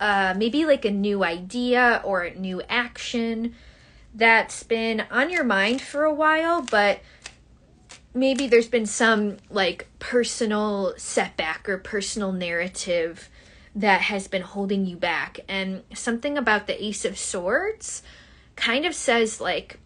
uh, 0.00 0.34
maybe 0.36 0.66
like 0.66 0.84
a 0.84 0.90
new 0.90 1.24
idea 1.24 2.02
or 2.04 2.22
a 2.22 2.34
new 2.34 2.60
action 2.68 3.54
that's 4.14 4.62
been 4.64 5.04
on 5.10 5.30
your 5.30 5.44
mind 5.44 5.80
for 5.80 6.04
a 6.04 6.12
while, 6.12 6.60
but 6.60 7.00
maybe 8.12 8.46
there's 8.46 8.68
been 8.68 8.86
some 8.86 9.36
like 9.48 9.88
personal 9.98 10.94
setback 10.96 11.68
or 11.68 11.78
personal 11.78 12.32
narrative 12.32 13.30
that 13.74 14.02
has 14.02 14.28
been 14.28 14.42
holding 14.42 14.86
you 14.86 14.96
back. 14.96 15.40
And 15.48 15.82
something 15.94 16.36
about 16.36 16.66
the 16.66 16.84
Ace 16.84 17.04
of 17.04 17.18
Swords 17.18 18.02
kind 18.56 18.84
of 18.84 18.94
says, 18.94 19.40
like, 19.40 19.80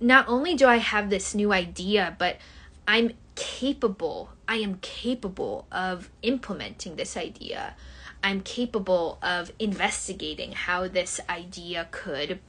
not 0.00 0.28
only 0.28 0.54
do 0.54 0.66
I 0.66 0.76
have 0.76 1.10
this 1.10 1.34
new 1.34 1.52
idea, 1.52 2.14
but 2.18 2.38
I'm 2.86 3.12
capable 3.34 4.30
I 4.50 4.56
am 4.56 4.78
capable 4.82 5.68
of 5.70 6.10
implementing 6.22 6.96
this 6.96 7.16
idea. 7.16 7.76
I'm 8.20 8.40
capable 8.40 9.20
of 9.22 9.52
investigating 9.60 10.50
how 10.50 10.88
this 10.88 11.20
idea 11.28 11.86
could, 11.92 12.40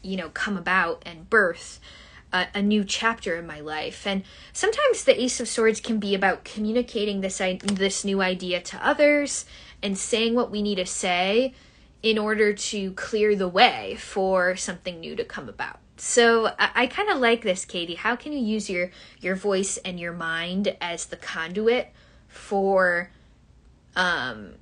you 0.00 0.16
know, 0.16 0.28
come 0.28 0.56
about 0.56 1.02
and 1.04 1.28
birth 1.28 1.80
a, 2.32 2.46
a, 2.54 2.62
new 2.62 2.84
chapter 2.84 3.34
in 3.34 3.48
my 3.48 3.58
life. 3.58 4.06
And 4.06 4.22
sometimes 4.52 5.02
the 5.02 5.20
Ace 5.20 5.40
of 5.40 5.48
Swords 5.48 5.80
can 5.80 5.98
be 5.98 6.14
about 6.14 6.44
communicating 6.44 7.20
this 7.20 7.42
this 7.64 8.04
new 8.04 8.22
idea 8.22 8.60
to 8.60 8.86
others 8.86 9.44
and 9.82 9.98
saying 9.98 10.36
what 10.36 10.52
we 10.52 10.62
need 10.62 10.76
to 10.76 10.86
say 10.86 11.52
in 12.00 12.16
order 12.16 12.52
to 12.52 12.92
clear 12.92 13.34
the 13.34 13.48
way 13.48 13.96
for 13.98 14.54
something 14.54 15.00
new 15.00 15.16
to 15.16 15.24
come 15.24 15.48
about. 15.48 15.80
So 15.98 16.46
I, 16.46 16.70
I 16.74 16.86
kind 16.86 17.10
of 17.10 17.18
like 17.18 17.42
this, 17.42 17.64
Katie. 17.64 17.96
How 17.96 18.16
can 18.16 18.32
you 18.32 18.38
use 18.38 18.70
your 18.70 18.90
your 19.20 19.34
voice 19.34 19.76
and 19.78 19.98
your 19.98 20.12
mind 20.12 20.76
as 20.80 21.06
the 21.06 21.16
conduit 21.16 21.92
for 22.28 23.10
um 23.96 24.54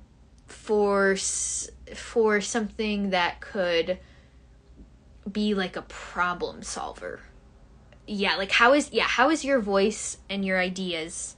for 0.47 1.15
for 1.95 2.41
something 2.41 3.11
that 3.11 3.39
could 3.39 3.99
be 5.31 5.53
like 5.53 5.75
a 5.75 5.83
problem 5.83 6.63
solver? 6.63 7.21
Yeah, 8.07 8.35
like 8.35 8.51
how 8.53 8.73
is 8.73 8.91
yeah, 8.91 9.03
how 9.03 9.29
is 9.29 9.45
your 9.45 9.59
voice 9.59 10.17
and 10.29 10.43
your 10.43 10.59
ideas 10.59 11.35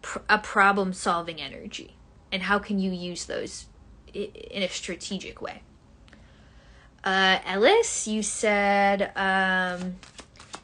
pr- 0.00 0.20
a 0.28 0.38
problem 0.38 0.92
solving 0.92 1.40
energy? 1.40 1.96
And 2.30 2.44
how 2.44 2.58
can 2.58 2.78
you 2.78 2.92
use 2.92 3.26
those 3.26 3.66
in 4.14 4.62
a 4.62 4.68
strategic 4.68 5.42
way? 5.42 5.62
Uh, 7.04 7.38
Ellis, 7.44 8.06
you 8.06 8.22
said, 8.22 9.10
um, 9.16 9.96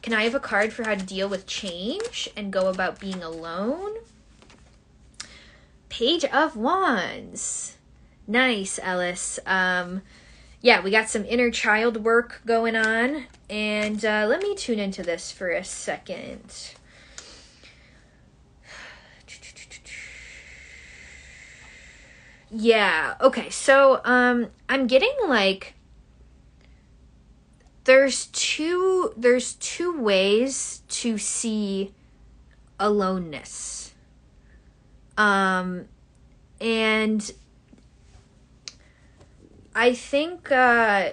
can 0.01 0.13
I 0.13 0.23
have 0.23 0.35
a 0.35 0.39
card 0.39 0.71
for 0.71 0.83
how 0.83 0.95
to 0.95 1.05
deal 1.05 1.27
with 1.27 1.45
change 1.45 2.29
and 2.37 2.51
go 2.51 2.69
about 2.69 2.99
being 2.99 3.21
alone? 3.21 3.95
Page 5.89 6.23
of 6.25 6.55
Wands. 6.55 7.75
Nice, 8.25 8.79
Ellis. 8.81 9.39
Um, 9.45 10.01
yeah, 10.61 10.81
we 10.81 10.91
got 10.91 11.09
some 11.09 11.25
inner 11.25 11.51
child 11.51 12.03
work 12.03 12.41
going 12.45 12.75
on. 12.75 13.25
And 13.49 14.05
uh, 14.05 14.25
let 14.29 14.41
me 14.41 14.55
tune 14.55 14.79
into 14.79 15.03
this 15.03 15.31
for 15.31 15.49
a 15.49 15.63
second. 15.63 16.75
Yeah, 22.51 23.13
okay. 23.21 23.51
So, 23.51 24.01
um, 24.03 24.47
I'm 24.67 24.87
getting 24.87 25.13
like 25.27 25.75
there's 27.83 28.27
two 28.27 29.13
there's 29.17 29.53
two 29.55 29.99
ways 29.99 30.83
to 30.89 31.17
see 31.17 31.93
aloneness. 32.79 33.93
Um 35.17 35.85
and 36.61 37.31
i 39.75 39.93
think 39.93 40.51
uh 40.51 41.11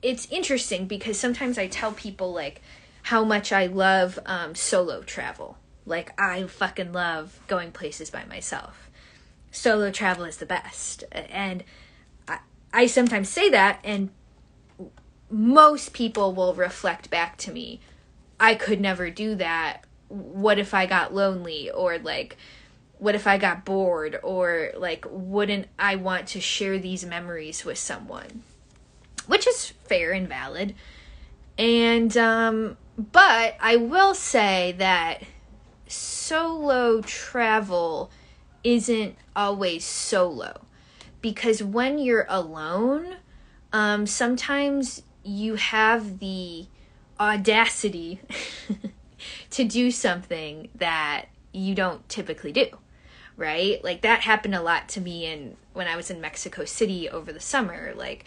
it's 0.00 0.26
interesting 0.26 0.86
because 0.86 1.18
sometimes 1.18 1.56
i 1.56 1.68
tell 1.68 1.92
people 1.92 2.32
like 2.32 2.60
how 3.02 3.24
much 3.24 3.52
i 3.52 3.66
love 3.66 4.18
um 4.26 4.54
solo 4.54 5.02
travel. 5.02 5.56
Like 5.86 6.18
i 6.20 6.44
fucking 6.44 6.92
love 6.92 7.38
going 7.46 7.72
places 7.72 8.10
by 8.10 8.24
myself. 8.24 8.90
Solo 9.50 9.90
travel 9.90 10.24
is 10.24 10.38
the 10.38 10.46
best. 10.46 11.04
And 11.12 11.62
i 12.26 12.38
i 12.72 12.86
sometimes 12.86 13.28
say 13.28 13.48
that 13.50 13.78
and 13.84 14.10
most 15.32 15.92
people 15.92 16.34
will 16.34 16.54
reflect 16.54 17.08
back 17.10 17.36
to 17.38 17.50
me 17.50 17.80
i 18.42 18.56
could 18.56 18.80
never 18.80 19.08
do 19.08 19.36
that. 19.36 19.84
What 20.08 20.58
if 20.58 20.74
i 20.74 20.84
got 20.84 21.14
lonely? 21.14 21.70
Or 21.70 21.98
like 21.98 22.36
what 22.98 23.14
if 23.14 23.26
i 23.26 23.38
got 23.38 23.64
bored? 23.64 24.18
Or 24.22 24.72
like 24.76 25.06
wouldn't 25.08 25.68
i 25.78 25.94
want 25.94 26.26
to 26.28 26.40
share 26.40 26.78
these 26.78 27.06
memories 27.06 27.64
with 27.64 27.78
someone? 27.78 28.42
Which 29.26 29.46
is 29.46 29.72
fair 29.84 30.10
and 30.10 30.28
valid. 30.28 30.74
And 31.56 32.14
um 32.16 32.76
but 32.98 33.56
i 33.60 33.76
will 33.76 34.14
say 34.14 34.74
that 34.78 35.22
solo 35.86 37.00
travel 37.02 38.10
isn't 38.64 39.16
always 39.36 39.84
solo. 39.84 40.62
Because 41.20 41.62
when 41.62 41.98
you're 41.98 42.26
alone 42.28 43.16
um 43.72 44.04
sometimes 44.04 45.02
you 45.24 45.56
have 45.56 46.18
the 46.18 46.66
audacity 47.20 48.20
to 49.50 49.64
do 49.64 49.90
something 49.90 50.68
that 50.74 51.26
you 51.52 51.74
don't 51.74 52.08
typically 52.08 52.52
do 52.52 52.66
right? 53.36 53.82
Like 53.82 54.02
that 54.02 54.20
happened 54.20 54.54
a 54.54 54.62
lot 54.62 54.88
to 54.90 55.00
me 55.00 55.26
in 55.26 55.56
when 55.72 55.88
i 55.88 55.96
was 55.96 56.10
in 56.10 56.20
mexico 56.20 56.64
city 56.64 57.08
over 57.08 57.32
the 57.32 57.40
summer. 57.40 57.92
Like 57.96 58.24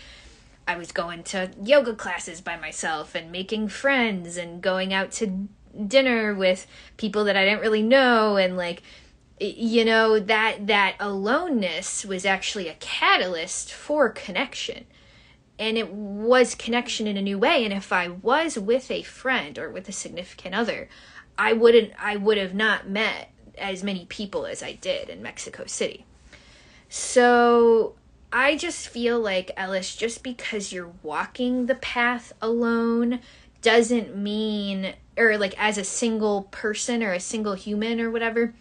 i 0.67 0.75
was 0.75 0.91
going 0.91 1.23
to 1.23 1.51
yoga 1.61 1.93
classes 1.93 2.41
by 2.41 2.57
myself 2.57 3.15
and 3.15 3.31
making 3.31 3.67
friends 3.69 4.35
and 4.37 4.61
going 4.61 4.93
out 4.93 5.11
to 5.11 5.47
dinner 5.87 6.33
with 6.33 6.65
people 6.97 7.23
that 7.25 7.37
i 7.37 7.45
didn't 7.45 7.61
really 7.61 7.83
know. 7.83 8.37
And 8.37 8.57
like 8.57 8.81
you 9.39 9.85
know 9.85 10.19
that 10.19 10.67
that 10.67 10.95
aloneness 10.99 12.05
was 12.05 12.25
actually 12.25 12.67
a 12.67 12.75
catalyst 12.75 13.71
for 13.73 14.09
connection 14.09 14.85
and 15.57 15.77
it 15.77 15.91
was 15.91 16.55
connection 16.55 17.07
in 17.07 17.17
a 17.17 17.21
new 17.21 17.37
way 17.37 17.63
and 17.63 17.73
if 17.73 17.91
i 17.91 18.07
was 18.07 18.57
with 18.57 18.89
a 18.91 19.01
friend 19.03 19.57
or 19.57 19.69
with 19.69 19.87
a 19.87 19.91
significant 19.91 20.53
other 20.53 20.87
i 21.37 21.53
wouldn't 21.53 21.91
i 21.99 22.15
would 22.15 22.37
have 22.37 22.53
not 22.53 22.87
met 22.87 23.31
as 23.57 23.83
many 23.83 24.05
people 24.05 24.45
as 24.45 24.61
i 24.61 24.73
did 24.73 25.09
in 25.09 25.21
mexico 25.21 25.65
city. 25.65 26.05
So 26.89 27.95
i 28.31 28.55
just 28.55 28.87
feel 28.87 29.19
like 29.19 29.51
ellis 29.55 29.95
just 29.95 30.23
because 30.23 30.71
you're 30.71 30.93
walking 31.03 31.65
the 31.65 31.75
path 31.75 32.33
alone 32.41 33.19
doesn't 33.61 34.15
mean 34.15 34.93
or 35.17 35.37
like 35.37 35.55
as 35.57 35.77
a 35.77 35.83
single 35.83 36.43
person 36.51 37.01
or 37.01 37.13
a 37.13 37.19
single 37.19 37.53
human 37.53 37.99
or 37.99 38.11
whatever 38.11 38.53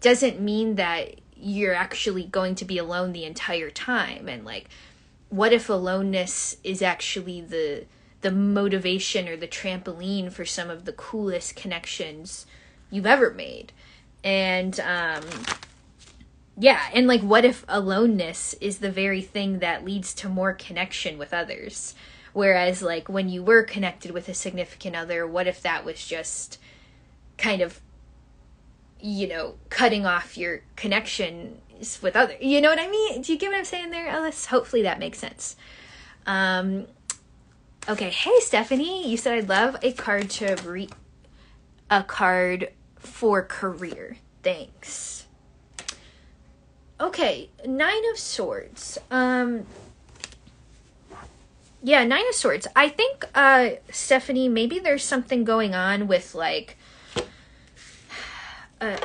doesn't 0.00 0.40
mean 0.40 0.74
that 0.76 1.20
you're 1.36 1.74
actually 1.74 2.24
going 2.24 2.54
to 2.56 2.64
be 2.64 2.78
alone 2.78 3.12
the 3.12 3.24
entire 3.24 3.70
time. 3.70 4.28
And 4.28 4.44
like 4.44 4.68
what 5.30 5.52
if 5.52 5.68
aloneness 5.68 6.56
is 6.62 6.82
actually 6.82 7.40
the 7.40 7.86
the 8.20 8.30
motivation 8.30 9.26
or 9.26 9.36
the 9.36 9.48
trampoline 9.48 10.30
for 10.30 10.44
some 10.44 10.68
of 10.68 10.84
the 10.84 10.92
coolest 10.92 11.56
connections 11.56 12.44
you've 12.90 13.06
ever 13.06 13.30
made? 13.30 13.72
And 14.22 14.78
um 14.80 15.22
yeah 16.58 16.82
and 16.92 17.06
like 17.06 17.22
what 17.22 17.44
if 17.44 17.64
aloneness 17.68 18.54
is 18.60 18.78
the 18.78 18.90
very 18.90 19.22
thing 19.22 19.60
that 19.60 19.84
leads 19.84 20.12
to 20.14 20.28
more 20.28 20.52
connection 20.52 21.16
with 21.16 21.32
others? 21.32 21.94
Whereas 22.32 22.82
like 22.82 23.08
when 23.08 23.28
you 23.28 23.42
were 23.42 23.62
connected 23.62 24.10
with 24.10 24.28
a 24.28 24.34
significant 24.34 24.96
other 24.96 25.26
what 25.26 25.46
if 25.46 25.62
that 25.62 25.84
was 25.84 26.04
just 26.04 26.58
kind 27.38 27.62
of 27.62 27.80
you 29.00 29.28
know 29.28 29.54
cutting 29.70 30.04
off 30.04 30.36
your 30.36 30.60
connection 30.76 31.58
with 32.02 32.14
other 32.16 32.34
you 32.40 32.60
know 32.60 32.68
what 32.68 32.78
i 32.78 32.88
mean? 32.88 33.22
Do 33.22 33.32
you 33.32 33.38
get 33.38 33.50
what 33.50 33.58
i'm 33.58 33.64
saying 33.64 33.90
there 33.90 34.06
ellis? 34.08 34.46
Hopefully 34.46 34.82
that 34.82 34.98
makes 34.98 35.18
sense. 35.18 35.56
Um 36.26 36.86
okay 37.88 38.10
hey 38.10 38.38
stephanie. 38.40 39.08
You 39.08 39.16
said 39.16 39.34
i'd 39.38 39.48
love 39.48 39.76
a 39.82 39.92
card 39.92 40.30
to 40.30 40.56
read 40.64 40.92
a 41.88 42.02
card 42.02 42.70
for 42.96 43.42
career. 43.42 44.18
Thanks. 44.42 45.26
Okay 47.00 47.48
nine 47.66 48.08
of 48.10 48.18
swords. 48.18 48.98
Um 49.10 49.64
yeah 51.82 52.04
nine 52.04 52.28
of 52.28 52.34
swords. 52.34 52.66
I 52.76 52.88
think 52.90 53.26
uh 53.34 53.70
stephanie 53.90 54.48
maybe 54.48 54.78
there's 54.78 55.04
something 55.04 55.44
going 55.44 55.74
on 55.74 56.06
with 56.06 56.34
like 56.34 56.76
uh 58.82 58.96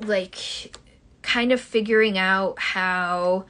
like 0.00 0.76
kind 1.24 1.50
of 1.52 1.60
figuring 1.60 2.18
out 2.18 2.58
how 2.58 3.46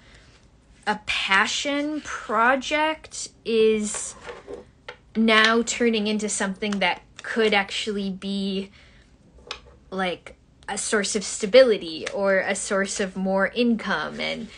a 0.87 0.99
passion 1.07 2.01
project 2.03 3.29
is 3.45 4.15
now 5.17 5.63
turning 5.63 6.07
into 6.07 6.29
something 6.29 6.79
that 6.79 7.03
could 7.23 7.53
actually 7.53 8.11
be 8.11 8.71
like 9.91 10.37
a 10.69 10.79
source 10.79 11.17
of 11.17 11.25
stability 11.25 12.07
or 12.15 12.39
a 12.39 12.55
source 12.55 13.01
of 13.01 13.17
more 13.17 13.49
income. 13.49 14.21
And 14.21 14.49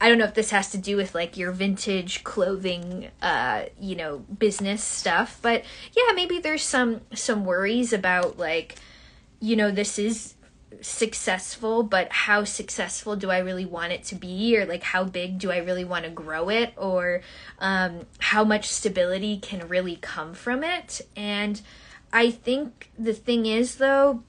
I 0.00 0.08
don't 0.08 0.18
know 0.18 0.24
if 0.24 0.34
this 0.34 0.50
has 0.50 0.70
to 0.70 0.78
do 0.78 0.96
with 0.96 1.14
like 1.14 1.36
your 1.36 1.52
vintage 1.52 2.24
clothing 2.24 3.08
uh 3.22 3.64
you 3.80 3.96
know 3.96 4.18
business 4.18 4.84
stuff 4.84 5.38
but 5.40 5.64
yeah 5.96 6.12
maybe 6.14 6.38
there's 6.38 6.62
some 6.62 7.00
some 7.14 7.46
worries 7.46 7.94
about 7.94 8.38
like 8.38 8.74
you 9.40 9.56
know 9.56 9.70
this 9.70 9.98
is 9.98 10.35
successful 10.80 11.82
but 11.82 12.10
how 12.12 12.44
successful 12.44 13.16
do 13.16 13.30
i 13.30 13.38
really 13.38 13.66
want 13.66 13.92
it 13.92 14.04
to 14.04 14.14
be? 14.14 14.56
Or 14.56 14.66
like 14.66 14.82
how 14.82 15.04
big 15.04 15.38
do 15.38 15.50
i 15.50 15.58
really 15.58 15.84
want 15.84 16.04
to 16.04 16.10
grow 16.10 16.48
it? 16.48 16.72
Or 16.76 17.22
um, 17.58 18.06
how 18.18 18.44
much 18.44 18.68
stability 18.68 19.38
can 19.38 19.68
really 19.68 19.96
come 19.96 20.34
from 20.34 20.64
it? 20.64 21.00
And 21.16 21.60
i 22.12 22.30
think 22.30 22.90
the 22.98 23.12
thing 23.12 23.46
is 23.46 23.76
though 23.76 24.22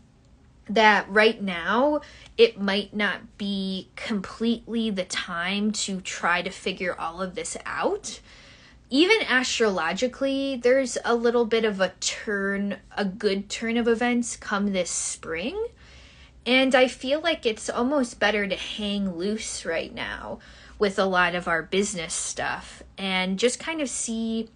that 0.69 1.09
right 1.09 1.41
now 1.41 2.01
it 2.37 2.59
might 2.59 2.93
not 2.93 3.37
be 3.37 3.89
completely 3.95 4.89
the 4.89 5.05
time 5.05 5.71
to 5.71 6.01
try 6.01 6.41
to 6.41 6.49
figure 6.49 6.95
all 6.99 7.21
of 7.21 7.35
this 7.35 7.57
out. 7.65 8.19
Even 8.89 9.17
astrologically, 9.29 10.55
there's 10.55 10.97
a 11.03 11.15
little 11.15 11.45
bit 11.45 11.65
of 11.65 11.81
a 11.81 11.89
turn, 11.99 12.77
a 12.95 13.03
good 13.03 13.49
turn 13.49 13.75
of 13.75 13.87
events 13.87 14.37
come 14.37 14.71
this 14.71 14.89
spring. 14.89 15.67
And 16.47 16.73
I 16.73 16.87
feel 16.87 17.19
like 17.19 17.45
it's 17.45 17.69
almost 17.69 18.21
better 18.21 18.47
to 18.47 18.55
hang 18.55 19.17
loose 19.17 19.65
right 19.65 19.93
now 19.93 20.39
with 20.79 20.97
a 20.97 21.03
lot 21.03 21.35
of 21.35 21.45
our 21.45 21.61
business 21.61 22.13
stuff 22.13 22.81
and 22.97 23.37
just 23.37 23.59
kind 23.59 23.81
of 23.81 23.89
see 23.89 24.47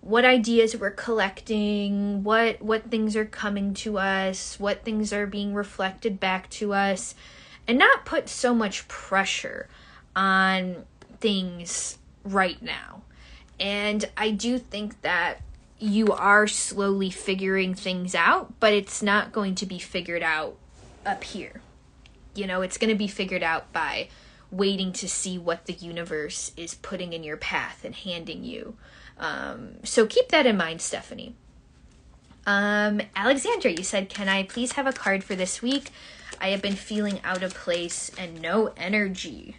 what 0.00 0.24
ideas 0.24 0.76
we're 0.76 0.92
collecting, 0.92 2.22
what 2.22 2.62
what 2.62 2.90
things 2.90 3.16
are 3.16 3.24
coming 3.24 3.74
to 3.74 3.98
us, 3.98 4.60
what 4.60 4.84
things 4.84 5.12
are 5.12 5.26
being 5.26 5.52
reflected 5.52 6.20
back 6.20 6.48
to 6.50 6.74
us 6.74 7.16
and 7.66 7.76
not 7.76 8.04
put 8.04 8.28
so 8.28 8.54
much 8.54 8.86
pressure 8.86 9.68
on 10.14 10.84
things 11.18 11.98
right 12.22 12.62
now. 12.62 13.02
And 13.58 14.08
I 14.16 14.30
do 14.30 14.58
think 14.58 15.00
that 15.02 15.40
you 15.78 16.12
are 16.12 16.46
slowly 16.46 17.10
figuring 17.10 17.74
things 17.74 18.14
out, 18.14 18.60
but 18.60 18.72
it's 18.72 19.02
not 19.02 19.32
going 19.32 19.56
to 19.56 19.66
be 19.66 19.80
figured 19.80 20.22
out 20.22 20.56
up 21.06 21.24
here. 21.24 21.60
You 22.34 22.46
know, 22.46 22.62
it's 22.62 22.78
going 22.78 22.90
to 22.90 22.96
be 22.96 23.08
figured 23.08 23.42
out 23.42 23.72
by 23.72 24.08
waiting 24.50 24.92
to 24.92 25.08
see 25.08 25.38
what 25.38 25.66
the 25.66 25.72
universe 25.72 26.52
is 26.56 26.74
putting 26.74 27.12
in 27.12 27.24
your 27.24 27.36
path 27.36 27.84
and 27.84 27.94
handing 27.94 28.44
you. 28.44 28.76
Um, 29.18 29.84
so 29.84 30.06
keep 30.06 30.28
that 30.28 30.46
in 30.46 30.56
mind, 30.56 30.80
Stephanie. 30.80 31.34
Um, 32.46 33.00
Alexandra, 33.14 33.70
you 33.70 33.84
said, 33.84 34.08
Can 34.08 34.28
I 34.28 34.42
please 34.42 34.72
have 34.72 34.86
a 34.86 34.92
card 34.92 35.24
for 35.24 35.34
this 35.34 35.62
week? 35.62 35.90
I 36.40 36.48
have 36.48 36.60
been 36.60 36.74
feeling 36.74 37.20
out 37.24 37.42
of 37.42 37.54
place 37.54 38.10
and 38.18 38.40
no 38.40 38.72
energy. 38.76 39.56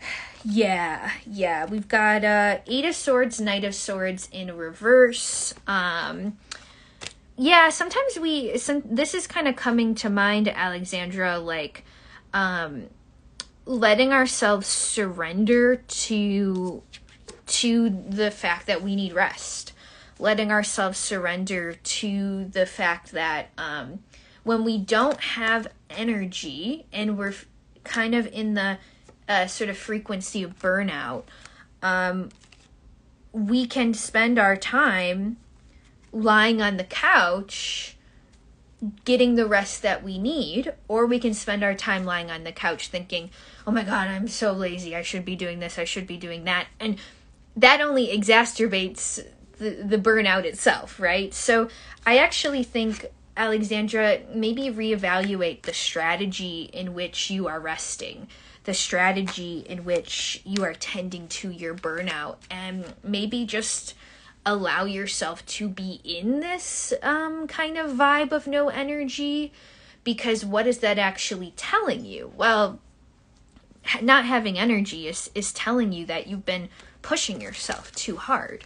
Yeah, 0.44 1.12
yeah. 1.24 1.66
We've 1.66 1.86
got 1.86 2.24
uh 2.24 2.58
Eight 2.66 2.84
of 2.84 2.96
Swords, 2.96 3.40
Knight 3.40 3.62
of 3.62 3.76
Swords 3.76 4.28
in 4.32 4.56
reverse. 4.56 5.54
Um 5.68 6.36
yeah 7.36 7.68
sometimes 7.68 8.18
we 8.18 8.56
some 8.58 8.82
this 8.84 9.14
is 9.14 9.26
kind 9.26 9.48
of 9.48 9.56
coming 9.56 9.94
to 9.94 10.10
mind 10.10 10.48
alexandra 10.48 11.38
like 11.38 11.84
um 12.34 12.84
letting 13.64 14.12
ourselves 14.12 14.66
surrender 14.66 15.76
to 15.76 16.82
to 17.46 17.90
the 18.08 18.30
fact 18.30 18.66
that 18.66 18.82
we 18.82 18.96
need 18.96 19.12
rest. 19.12 19.72
Letting 20.18 20.50
ourselves 20.50 20.98
surrender 20.98 21.74
to 21.74 22.44
the 22.46 22.66
fact 22.66 23.12
that 23.12 23.50
um 23.58 24.00
when 24.44 24.64
we 24.64 24.78
don't 24.78 25.20
have 25.20 25.68
energy 25.90 26.86
and 26.92 27.16
we're 27.16 27.34
kind 27.84 28.14
of 28.14 28.26
in 28.28 28.54
the 28.54 28.78
uh, 29.28 29.46
sort 29.46 29.70
of 29.70 29.76
frequency 29.76 30.42
of 30.42 30.58
burnout 30.58 31.22
um 31.82 32.28
we 33.32 33.66
can 33.66 33.94
spend 33.94 34.38
our 34.38 34.56
time 34.56 35.36
lying 36.12 36.60
on 36.60 36.76
the 36.76 36.84
couch 36.84 37.96
getting 39.04 39.36
the 39.36 39.46
rest 39.46 39.82
that 39.82 40.02
we 40.02 40.18
need, 40.18 40.72
or 40.88 41.06
we 41.06 41.18
can 41.18 41.34
spend 41.34 41.62
our 41.62 41.74
time 41.74 42.04
lying 42.04 42.30
on 42.30 42.44
the 42.44 42.52
couch 42.52 42.88
thinking, 42.88 43.30
oh 43.66 43.70
my 43.70 43.84
god, 43.84 44.08
I'm 44.08 44.26
so 44.26 44.52
lazy. 44.52 44.96
I 44.96 45.02
should 45.02 45.24
be 45.24 45.36
doing 45.36 45.60
this. 45.60 45.78
I 45.78 45.84
should 45.84 46.06
be 46.06 46.16
doing 46.16 46.44
that. 46.44 46.66
And 46.80 46.98
that 47.56 47.80
only 47.80 48.08
exacerbates 48.08 49.24
the, 49.58 49.70
the 49.70 49.98
burnout 49.98 50.44
itself, 50.44 50.98
right? 50.98 51.32
So 51.32 51.68
I 52.04 52.18
actually 52.18 52.64
think, 52.64 53.06
Alexandra, 53.36 54.20
maybe 54.34 54.62
reevaluate 54.62 55.62
the 55.62 55.74
strategy 55.74 56.68
in 56.72 56.92
which 56.92 57.30
you 57.30 57.46
are 57.46 57.60
resting, 57.60 58.26
the 58.64 58.74
strategy 58.74 59.64
in 59.68 59.84
which 59.84 60.42
you 60.44 60.64
are 60.64 60.74
tending 60.74 61.28
to 61.28 61.50
your 61.50 61.74
burnout, 61.74 62.36
and 62.50 62.94
maybe 63.04 63.44
just 63.44 63.94
allow 64.44 64.84
yourself 64.84 65.44
to 65.46 65.68
be 65.68 66.00
in 66.04 66.40
this 66.40 66.92
um, 67.02 67.46
kind 67.46 67.78
of 67.78 67.92
vibe 67.92 68.32
of 68.32 68.46
no 68.46 68.68
energy? 68.68 69.52
Because 70.04 70.44
what 70.44 70.66
is 70.66 70.78
that 70.78 70.98
actually 70.98 71.52
telling 71.56 72.04
you? 72.04 72.32
Well 72.36 72.80
not 74.00 74.24
having 74.24 74.58
energy 74.58 75.08
is 75.08 75.30
is 75.34 75.52
telling 75.52 75.92
you 75.92 76.06
that 76.06 76.26
you've 76.26 76.44
been 76.44 76.68
pushing 77.02 77.40
yourself 77.40 77.92
too 77.94 78.16
hard. 78.16 78.64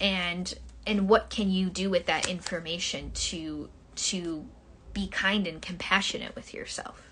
And 0.00 0.52
and 0.86 1.08
what 1.08 1.30
can 1.30 1.50
you 1.50 1.70
do 1.70 1.90
with 1.90 2.06
that 2.06 2.28
information 2.28 3.10
to 3.14 3.68
to 3.96 4.44
be 4.92 5.08
kind 5.08 5.46
and 5.46 5.60
compassionate 5.60 6.34
with 6.34 6.54
yourself 6.54 7.05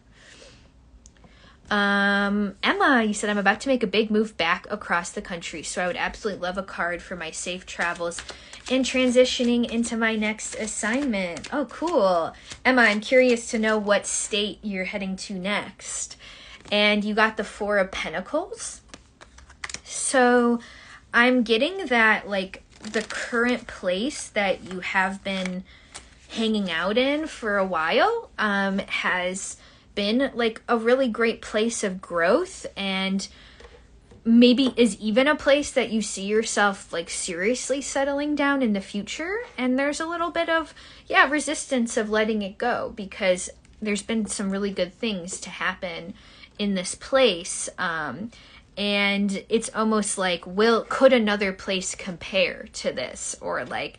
um, 1.70 2.56
Emma, 2.62 3.02
you 3.02 3.14
said 3.14 3.30
I'm 3.30 3.38
about 3.38 3.60
to 3.62 3.68
make 3.68 3.82
a 3.82 3.86
big 3.86 4.10
move 4.10 4.36
back 4.36 4.66
across 4.70 5.10
the 5.10 5.22
country, 5.22 5.62
so 5.62 5.82
I 5.82 5.86
would 5.86 5.96
absolutely 5.96 6.42
love 6.42 6.58
a 6.58 6.62
card 6.62 7.02
for 7.02 7.16
my 7.16 7.30
safe 7.30 7.64
travels 7.64 8.22
and 8.70 8.84
transitioning 8.84 9.68
into 9.70 9.96
my 9.96 10.16
next 10.16 10.54
assignment. 10.54 11.48
Oh, 11.52 11.66
cool. 11.66 12.32
Emma, 12.64 12.82
I'm 12.82 13.00
curious 13.00 13.50
to 13.50 13.58
know 13.58 13.78
what 13.78 14.06
state 14.06 14.58
you're 14.62 14.84
heading 14.84 15.16
to 15.16 15.34
next. 15.34 16.16
And 16.72 17.04
you 17.04 17.14
got 17.14 17.36
the 17.36 17.44
Four 17.44 17.78
of 17.78 17.90
Pentacles. 17.90 18.80
So 19.84 20.60
I'm 21.12 21.42
getting 21.42 21.86
that 21.86 22.28
like 22.28 22.62
the 22.80 23.02
current 23.02 23.66
place 23.66 24.28
that 24.28 24.72
you 24.72 24.80
have 24.80 25.22
been 25.24 25.64
hanging 26.28 26.70
out 26.70 26.98
in 26.98 27.26
for 27.26 27.56
a 27.56 27.64
while 27.64 28.30
um, 28.38 28.78
has 28.78 29.56
been 29.94 30.30
like 30.34 30.62
a 30.68 30.76
really 30.76 31.08
great 31.08 31.40
place 31.40 31.84
of 31.84 32.00
growth 32.00 32.66
and 32.76 33.28
maybe 34.24 34.72
is 34.76 34.96
even 34.98 35.28
a 35.28 35.36
place 35.36 35.70
that 35.72 35.90
you 35.90 36.00
see 36.00 36.24
yourself 36.24 36.92
like 36.92 37.10
seriously 37.10 37.80
settling 37.80 38.34
down 38.34 38.62
in 38.62 38.72
the 38.72 38.80
future. 38.80 39.40
And 39.58 39.78
there's 39.78 40.00
a 40.00 40.06
little 40.06 40.30
bit 40.30 40.48
of 40.48 40.74
yeah 41.06 41.28
resistance 41.28 41.96
of 41.96 42.10
letting 42.10 42.42
it 42.42 42.58
go 42.58 42.92
because 42.96 43.50
there's 43.82 44.02
been 44.02 44.26
some 44.26 44.50
really 44.50 44.70
good 44.70 44.94
things 44.94 45.40
to 45.40 45.50
happen 45.50 46.14
in 46.58 46.74
this 46.74 46.94
place 46.94 47.68
um, 47.78 48.30
and 48.76 49.44
it's 49.48 49.70
almost 49.74 50.16
like 50.16 50.46
will 50.46 50.84
could 50.88 51.12
another 51.12 51.52
place 51.52 51.94
compare 51.94 52.66
to 52.72 52.92
this? 52.92 53.36
Or 53.40 53.64
like 53.64 53.98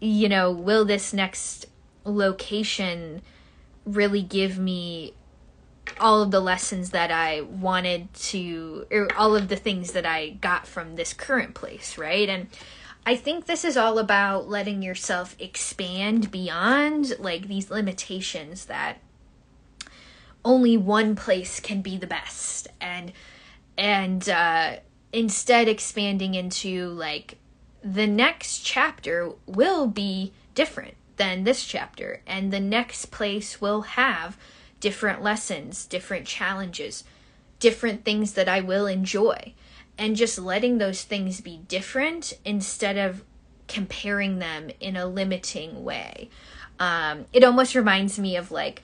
you 0.00 0.28
know 0.28 0.50
will 0.50 0.84
this 0.84 1.12
next 1.12 1.66
location 2.04 3.22
really 3.86 4.22
give 4.22 4.58
me 4.58 5.14
all 6.00 6.20
of 6.20 6.32
the 6.32 6.40
lessons 6.40 6.90
that 6.90 7.10
I 7.10 7.42
wanted 7.42 8.12
to, 8.14 8.86
or 8.90 9.08
all 9.16 9.36
of 9.36 9.48
the 9.48 9.56
things 9.56 9.92
that 9.92 10.04
I 10.04 10.30
got 10.30 10.66
from 10.66 10.96
this 10.96 11.14
current 11.14 11.54
place, 11.54 11.96
right? 11.96 12.28
And 12.28 12.48
I 13.06 13.14
think 13.14 13.46
this 13.46 13.64
is 13.64 13.76
all 13.76 13.98
about 14.00 14.48
letting 14.48 14.82
yourself 14.82 15.36
expand 15.38 16.32
beyond 16.32 17.18
like 17.20 17.46
these 17.46 17.70
limitations 17.70 18.64
that 18.64 18.98
only 20.44 20.76
one 20.76 21.14
place 21.14 21.60
can 21.60 21.82
be 21.82 21.96
the 21.96 22.06
best 22.06 22.68
and 22.80 23.12
and 23.76 24.28
uh 24.28 24.76
instead 25.12 25.66
expanding 25.68 26.34
into 26.34 26.88
like 26.90 27.38
the 27.82 28.06
next 28.06 28.60
chapter 28.60 29.32
will 29.46 29.86
be 29.86 30.32
different 30.54 30.94
than 31.16 31.44
this 31.44 31.64
chapter 31.64 32.20
and 32.26 32.52
the 32.52 32.60
next 32.60 33.06
place 33.06 33.60
will 33.60 33.82
have 33.82 34.36
different 34.80 35.22
lessons, 35.22 35.86
different 35.86 36.26
challenges, 36.26 37.04
different 37.58 38.04
things 38.04 38.34
that 38.34 38.48
I 38.48 38.60
will 38.60 38.86
enjoy. 38.86 39.54
And 39.98 40.14
just 40.14 40.38
letting 40.38 40.76
those 40.76 41.02
things 41.02 41.40
be 41.40 41.60
different 41.68 42.34
instead 42.44 42.98
of 42.98 43.24
comparing 43.66 44.38
them 44.38 44.70
in 44.78 44.94
a 44.96 45.06
limiting 45.06 45.82
way. 45.84 46.28
Um, 46.78 47.24
it 47.32 47.42
almost 47.42 47.74
reminds 47.74 48.18
me 48.18 48.36
of 48.36 48.50
like, 48.50 48.82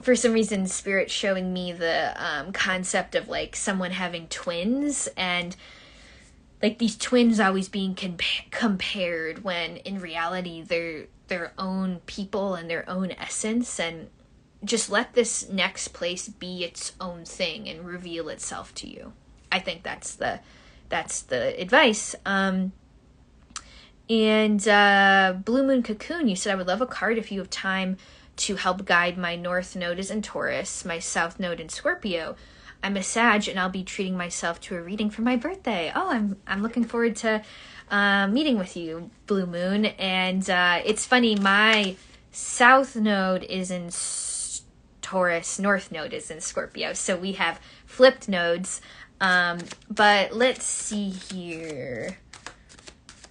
for 0.00 0.14
some 0.14 0.32
reason, 0.32 0.68
Spirit 0.68 1.10
showing 1.10 1.52
me 1.52 1.72
the 1.72 2.14
um, 2.16 2.52
concept 2.52 3.16
of 3.16 3.28
like 3.28 3.56
someone 3.56 3.90
having 3.90 4.28
twins 4.28 5.08
and 5.16 5.56
like 6.62 6.78
these 6.78 6.96
twins 6.96 7.40
always 7.40 7.68
being 7.68 7.94
compa- 7.94 8.50
compared 8.50 9.42
when 9.42 9.78
in 9.78 10.00
reality 10.00 10.62
they're 10.62 11.06
their 11.28 11.52
own 11.58 12.00
people 12.06 12.54
and 12.54 12.70
their 12.70 12.88
own 12.88 13.12
essence 13.12 13.80
and 13.80 14.08
just 14.64 14.90
let 14.90 15.14
this 15.14 15.48
next 15.48 15.88
place 15.88 16.28
be 16.28 16.64
its 16.64 16.92
own 17.00 17.24
thing 17.24 17.68
and 17.68 17.86
reveal 17.86 18.28
itself 18.28 18.74
to 18.74 18.88
you. 18.88 19.12
I 19.50 19.58
think 19.58 19.82
that's 19.82 20.14
the 20.14 20.40
that's 20.88 21.22
the 21.22 21.60
advice. 21.60 22.14
Um, 22.24 22.72
and 24.08 24.66
uh, 24.68 25.34
Blue 25.44 25.64
Moon 25.66 25.82
Cocoon, 25.82 26.28
you 26.28 26.36
said 26.36 26.52
I 26.52 26.56
would 26.56 26.68
love 26.68 26.80
a 26.80 26.86
card 26.86 27.18
if 27.18 27.32
you 27.32 27.40
have 27.40 27.50
time 27.50 27.96
to 28.36 28.56
help 28.56 28.84
guide 28.84 29.18
my 29.18 29.34
North 29.34 29.74
Node 29.74 29.98
is 29.98 30.10
in 30.10 30.22
Taurus, 30.22 30.84
my 30.84 30.98
South 30.98 31.40
Node 31.40 31.58
in 31.58 31.68
Scorpio. 31.68 32.36
I'm 32.82 32.96
a 32.96 33.02
Sag, 33.02 33.48
and 33.48 33.58
I'll 33.58 33.70
be 33.70 33.82
treating 33.82 34.16
myself 34.16 34.60
to 34.62 34.76
a 34.76 34.82
reading 34.82 35.10
for 35.10 35.22
my 35.22 35.36
birthday. 35.36 35.90
Oh, 35.94 36.10
I'm 36.10 36.36
I'm 36.46 36.62
looking 36.62 36.84
forward 36.84 37.16
to 37.16 37.42
uh, 37.90 38.26
meeting 38.28 38.58
with 38.58 38.76
you, 38.76 39.10
Blue 39.26 39.46
Moon. 39.46 39.86
And 39.86 40.48
uh, 40.48 40.80
it's 40.84 41.04
funny, 41.04 41.36
my 41.36 41.96
South 42.32 42.96
Node 42.96 43.44
is 43.44 43.70
in 43.70 43.90
Taurus, 45.02 45.58
North 45.58 45.92
Node 45.92 46.12
is 46.12 46.30
in 46.30 46.40
Scorpio. 46.40 46.92
So 46.92 47.16
we 47.16 47.32
have 47.32 47.60
flipped 47.84 48.28
nodes. 48.28 48.80
Um, 49.20 49.58
but 49.88 50.32
let's 50.34 50.64
see 50.64 51.08
here. 51.08 52.18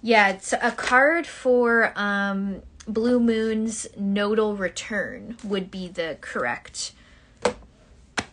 Yeah, 0.02 0.28
it's 0.28 0.52
a 0.52 0.72
card 0.76 1.26
for 1.26 1.92
um, 1.96 2.62
Blue 2.86 3.18
Moon's 3.18 3.86
nodal 3.96 4.56
return 4.56 5.36
would 5.42 5.70
be 5.70 5.88
the 5.88 6.18
correct, 6.20 6.92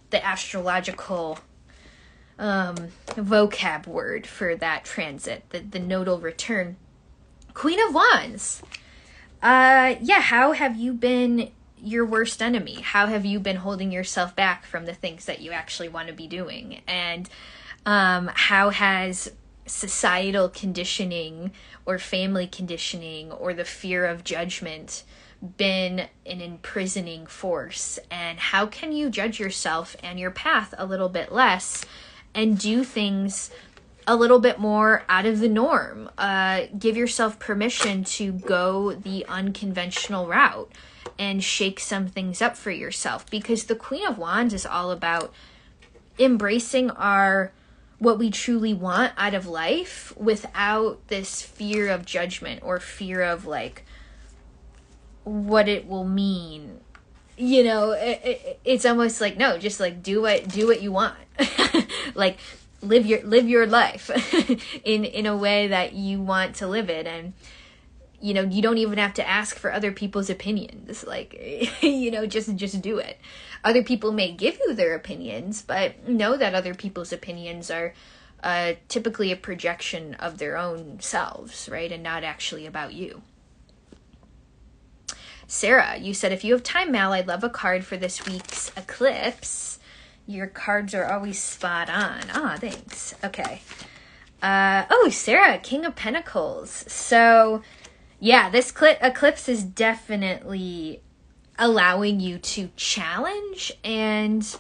the 0.10 0.26
astrological 0.26 1.40
um, 2.40 2.76
vocab 3.08 3.88
word 3.88 4.26
for 4.28 4.56
that 4.56 4.86
transit, 4.86 5.44
the, 5.50 5.60
the 5.60 5.80
nodal 5.80 6.20
return. 6.20 6.78
Queen 7.54 7.80
of 7.88 7.94
Wands. 7.94 8.62
Uh, 9.42 9.96
yeah, 10.02 10.22
how 10.22 10.54
have 10.54 10.76
you 10.76 10.94
been 10.94 11.52
your 11.78 12.06
worst 12.06 12.42
enemy? 12.42 12.82
How 12.82 13.08
have 13.08 13.26
you 13.26 13.40
been 13.40 13.58
holding 13.58 13.92
yourself 13.92 14.36
back 14.36 14.66
from 14.66 14.86
the 14.86 14.94
things 14.94 15.26
that 15.26 15.42
you 15.42 15.52
actually 15.52 15.90
want 15.90 16.08
to 16.08 16.14
be 16.14 16.28
doing? 16.28 16.82
And 16.88 17.30
um, 17.86 18.32
how 18.34 18.70
has 18.70 19.32
societal 19.66 20.50
conditioning 20.50 21.52
or 21.86 22.00
family 22.00 22.48
conditioning 22.48 23.32
or 23.32 23.54
the 23.54 23.66
fear 23.66 24.06
of 24.06 24.24
judgment 24.24 25.04
been 25.58 26.08
an 26.26 26.42
imprisoning 26.42 27.26
force? 27.28 28.00
And 28.10 28.40
how 28.40 28.66
can 28.66 28.94
you 28.94 29.10
judge 29.10 29.40
yourself 29.40 29.96
and 30.02 30.18
your 30.18 30.32
path 30.32 30.74
a 30.78 30.86
little 30.86 31.10
bit 31.10 31.34
less 31.34 31.84
and 32.34 32.58
do 32.58 32.84
things? 32.84 33.50
a 34.06 34.16
little 34.16 34.40
bit 34.40 34.60
more 34.60 35.04
out 35.08 35.26
of 35.26 35.40
the 35.40 35.48
norm. 35.48 36.10
Uh, 36.18 36.64
give 36.78 36.98
yourself 36.98 37.40
permission 37.40 38.04
to 38.04 38.34
go 38.34 38.94
the 38.94 39.26
unconventional 39.28 40.28
route 40.28 40.70
and 41.18 41.44
shake 41.44 41.80
some 41.80 42.08
things 42.08 42.42
up 42.42 42.58
for 42.58 42.72
yourself 42.72 43.30
because 43.30 43.66
the 43.66 43.76
Queen 43.76 44.06
of 44.08 44.18
Wands 44.18 44.54
is 44.54 44.66
all 44.66 44.92
about 44.92 45.34
embracing 46.20 46.90
our 46.92 47.52
what 48.00 48.20
we 48.20 48.30
truly 48.30 48.74
want 48.74 49.14
out 49.18 49.34
of 49.34 49.48
life 49.48 50.14
without 50.18 51.08
this 51.08 51.42
fear 51.42 51.90
of 51.90 52.06
judgment 52.06 52.62
or 52.64 52.80
fear 52.80 53.22
of 53.22 53.46
like 53.46 53.86
what 55.24 55.70
it 55.70 55.88
will 55.88 56.04
mean 56.04 56.82
you 57.38 57.64
know 57.64 57.92
it, 57.92 58.20
it, 58.24 58.60
it's 58.66 58.86
almost 58.86 59.22
like 59.22 59.38
no 59.38 59.58
just 59.58 59.80
like 59.80 60.04
do 60.04 60.22
what 60.22 60.48
do 60.50 60.68
what 60.68 60.82
you 60.82 60.92
want 60.92 61.16
like 62.16 62.38
live 62.84 63.06
your 63.06 63.22
live 63.24 63.48
your 63.48 63.66
life 63.66 64.10
in 64.84 65.06
in 65.06 65.26
a 65.26 65.36
way 65.36 65.68
that 65.68 65.94
you 65.94 66.22
want 66.22 66.56
to 66.56 66.68
live 66.68 66.90
it. 66.90 67.08
And 67.08 67.34
you 68.20 68.34
know 68.34 68.44
you 68.44 68.62
don't 68.62 68.78
even 68.78 68.98
have 68.98 69.14
to 69.16 69.28
ask 69.28 69.58
for 69.58 69.72
other 69.72 69.92
people's 69.92 70.30
opinions. 70.30 71.04
Like 71.06 71.34
you 71.82 72.12
know 72.12 72.26
just 72.26 72.56
just 72.56 72.82
do 72.82 72.98
it. 72.98 73.20
Other 73.64 73.84
people 73.84 74.12
may 74.12 74.32
give 74.32 74.60
you 74.66 74.74
their 74.74 74.94
opinions 74.96 75.62
but 75.62 76.08
know 76.08 76.38
that 76.38 76.54
other 76.54 76.74
people's 76.74 77.14
opinions 77.14 77.72
are 77.72 77.94
uh, 78.44 78.74
typically 78.90 79.32
a 79.32 79.38
projection 79.38 80.16
of 80.16 80.38
their 80.38 80.58
own 80.58 81.00
selves 81.00 81.70
right? 81.72 81.92
And 81.92 82.04
not 82.04 82.24
actually 82.24 82.66
about 82.66 82.94
you. 82.94 83.22
Sarah 85.48 85.98
you 85.98 86.14
said 86.14 86.32
if 86.32 86.44
you 86.44 86.54
have 86.54 86.64
time 86.64 86.92
mal 86.92 87.14
i'd 87.14 87.28
love 87.28 87.44
a 87.44 87.50
card 87.50 87.86
for 87.86 87.96
this 87.96 88.26
week's 88.26 88.72
eclipse 88.76 89.78
your 90.26 90.48
cards 90.48 90.94
are 90.94 91.06
always 91.12 91.42
spot 91.42 91.90
on. 91.90 92.22
Ah 92.34 92.58
thanks. 92.60 93.14
Okay. 93.24 93.62
Uh, 94.42 94.86
oh 94.90 95.10
sarah 95.10 95.58
king 95.58 95.86
of 95.86 95.96
pentacles. 95.96 96.86
So 96.88 97.62
yeah, 98.20 98.50
this 98.50 98.74
cl- 98.78 98.98
eclipse 99.02 99.50
is 99.50 99.64
definitely 99.64 101.02
allowing 101.60 102.20
you 102.20 102.38
to 102.40 102.70
challenge 102.76 103.72
and 103.84 104.58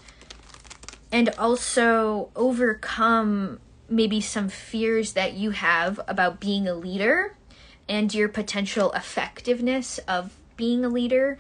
and 1.11 1.29
also 1.37 2.29
overcome 2.35 3.59
maybe 3.87 4.19
some 4.19 4.49
fears 4.49 5.13
that 5.13 5.33
you 5.33 5.51
have 5.51 5.99
about 6.07 6.39
being 6.39 6.67
a 6.67 6.73
leader 6.73 7.35
and 7.87 8.13
your 8.13 8.27
potential 8.27 8.91
effectiveness 8.93 9.99
of 10.07 10.33
being 10.57 10.83
a 10.83 10.89
leader. 10.89 11.37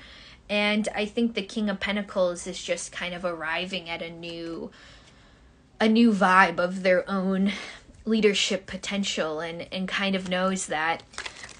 And 0.49 0.87
I 0.93 1.05
think 1.05 1.33
the 1.33 1.41
King 1.41 1.69
of 1.69 1.79
Pentacles 1.79 2.45
is 2.45 2.61
just 2.61 2.91
kind 2.91 3.13
of 3.13 3.25
arriving 3.25 3.89
at 3.89 4.01
a 4.01 4.09
new 4.09 4.71
a 5.79 5.89
new 5.89 6.13
vibe 6.13 6.59
of 6.59 6.83
their 6.83 7.09
own 7.09 7.51
leadership 8.05 8.65
potential 8.65 9.39
and 9.39 9.67
and 9.71 9.87
kind 9.87 10.15
of 10.15 10.29
knows 10.29 10.67
that 10.67 11.03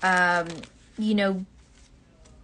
um, 0.03 0.47
you 0.97 1.15
know, 1.15 1.45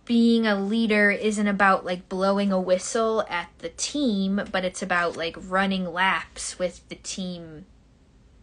being 0.06 0.48
a 0.48 0.60
leader 0.60 1.12
isn't 1.12 1.48
about 1.48 1.86
like 1.86 2.10
blowing 2.10 2.52
a 2.52 2.60
whistle 2.60 3.24
at 3.30 3.50
the 3.60 3.70
team, 3.70 4.42
but 4.52 4.66
it's 4.66 4.82
about 4.82 5.16
like 5.16 5.36
running 5.38 5.94
laps 5.94 6.58
with 6.58 6.88
the 6.90 6.96
team 6.96 7.66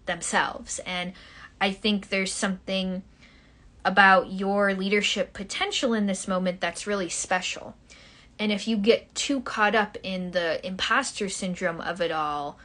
themselves. 0.05 0.79
And 0.87 1.13
I 1.61 1.73
think 1.73 2.09
there's 2.09 2.33
something 2.33 3.03
about 3.85 4.31
your 4.31 4.75
leadership 4.75 5.33
potential 5.33 5.93
in 5.93 6.07
this 6.07 6.29
moment 6.29 6.61
that's 6.61 6.87
really 6.87 7.09
special. 7.09 7.75
And 8.39 8.53
if 8.53 8.69
you 8.69 8.77
get 8.77 9.15
too 9.15 9.41
caught 9.41 9.75
up 9.75 9.97
in 10.03 10.33
the 10.33 10.65
imposter 10.67 11.29
syndrome 11.29 11.81
of 11.81 12.01
it 12.01 12.11
all, 12.11 12.59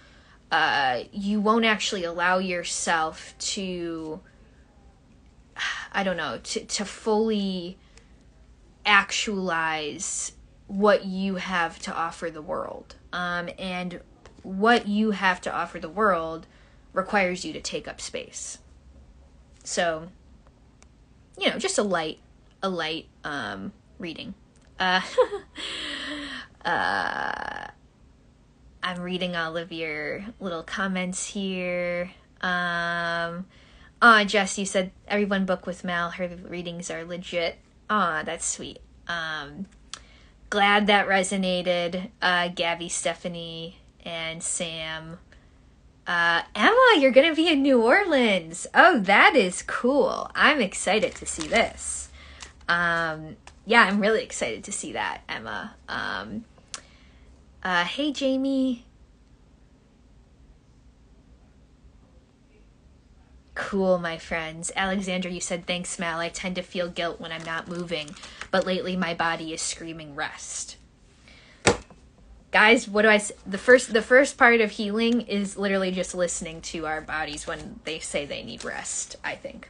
uh, 0.52 1.04
you 1.14 1.40
won't 1.40 1.66
actually 1.66 2.04
allow 2.04 2.38
yourself 2.38 3.34
to 3.40 4.20
i 5.94 6.04
don't 6.04 6.18
know 6.18 6.40
to, 6.44 6.66
to 6.66 6.84
fully 6.84 7.78
actualize 8.86 10.34
what 10.68 11.06
you 11.06 11.36
have 11.36 11.80
to 11.80 11.94
offer 11.94 12.30
the 12.30 12.42
world. 12.42 12.96
Um, 13.12 13.50
and 13.60 14.00
what 14.42 14.88
you 14.88 15.12
have 15.12 15.42
to 15.42 15.54
offer 15.54 15.80
the 15.80 15.90
world 15.90 16.48
requires 16.94 17.44
you 17.44 17.54
to 17.54 17.62
take 17.62 17.88
up 17.88 18.00
space. 18.00 18.58
So 19.64 20.10
you 21.38 21.50
know 21.50 21.58
just 21.58 21.78
a 21.78 21.84
light 21.84 22.20
a 22.62 22.70
light 22.70 23.08
um, 23.24 23.74
reading 24.00 24.34
uh, 24.82 25.02
uh, 26.66 27.68
I'm 28.84 29.00
reading 29.00 29.36
all 29.36 29.56
of 29.58 29.72
your 29.72 30.26
little 30.40 30.64
comments 30.64 31.28
here. 31.28 32.12
Um, 32.42 33.46
ah, 34.02 34.24
Jess, 34.26 34.58
you 34.58 34.66
said 34.66 34.92
everyone 35.08 35.46
book 35.46 35.68
with 35.68 35.84
Mal. 35.84 36.10
Her 36.10 36.28
readings 36.28 36.90
are 36.90 37.06
legit. 37.06 37.58
Ah, 37.90 38.24
that's 38.26 38.46
sweet. 38.46 38.80
Um, 39.08 39.68
glad 40.50 40.88
that 40.88 41.08
resonated. 41.08 42.10
Uh, 42.22 42.48
Gabby, 42.48 42.90
Stephanie, 42.90 43.78
and 44.04 44.42
Sam. 44.42 45.20
Uh, 46.08 46.42
Emma, 46.56 46.96
you're 46.98 47.12
gonna 47.12 47.36
be 47.36 47.48
in 47.48 47.62
New 47.62 47.84
Orleans. 47.84 48.66
Oh, 48.74 49.00
that 49.00 49.36
is 49.36 49.62
cool. 49.62 50.32
I'm 50.34 50.60
excited 50.60 51.14
to 51.16 51.28
see 51.28 51.48
this. 51.48 52.10
Um, 52.68 53.36
yeah, 53.66 53.84
I'm 53.84 54.00
really 54.00 54.24
excited 54.24 54.64
to 54.66 54.72
see 54.72 54.94
that, 54.94 55.22
Emma. 55.30 55.76
Um, 55.88 56.46
uh, 57.64 57.86
hey, 57.86 58.12
Jamie. 58.12 58.86
Cool, 63.54 64.00
my 64.00 64.18
friends. 64.18 64.72
Alexandra, 64.76 65.30
you 65.30 65.42
said 65.42 65.68
thanks, 65.68 66.00
Mal. 66.00 66.20
I 66.20 66.30
tend 66.30 66.56
to 66.56 66.64
feel 66.64 66.88
guilt 66.88 67.20
when 67.20 67.32
I'm 67.32 67.44
not 67.44 67.68
moving, 67.68 68.10
but 68.50 68.66
lately 68.66 68.96
my 68.96 69.14
body 69.14 69.54
is 69.54 69.62
screaming 69.62 70.16
rest. 70.16 70.78
Guys, 72.52 72.88
what 72.88 73.04
do 73.04 73.10
I 73.10 73.22
the 73.46 73.58
first 73.58 73.94
the 73.94 74.02
first 74.02 74.38
part 74.38 74.60
of 74.60 74.72
healing 74.72 75.22
is 75.22 75.56
literally 75.58 75.92
just 75.92 76.14
listening 76.14 76.60
to 76.62 76.86
our 76.86 77.00
bodies 77.00 77.48
when 77.48 77.80
they 77.86 78.00
say 78.00 78.26
they 78.26 78.44
need 78.44 78.66
rest, 78.66 79.16
I 79.24 79.36
think. 79.36 79.70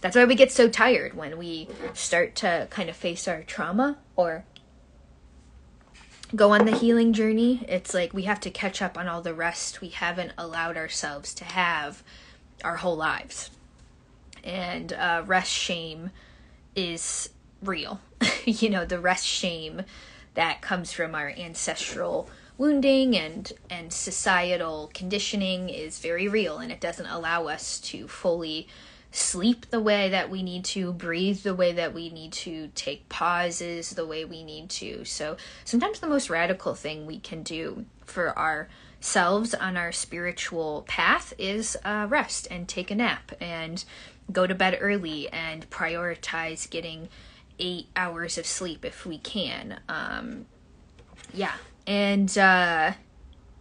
That's 0.00 0.16
why 0.16 0.24
we 0.24 0.34
get 0.34 0.52
so 0.52 0.68
tired 0.68 1.14
when 1.14 1.38
we 1.38 1.68
start 1.92 2.34
to 2.36 2.68
kind 2.70 2.88
of 2.88 2.96
face 2.96 3.26
our 3.26 3.42
trauma 3.42 3.98
or 4.16 4.44
go 6.34 6.52
on 6.52 6.66
the 6.66 6.76
healing 6.76 7.12
journey. 7.12 7.64
It's 7.68 7.94
like 7.94 8.12
we 8.12 8.22
have 8.22 8.40
to 8.40 8.50
catch 8.50 8.80
up 8.80 8.96
on 8.96 9.08
all 9.08 9.22
the 9.22 9.34
rest 9.34 9.80
we 9.80 9.88
haven't 9.88 10.32
allowed 10.38 10.76
ourselves 10.76 11.34
to 11.34 11.44
have 11.44 12.02
our 12.62 12.76
whole 12.76 12.96
lives. 12.96 13.50
And 14.44 14.92
uh, 14.92 15.24
rest 15.26 15.50
shame 15.50 16.10
is 16.76 17.30
real. 17.62 18.00
you 18.44 18.70
know, 18.70 18.84
the 18.84 19.00
rest 19.00 19.26
shame 19.26 19.82
that 20.34 20.60
comes 20.60 20.92
from 20.92 21.14
our 21.14 21.30
ancestral 21.30 22.30
wounding 22.56 23.16
and 23.16 23.52
and 23.70 23.92
societal 23.92 24.90
conditioning 24.92 25.68
is 25.68 26.00
very 26.00 26.26
real 26.26 26.58
and 26.58 26.72
it 26.72 26.80
doesn't 26.80 27.06
allow 27.06 27.46
us 27.46 27.78
to 27.78 28.08
fully 28.08 28.66
sleep 29.18 29.70
the 29.70 29.80
way 29.80 30.08
that 30.10 30.30
we 30.30 30.42
need 30.42 30.64
to, 30.64 30.92
breathe 30.92 31.42
the 31.42 31.54
way 31.54 31.72
that 31.72 31.92
we 31.92 32.08
need 32.10 32.32
to, 32.32 32.68
take 32.74 33.08
pauses 33.08 33.90
the 33.90 34.06
way 34.06 34.24
we 34.24 34.42
need 34.44 34.70
to. 34.70 35.04
So 35.04 35.36
sometimes 35.64 36.00
the 36.00 36.06
most 36.06 36.30
radical 36.30 36.74
thing 36.74 37.06
we 37.06 37.18
can 37.18 37.42
do 37.42 37.84
for 38.04 38.36
ourselves 38.38 39.54
on 39.54 39.76
our 39.76 39.92
spiritual 39.92 40.84
path 40.88 41.32
is 41.38 41.76
uh, 41.84 42.06
rest 42.08 42.48
and 42.50 42.68
take 42.68 42.90
a 42.90 42.94
nap 42.94 43.32
and 43.40 43.84
go 44.30 44.46
to 44.46 44.54
bed 44.54 44.78
early 44.80 45.28
and 45.30 45.68
prioritize 45.70 46.68
getting 46.68 47.08
eight 47.58 47.86
hours 47.96 48.38
of 48.38 48.46
sleep 48.46 48.84
if 48.84 49.04
we 49.04 49.18
can. 49.18 49.80
Um, 49.88 50.46
yeah, 51.34 51.54
and 51.86 52.30
uh, 52.38 52.92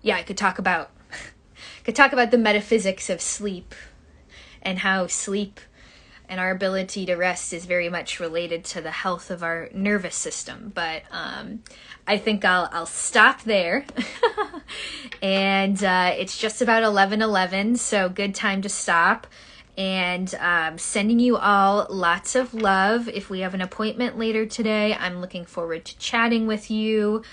yeah, 0.02 0.16
I 0.16 0.24
could 0.24 0.38
talk 0.38 0.60
about 0.60 0.92
could 1.84 1.96
talk 1.96 2.14
about 2.14 2.32
the 2.32 2.38
metaphysics 2.38 3.10
of 3.10 3.22
sleep 3.22 3.74
and 4.68 4.80
how 4.80 5.08
sleep 5.08 5.62
and 6.28 6.42
our 6.42 6.52
ability 6.52 7.06
to 7.06 7.16
rest 7.16 7.54
is 7.54 7.66
very 7.66 7.88
much 7.88 8.20
related 8.20 8.66
to 8.66 8.82
the 8.82 8.92
health 8.92 9.32
of 9.32 9.42
our 9.42 9.70
nervous 9.74 10.14
system. 10.14 10.74
But 10.76 11.04
um, 11.10 11.64
I 12.06 12.18
think 12.18 12.44
I'll 12.44 12.68
I'll 12.74 12.86
stop 12.86 13.44
there. 13.44 13.86
and 15.22 15.82
uh, 15.82 16.14
it's 16.18 16.38
just 16.38 16.62
about 16.62 16.84
eleven 16.84 17.22
eleven, 17.22 17.78
so 17.78 18.10
good 18.10 18.36
time 18.36 18.62
to 18.64 18.70
stop. 18.70 19.26
And 19.78 20.34
um, 20.36 20.78
sending 20.78 21.20
you 21.20 21.38
all 21.38 21.88
lots 21.90 22.36
of 22.36 22.54
love. 22.54 23.08
If 23.08 23.30
we 23.30 23.40
have 23.40 23.54
an 23.54 23.62
appointment 23.62 24.18
later 24.18 24.46
today, 24.46 24.96
I'm 24.96 25.22
looking 25.22 25.46
forward 25.46 25.86
to 25.86 25.98
chatting 25.98 26.46
with 26.46 26.70
you. 26.70 27.24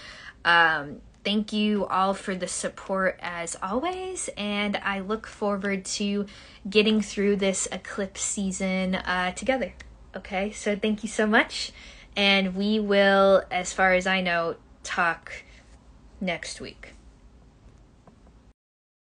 Um, 0.45 1.01
thank 1.25 1.53
you 1.53 1.87
all 1.87 2.15
for 2.15 2.35
the 2.35 2.47
support 2.47 3.19
as 3.23 3.57
always, 3.63 4.29
and 4.37 4.77
I 4.77 5.01
look 5.01 5.27
forward 5.27 5.85
to 5.87 6.27
getting 6.69 7.01
through 7.01 7.37
this 7.37 7.67
eclipse 7.73 8.21
season 8.21 8.95
uh, 8.95 9.33
together. 9.33 9.75
Okay, 10.17 10.53
so 10.53 10.77
thank 10.77 11.03
you 11.03 11.09
so 11.09 11.27
much, 11.27 11.73
and 12.17 12.55
we 12.55 12.79
will, 12.79 13.43
as 13.51 13.73
far 13.73 13.95
as 13.95 14.07
I 14.07 14.21
know, 14.21 14.57
talk 14.83 15.33
next 16.21 16.61
week. 16.61 16.94